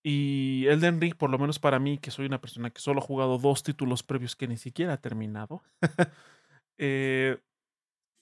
[0.06, 3.04] Y Elden Ring, por lo menos para mí, que soy una persona que solo ha
[3.04, 5.62] jugado dos títulos previos que ni siquiera ha terminado,
[6.78, 7.40] eh,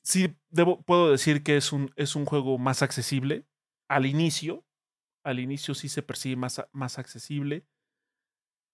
[0.05, 3.47] sí debo, puedo decir que es un, es un juego más accesible
[3.89, 4.65] al inicio.
[5.25, 7.67] Al inicio sí se percibe más, más accesible.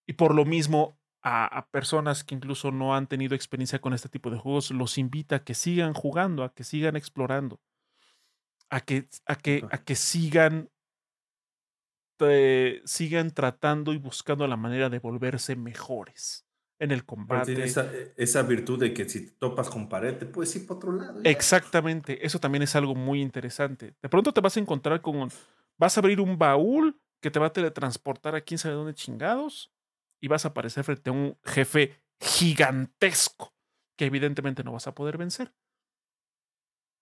[0.07, 4.29] Y por lo mismo, a, personas que incluso no han tenido experiencia con este tipo
[4.29, 7.59] de juegos, los invita a que sigan jugando, a que sigan explorando,
[8.69, 10.69] a que, a que, a que sigan,
[12.21, 16.45] eh, sigan tratando y buscando la manera de volverse mejores
[16.79, 17.63] en el combate.
[17.63, 20.77] Esa, e, esa, virtud de que si te topas con pared, te puedes ir para
[20.77, 21.21] otro lado.
[21.23, 23.95] Exactamente, eso también es algo muy interesante.
[24.01, 25.29] De pronto te vas a encontrar con,
[25.77, 29.71] vas a abrir un baúl que te va a teletransportar a quién sabe dónde chingados
[30.21, 33.53] y vas a aparecer frente a un jefe gigantesco
[33.97, 35.53] que evidentemente no vas a poder vencer.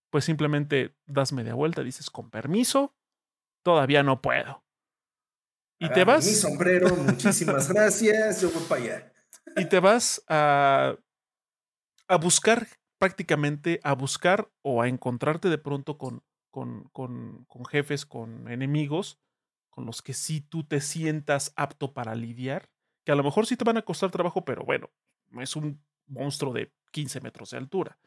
[0.09, 2.95] Pues simplemente das media vuelta, dices con permiso,
[3.63, 4.66] todavía no puedo.
[5.79, 6.25] Y te vas.
[6.25, 9.13] Mi sombrero, muchísimas gracias, yo voy para allá.
[9.55, 10.95] Y te vas a,
[12.07, 12.67] a buscar,
[12.97, 19.19] prácticamente a buscar o a encontrarte de pronto con, con, con, con jefes, con enemigos
[19.69, 22.67] con los que sí tú te sientas apto para lidiar
[23.05, 24.89] que a lo mejor sí te van a costar trabajo, pero bueno,
[25.39, 27.99] es un monstruo de 15 metros de altura.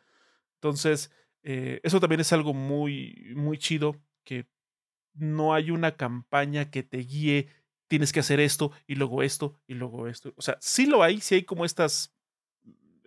[0.56, 1.10] Entonces,
[1.42, 4.50] eh, eso también es algo muy, muy chido, que
[5.14, 7.48] no hay una campaña que te guíe,
[7.90, 10.32] tienes que hacer esto y luego esto y luego esto.
[10.36, 12.14] O sea, sí lo hay, sí hay como estas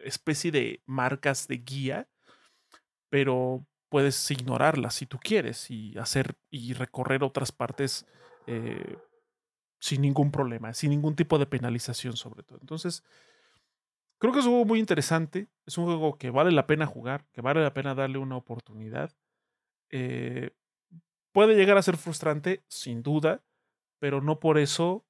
[0.03, 2.09] especie de marcas de guía,
[3.09, 8.05] pero puedes ignorarlas si tú quieres y hacer y recorrer otras partes
[8.45, 8.97] eh,
[9.79, 12.57] sin ningún problema, sin ningún tipo de penalización sobre todo.
[12.59, 13.05] Entonces,
[14.19, 17.25] creo que es un juego muy interesante, es un juego que vale la pena jugar,
[17.31, 19.15] que vale la pena darle una oportunidad.
[19.89, 20.51] Eh,
[21.31, 23.41] puede llegar a ser frustrante, sin duda,
[24.03, 25.05] pero no por eso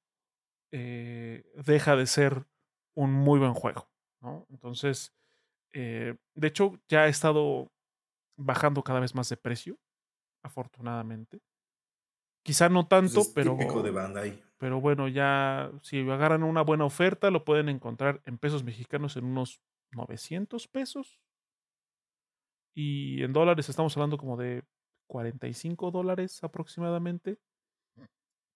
[0.70, 2.46] eh, deja de ser
[2.94, 3.88] un muy buen juego.
[4.20, 4.46] ¿no?
[4.50, 5.12] Entonces,
[5.72, 7.72] eh, de hecho, ya ha estado
[8.38, 9.80] bajando cada vez más de precio,
[10.44, 11.40] afortunadamente.
[12.44, 13.56] Quizá no pues tanto, pero.
[13.82, 13.90] de
[14.58, 19.24] Pero bueno, ya si agarran una buena oferta, lo pueden encontrar en pesos mexicanos en
[19.24, 19.60] unos
[19.90, 21.20] 900 pesos.
[22.76, 24.62] Y en dólares estamos hablando como de
[25.08, 27.40] 45 dólares aproximadamente.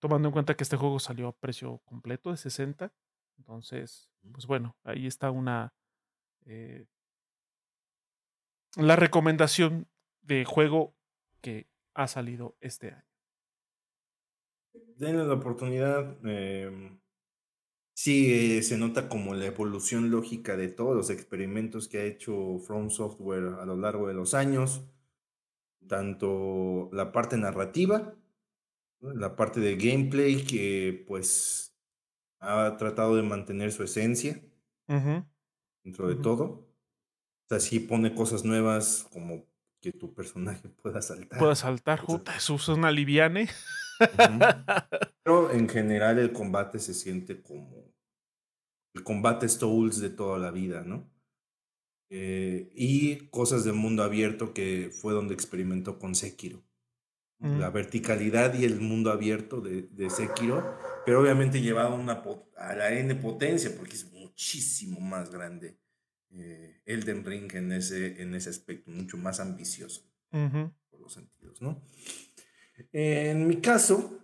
[0.00, 2.92] Tomando en cuenta que este juego salió a precio completo de 60.
[3.38, 5.74] Entonces, pues bueno, ahí está una.
[6.46, 6.86] Eh,
[8.76, 9.88] la recomendación
[10.22, 10.94] de juego
[11.40, 13.08] que ha salido este año
[14.98, 16.16] denle la oportunidad.
[16.26, 17.00] Em,
[17.94, 22.58] sí, eh, se nota como la evolución lógica de todos los experimentos que ha hecho
[22.60, 24.82] From Software a lo largo de los años.
[25.86, 28.14] Tanto la parte narrativa,
[29.00, 31.76] la parte de gameplay que pues
[32.40, 34.42] ha tratado de mantener su esencia
[35.84, 36.44] dentro de todo.
[36.44, 39.46] O sea, sí pone cosas nuevas como
[39.80, 41.38] que tu personaje pueda saltar.
[41.38, 43.48] Pueda saltar, justa, eso es una liviane.
[45.24, 47.88] Pero en general el combate se siente como
[48.94, 51.10] el combate Souls de toda la vida, ¿no?
[52.10, 56.62] Eh, y cosas del mundo abierto que fue donde experimentó con Sekiro.
[57.40, 60.77] La verticalidad y el mundo abierto de, de Sekiro
[61.09, 62.23] pero obviamente llevado una
[62.59, 65.78] a la N potencia, porque es muchísimo más grande
[66.32, 71.82] eh, Elden Ring en ese, en ese aspecto, mucho más ambicioso, por los sentidos, ¿no?
[72.93, 74.19] En mi caso,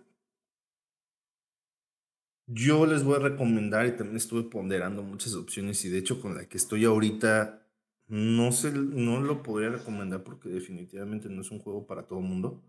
[2.45, 6.35] yo les voy a recomendar, y también estuve ponderando muchas opciones, y de hecho con
[6.35, 7.67] la que estoy ahorita,
[8.09, 12.25] no, sé, no lo podría recomendar porque definitivamente no es un juego para todo el
[12.25, 12.63] mundo.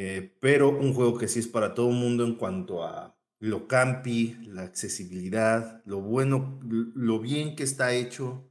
[0.00, 3.66] Eh, pero un juego que sí es para todo el mundo en cuanto a lo
[3.66, 8.48] campi, la accesibilidad, lo bueno, lo bien que está hecho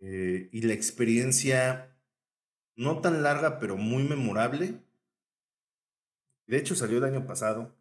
[0.00, 1.96] eh, y la experiencia
[2.76, 4.82] no tan larga, pero muy memorable.
[6.46, 7.74] De hecho, salió el año pasado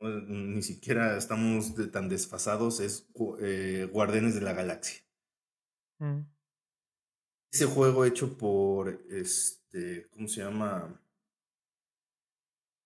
[0.00, 3.08] ni siquiera estamos tan desfasados, es
[3.38, 5.00] eh, Guardianes de la Galaxia.
[6.00, 6.22] Mm.
[7.52, 10.98] Ese juego hecho por, este, ¿cómo se llama?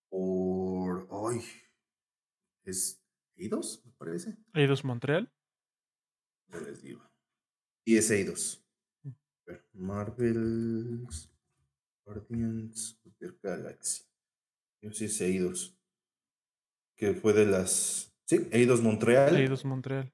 [0.09, 1.43] Por, ay,
[2.65, 3.03] es
[3.37, 4.37] Eidos, me parece.
[4.55, 5.33] Eidos Montreal.
[6.49, 7.03] Ya les digo.
[7.85, 8.65] Y es Eidos.
[9.03, 9.11] Mm.
[9.75, 11.31] Marvel's
[12.05, 14.05] Guardians of the Galaxy.
[14.81, 15.77] Yo sí es Eidos
[16.97, 18.13] que fue de las...
[18.25, 19.37] Sí, Eidos Montreal.
[19.37, 20.13] Eidos Montreal.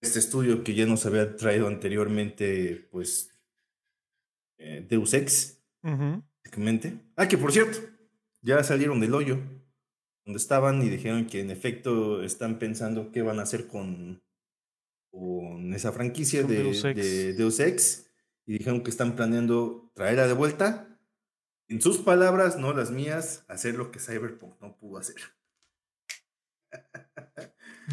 [0.00, 3.30] Este estudio que ya nos había traído anteriormente, pues,
[4.58, 7.00] eh, Deus Ex, básicamente.
[7.16, 7.78] Ah, que por cierto,
[8.44, 9.40] ya salieron del hoyo
[10.24, 14.22] donde estaban y dijeron que en efecto están pensando qué van a hacer con,
[15.10, 16.96] con esa franquicia de Deus, Ex.
[16.96, 18.10] de Deus Ex
[18.46, 20.88] y dijeron que están planeando traerla de vuelta.
[21.68, 25.16] En sus palabras, no las mías, hacer lo que Cyberpunk no pudo hacer.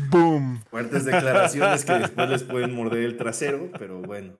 [0.09, 0.61] Boom.
[0.69, 4.39] Fuertes declaraciones que después les pueden morder el trasero, pero bueno.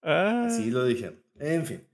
[0.00, 0.72] Así ah.
[0.72, 1.22] lo dijeron.
[1.38, 1.87] En fin.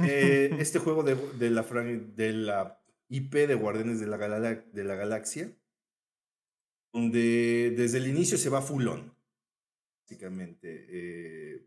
[0.00, 4.94] Eh, este juego de, de, la, de la IP de Guardianes de la, de la
[4.94, 5.52] Galaxia,
[6.92, 9.14] donde desde el inicio se va fulón,
[10.02, 10.86] básicamente.
[10.88, 11.66] Eh,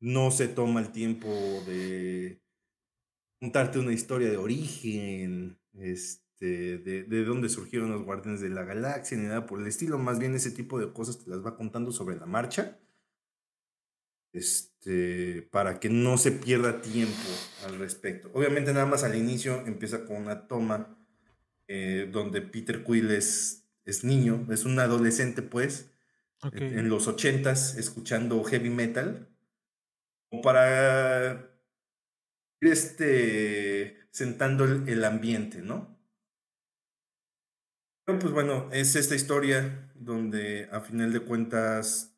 [0.00, 1.28] no se toma el tiempo
[1.66, 2.40] de
[3.38, 9.16] contarte una historia de origen, este, de, de, dónde surgieron los guardianes de la galaxia,
[9.18, 9.98] ni nada por el estilo.
[9.98, 12.78] Más bien ese tipo de cosas te las va contando sobre la marcha.
[14.32, 17.28] Este, para que no se pierda tiempo
[17.66, 18.30] al respecto.
[18.32, 20.96] Obviamente nada más al inicio empieza con una toma
[21.66, 25.90] eh, donde Peter Quill es, es niño, es un adolescente pues,
[26.52, 29.28] en los ochentas, escuchando heavy metal,
[30.42, 31.50] para
[32.60, 36.00] ir este, sentando el ambiente, ¿no?
[38.18, 42.09] pues bueno, es esta historia donde a final de cuentas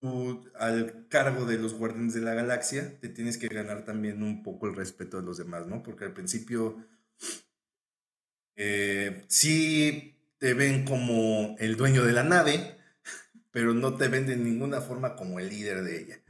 [0.00, 4.42] tú al cargo de los guardianes de la galaxia te tienes que ganar también un
[4.42, 5.82] poco el respeto de los demás, ¿no?
[5.82, 6.84] Porque al principio
[8.56, 12.76] eh, sí te ven como el dueño de la nave,
[13.50, 16.20] pero no te ven de ninguna forma como el líder de ella,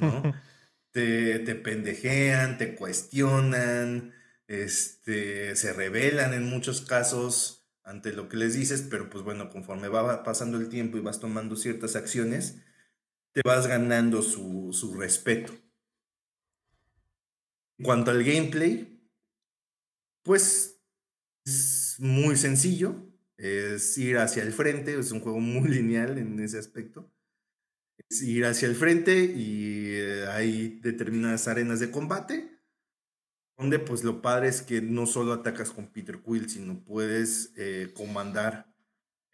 [0.00, 0.22] ¿no?
[0.92, 4.12] te, te pendejean, te cuestionan,
[4.46, 9.88] este, se rebelan en muchos casos ante lo que les dices, pero pues bueno, conforme
[9.88, 12.58] va pasando el tiempo y vas tomando ciertas acciones,
[13.34, 15.52] te vas ganando su, respeto.
[17.78, 19.04] En cuanto al gameplay,
[20.22, 20.80] pues
[21.44, 22.94] es muy sencillo,
[23.36, 27.12] es ir hacia el frente, es un juego muy lineal en ese aspecto.
[28.08, 32.54] Es ir hacia el frente y eh, hay determinadas arenas de combate
[33.56, 37.92] donde pues lo padre es que no solo atacas con Peter Quill, sino puedes eh,
[37.94, 38.73] comandar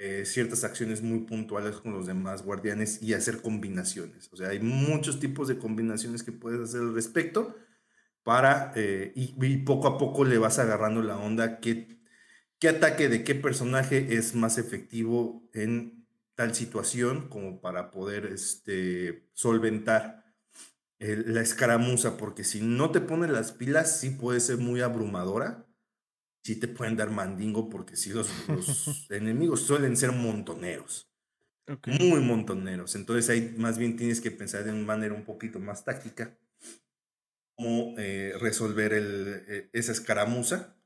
[0.03, 4.31] eh, ciertas acciones muy puntuales con los demás guardianes y hacer combinaciones.
[4.33, 7.55] O sea, hay muchos tipos de combinaciones que puedes hacer al respecto
[8.23, 12.01] para, eh, y, poco a poco le vas agarrando la onda qué,
[12.59, 19.29] qué ataque de qué personaje es más efectivo en tal situación como para poder este,
[19.35, 20.25] solventar
[20.99, 25.67] la escaramuza, porque si no te pones las pilas, sí puede ser muy abrumadora.
[26.43, 28.29] Sí te pueden dar mandingo, porque sí, los,
[29.11, 31.09] enemigos suelen ser montoneros.
[31.87, 32.97] Muy montoneros.
[32.97, 36.37] Entonces ahí más bien tienes que pensar de una manera un poquito más táctica
[37.55, 40.77] cómo eh, resolver el, eh, esa escaramuza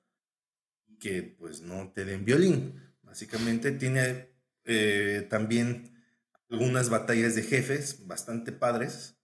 [0.99, 2.83] que pues no te den violín.
[3.03, 4.31] Básicamente tiene
[4.65, 6.05] eh, también
[6.51, 9.15] algunas batallas de jefes bastante padres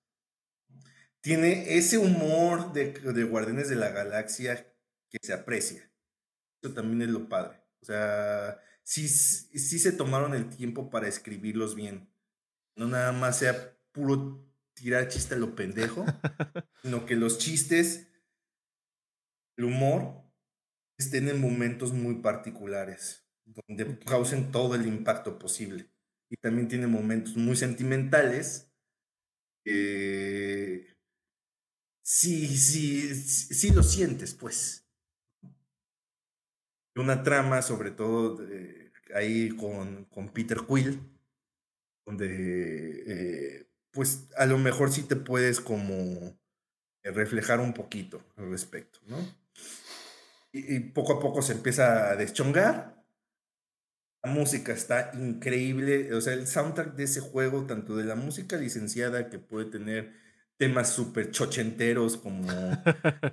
[1.21, 4.67] tiene ese humor de, de Guardianes de la Galaxia
[5.11, 5.90] que se aprecia.
[6.63, 7.61] Eso también es lo padre.
[7.81, 12.09] O sea, sí, sí se tomaron el tiempo para escribirlos bien.
[12.77, 16.05] No nada más sea puro tirar chiste a lo pendejo,
[16.83, 18.09] sino que los chistes,
[19.57, 20.23] el humor,
[20.99, 25.91] estén en momentos muy particulares, donde causen todo el impacto posible.
[26.29, 28.71] Y también tiene momentos muy sentimentales.
[32.03, 34.87] sí, sí, sí, lo sientes, pues.
[36.97, 38.45] Una trama, sobre todo
[39.15, 41.01] ahí con, con, Peter Quill,
[42.05, 46.39] donde eh, pues a lo mejor sí te puedes como
[47.03, 49.17] reflejar un poquito al respecto, ¿no?
[50.53, 53.05] Y, poco a poco se empieza a deschongar.
[54.23, 58.57] La música está increíble, o sea, el soundtrack de ese juego, tanto de la música
[58.57, 60.13] licenciada que puede tener
[60.61, 62.47] temas súper chochenteros como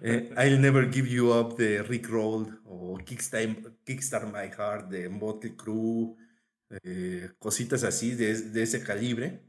[0.01, 5.57] eh, I'll Never Give You Up de Rick Roll o Kickstart, My Heart de Motley
[5.57, 6.15] Crue,
[6.69, 8.31] eh, cositas así de,
[8.63, 9.43] ese calibre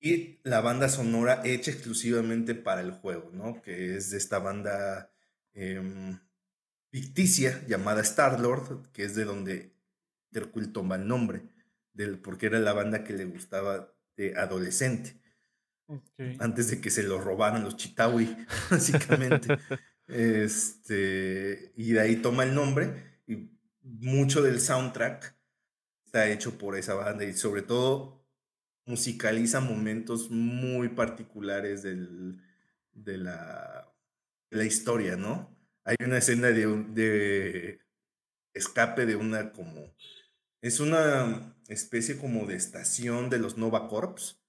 [0.00, 3.60] y la banda sonora hecha exclusivamente para el juego, ¿no?
[3.60, 5.12] Que es de esta banda
[5.52, 6.20] em,
[6.92, 9.74] ficticia llamada Star-Lord, que es de donde
[10.30, 11.42] Quill toma el nombre,
[11.92, 15.23] del, porque era la banda que le gustaba de adolescente.
[16.38, 18.36] Antes de que se lo robaran los Chitawi,
[18.70, 19.48] básicamente.
[20.06, 23.50] este, y de ahí toma el nombre y
[23.82, 25.36] mucho del soundtrack
[26.04, 28.24] está hecho por esa banda y sobre todo
[28.86, 32.40] musicaliza momentos muy particulares del,
[32.92, 33.92] de, la,
[34.50, 35.56] la historia, ¿no?
[35.84, 37.80] Hay una escena de, de
[38.54, 39.94] escape de una como...
[40.62, 44.40] Es una especie como de estación de los Nova Corps.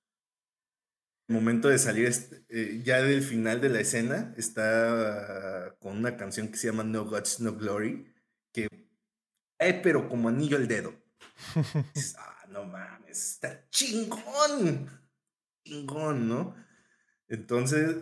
[1.27, 2.11] Momento de salir,
[2.49, 7.05] eh, ya del final de la escena, está con una canción que se llama No
[7.05, 8.13] Gods, No Glory,
[8.51, 8.67] que,
[9.59, 10.93] eh, pero como anillo al dedo.
[12.49, 14.89] no mames, está chingón.
[15.63, 16.55] Chingón, ¿no?
[17.27, 17.95] Entonces,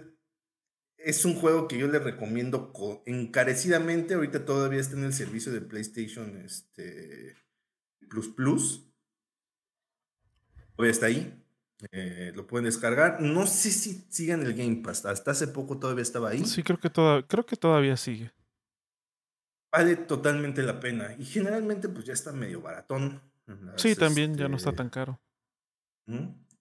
[0.97, 2.73] es un juego que yo le recomiendo
[3.05, 4.13] encarecidamente.
[4.13, 7.35] Ahorita todavía está en el servicio de PlayStation este,
[8.09, 8.93] Plus Plus.
[10.75, 11.42] Todavía está ahí.
[11.91, 13.21] Eh, lo pueden descargar.
[13.21, 15.05] No sé si sigan el Game Pass.
[15.05, 16.45] Hasta hace poco todavía estaba ahí.
[16.45, 18.31] Sí, creo que, creo que todavía sigue.
[19.71, 21.15] Vale totalmente la pena.
[21.17, 23.21] Y generalmente, pues ya está medio baratón.
[23.75, 25.19] Sí, también ya no está este tan caro.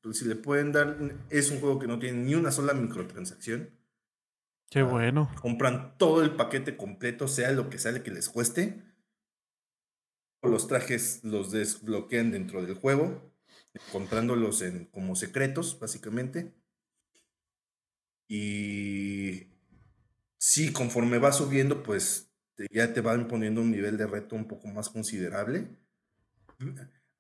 [0.01, 0.97] Pues si le pueden dar,
[1.31, 3.71] es un juego que no tiene ni una sola microtransacción.
[4.71, 5.31] Qué ah, bueno.
[5.41, 8.83] Compran todo el paquete completo, sea lo que sale que les cueste.
[10.43, 13.32] Los trajes los desbloquean dentro del juego,
[13.75, 16.53] encontrándolos en, como secretos, básicamente.
[18.29, 19.49] Y
[20.39, 22.31] sí, conforme va subiendo, pues
[22.71, 25.69] ya te van poniendo un nivel de reto un poco más considerable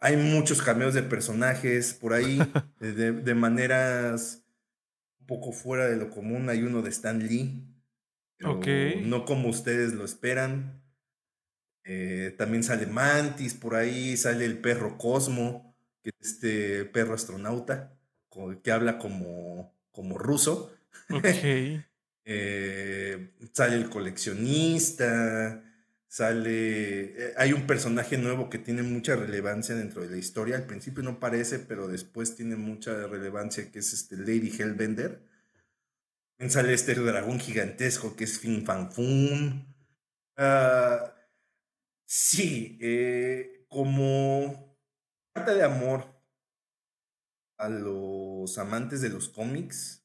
[0.02, 2.38] hay muchos cameos de personajes por ahí,
[2.80, 4.44] de, maneras
[5.20, 6.50] un poco fuera de lo común.
[6.50, 7.64] Hay uno de Stan Lee,
[8.40, 10.82] no como ustedes lo esperan.
[11.84, 15.71] Eh, también sale Mantis por ahí, sale el perro Cosmo,
[16.02, 17.96] que es este perro astronauta,
[18.62, 20.72] que habla como, como ruso.
[22.24, 25.60] Eh, sale el coleccionista
[26.12, 30.56] sale, eh, hay un personaje nuevo que tiene mucha relevancia dentro de la historia.
[30.56, 35.22] Al principio no parece, pero después tiene mucha relevancia, que es este Lady Hellbender.
[36.48, 39.64] Sale este dragón gigantesco que es Fin Fan Fum.
[40.36, 41.14] Ah,
[42.04, 44.71] sí, eh, como
[45.32, 46.04] carta de amor
[47.58, 50.04] a los amantes de los cómics,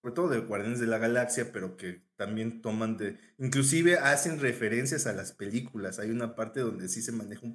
[0.00, 5.06] sobre todo de Guardianes de la Galaxia, pero que también toman de, inclusive hacen referencias
[5.06, 5.98] a las películas.
[5.98, 7.46] Hay una parte donde sí se maneja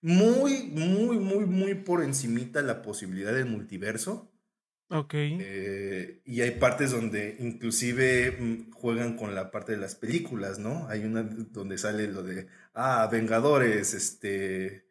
[0.00, 4.32] muy, muy, muy, muy por encimita la posibilidad del multiverso.
[4.88, 5.14] Ok.
[5.14, 10.86] Eh, y hay partes donde inclusive mm, juegan con la parte de las películas, ¿no?
[10.88, 14.86] Hay una donde sale lo de, ah, Vengadores, este,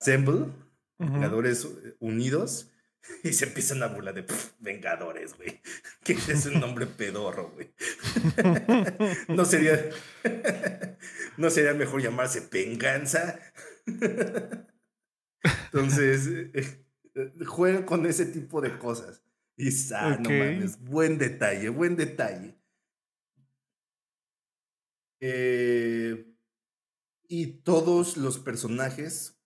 [0.00, 0.46] Assemble,
[1.10, 1.66] Vengadores
[2.00, 2.72] Unidos
[3.22, 4.24] Y se empiezan a burlar de
[4.60, 5.60] Vengadores, güey.
[6.04, 7.72] Que es un nombre pedorro, güey.
[9.28, 9.90] No sería.
[11.36, 13.38] No sería mejor llamarse Venganza.
[15.72, 16.84] Entonces, eh,
[17.46, 19.22] juega con ese tipo de cosas.
[19.56, 22.58] Y ah, no mames, buen detalle, buen detalle.
[25.20, 26.34] Eh,
[27.28, 29.41] y todos los personajes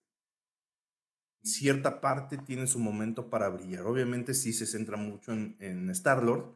[1.43, 3.85] cierta parte tiene su momento para brillar.
[3.85, 6.55] Obviamente sí se centra mucho en, en Star-Lord,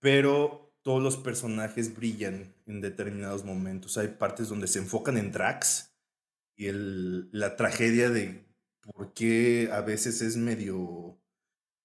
[0.00, 3.98] pero todos los personajes brillan en determinados momentos.
[3.98, 5.94] Hay partes donde se enfocan en Drax
[6.56, 8.46] y el, la tragedia de
[8.80, 11.20] por qué a veces es medio,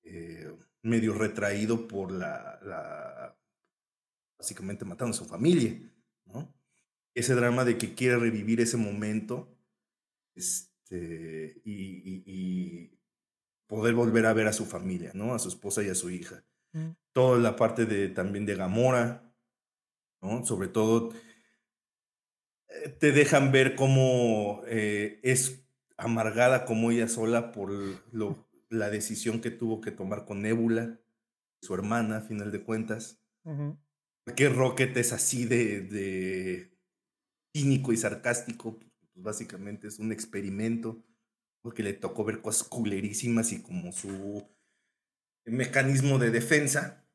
[0.04, 3.38] eh, medio retraído por la, la,
[4.38, 5.80] básicamente matando a su familia.
[7.14, 9.56] ese drama de que quiere revivir ese momento
[10.94, 12.92] este, y,
[13.68, 15.34] poder volver a ver a su familia, ¿no?
[15.34, 16.44] A su esposa y a su hija.
[16.74, 16.92] Mm.
[17.12, 19.34] Toda la parte de, también de Gamora,
[20.22, 20.46] ¿no?
[20.46, 21.12] Sobre todo,
[22.68, 25.66] eh, te dejan ver cómo eh, es
[25.98, 27.72] amargada como ella sola por
[28.12, 31.00] lo, la decisión que tuvo que tomar con Nebula,
[31.62, 33.20] su hermana, a final de cuentas.
[34.36, 36.78] Que Rocket es así de, de
[37.56, 38.80] cínico y sarcástico,
[39.14, 41.04] pues básicamente es un experimento,
[41.62, 44.48] porque le tocó ver cosas culerísimas y como su
[45.46, 47.06] mecanismo de defensa,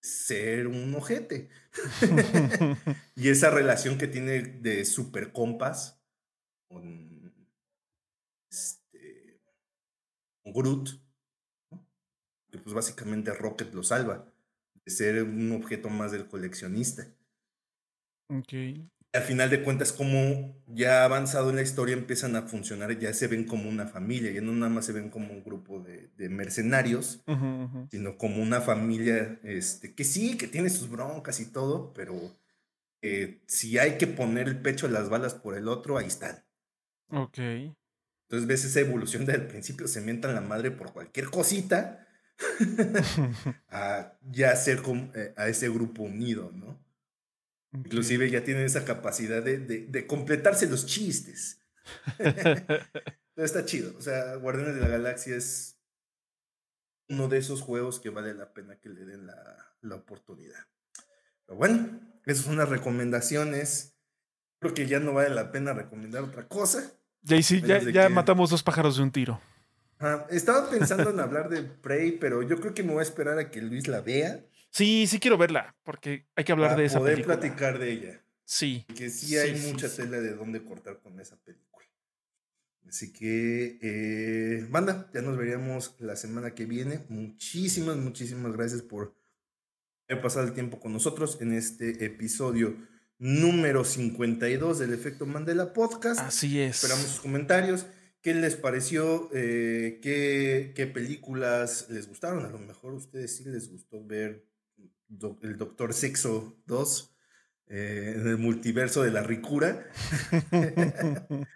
[0.00, 1.48] ser un ojete.
[3.16, 6.02] y esa relación que tiene de super compas
[6.68, 7.32] con,
[8.50, 9.40] este,
[10.42, 10.90] con Groot,
[12.50, 14.32] que pues básicamente Rocket lo salva
[14.84, 17.06] de ser un objeto más del coleccionista.
[18.28, 18.52] Ok.
[19.12, 23.26] Al final de cuentas, como ya avanzado en la historia, empiezan a funcionar, ya se
[23.26, 27.22] ven como una familia, ya no nada más se ven como un grupo de, mercenarios,
[27.90, 32.14] sino como una familia este, que sí, que tiene sus broncas y todo, pero
[33.46, 36.42] si hay que poner el pecho de las balas por el otro, ahí están.
[37.10, 37.38] Ok.
[38.32, 42.08] Entonces ves esa evolución del principio, se mientan la madre por cualquier cosita,
[43.68, 44.80] a ya ser
[45.14, 46.82] eh, a ese grupo unido, ¿no?
[47.72, 51.60] Inclusive ya tienen esa capacidad de, de, completarse los chistes.
[53.36, 53.96] está chido.
[53.96, 55.80] O sea, Guardianes de la Galaxia es
[57.08, 60.66] uno de esos juegos que vale la pena que le den la, la oportunidad.
[61.46, 63.96] Pero bueno, esas son las recomendaciones.
[64.58, 66.92] Creo que ya no vale la pena recomendar otra cosa.
[67.22, 69.40] Ya, sí, ya, ya matamos dos pájaros de un tiro.
[70.30, 73.50] estaba pensando en hablar de Prey, pero yo creo que me voy a esperar a
[73.50, 74.44] que Luis la vea.
[74.72, 78.24] Sí, sí quiero verla, porque hay que hablar de esa poder platicar de ella.
[78.44, 78.86] Sí.
[78.96, 81.86] Que sí hay mucha tela de dónde cortar con esa película.
[82.88, 87.04] Así que, eh, banda, ya nos veríamos la semana que viene.
[87.10, 89.14] Muchísimas, muchísimas gracias por
[90.08, 92.76] haber pasado el tiempo con nosotros en este episodio
[93.18, 96.20] número 52 del Efecto Mandela Podcast.
[96.20, 96.76] Así es.
[96.76, 97.86] Esperamos sus comentarios.
[98.22, 99.28] ¿Qué les pareció?
[99.34, 102.44] Eh, ¿qué, ¿Qué películas les gustaron?
[102.46, 104.51] A lo mejor a ustedes sí les gustó ver
[105.42, 107.14] el Doctor Sexo 2
[107.68, 109.86] eh, en el multiverso de la ricura.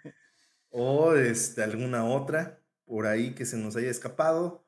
[0.69, 4.65] o este, alguna otra por ahí que se nos haya escapado.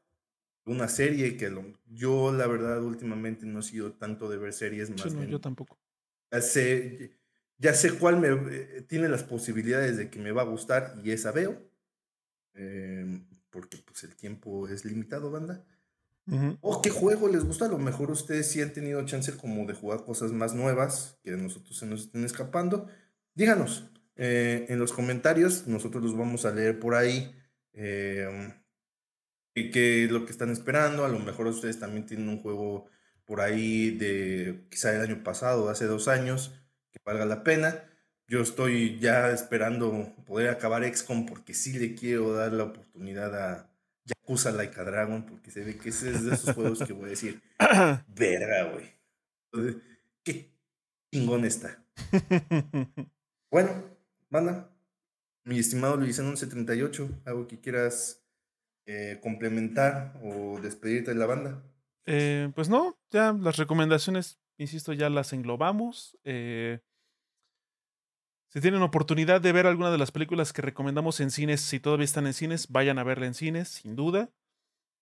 [0.66, 1.52] Una serie que
[1.88, 5.16] yo, la verdad, últimamente no he sido tanto de ver series más.
[5.28, 5.80] yo tampoco.
[6.32, 7.18] Ya sé,
[7.57, 11.11] ya sé cuál me, eh, tiene las posibilidades de que me va a gustar y
[11.11, 11.68] esa veo.
[12.53, 15.66] Em, porque pues el tiempo es limitado, banda.
[16.61, 17.65] ¿O qué juego les gusta?
[17.65, 21.34] A lo mejor ustedes sí han tenido chance como de jugar cosas más nuevas que
[21.34, 22.88] a nosotros se nos estén escapando.
[23.34, 27.35] Díganos eh, en los comentarios, nosotros los vamos a leer por ahí.
[27.73, 28.53] Eh,
[29.53, 31.06] qué es lo que están esperando.
[31.06, 32.85] A lo mejor ustedes también tienen un juego
[33.26, 36.53] por ahí de quizá el año pasado, hace dos años,
[36.91, 37.85] que valga la pena.
[38.27, 43.69] Yo estoy ya esperando poder acabar XCOM porque sí le quiero dar la oportunidad a,
[44.30, 47.06] Yakuza Like a Dragon, porque se ve que ese es de esos juegos que voy
[47.06, 47.41] a decir,
[48.07, 49.81] verga, güey.
[50.23, 50.51] Qué
[51.11, 51.84] chingón está.
[53.51, 53.72] bueno,
[54.30, 54.69] banda,
[55.45, 58.23] mi estimado Luis en 1138, algo que quieras
[58.85, 61.64] eh, complementar o despedirte de la banda.
[62.06, 66.18] Eh, pues no, ya las recomendaciones, insisto, ya las englobamos.
[66.23, 66.80] Eh,
[68.49, 72.05] si tienen oportunidad de ver alguna de las películas que recomendamos en cines, si todavía
[72.05, 74.30] están en cines, vayan a verla en cines, sin duda.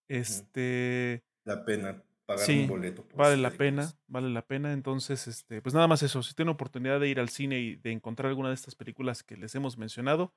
[0.07, 1.23] Este.
[1.45, 3.07] La pena pagar un boleto.
[3.15, 4.73] vale la pena, vale la pena.
[4.73, 6.21] Entonces, este, pues nada más eso.
[6.21, 9.37] Si tienen oportunidad de ir al cine y de encontrar alguna de estas películas que
[9.37, 10.33] les hemos mencionado,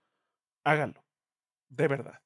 [0.65, 1.05] háganlo.
[1.69, 2.21] De verdad.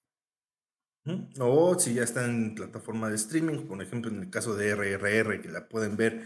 [1.38, 5.40] O si ya está en plataforma de streaming, por ejemplo, en el caso de RRR,
[5.40, 6.22] que la pueden ver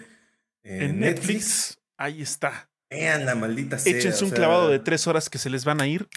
[0.63, 2.71] en, Netflix, ahí está.
[2.91, 3.97] Vean la maldita sea.
[3.97, 6.09] Échense un clavado de tres horas que se les van a ir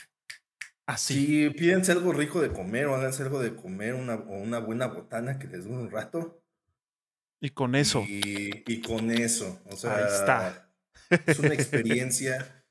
[0.92, 1.14] así.
[1.14, 4.88] Sí, pídense algo rico de comer o háganse algo de comer una, o una buena
[4.88, 6.44] botana que les dure un rato.
[7.40, 8.04] Y con eso.
[8.08, 9.62] Y, con eso.
[9.66, 10.74] O sea, Ahí está.
[11.26, 12.66] Es una experiencia.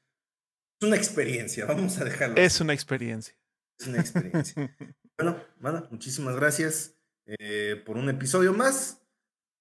[0.80, 2.36] es una experiencia, vamos a dejarlo.
[2.36, 3.34] Es una experiencia.
[3.78, 4.76] Es una experiencia.
[5.18, 6.94] bueno, bueno, muchísimas gracias
[7.26, 9.02] eh, por un episodio más.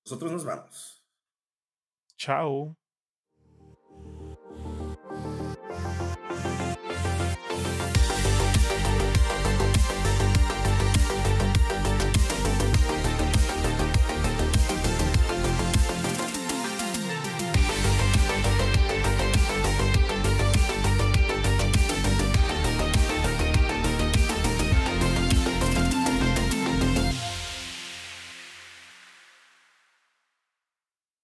[0.06, 1.04] Nosotros nos vamos.
[2.18, 2.78] Chao.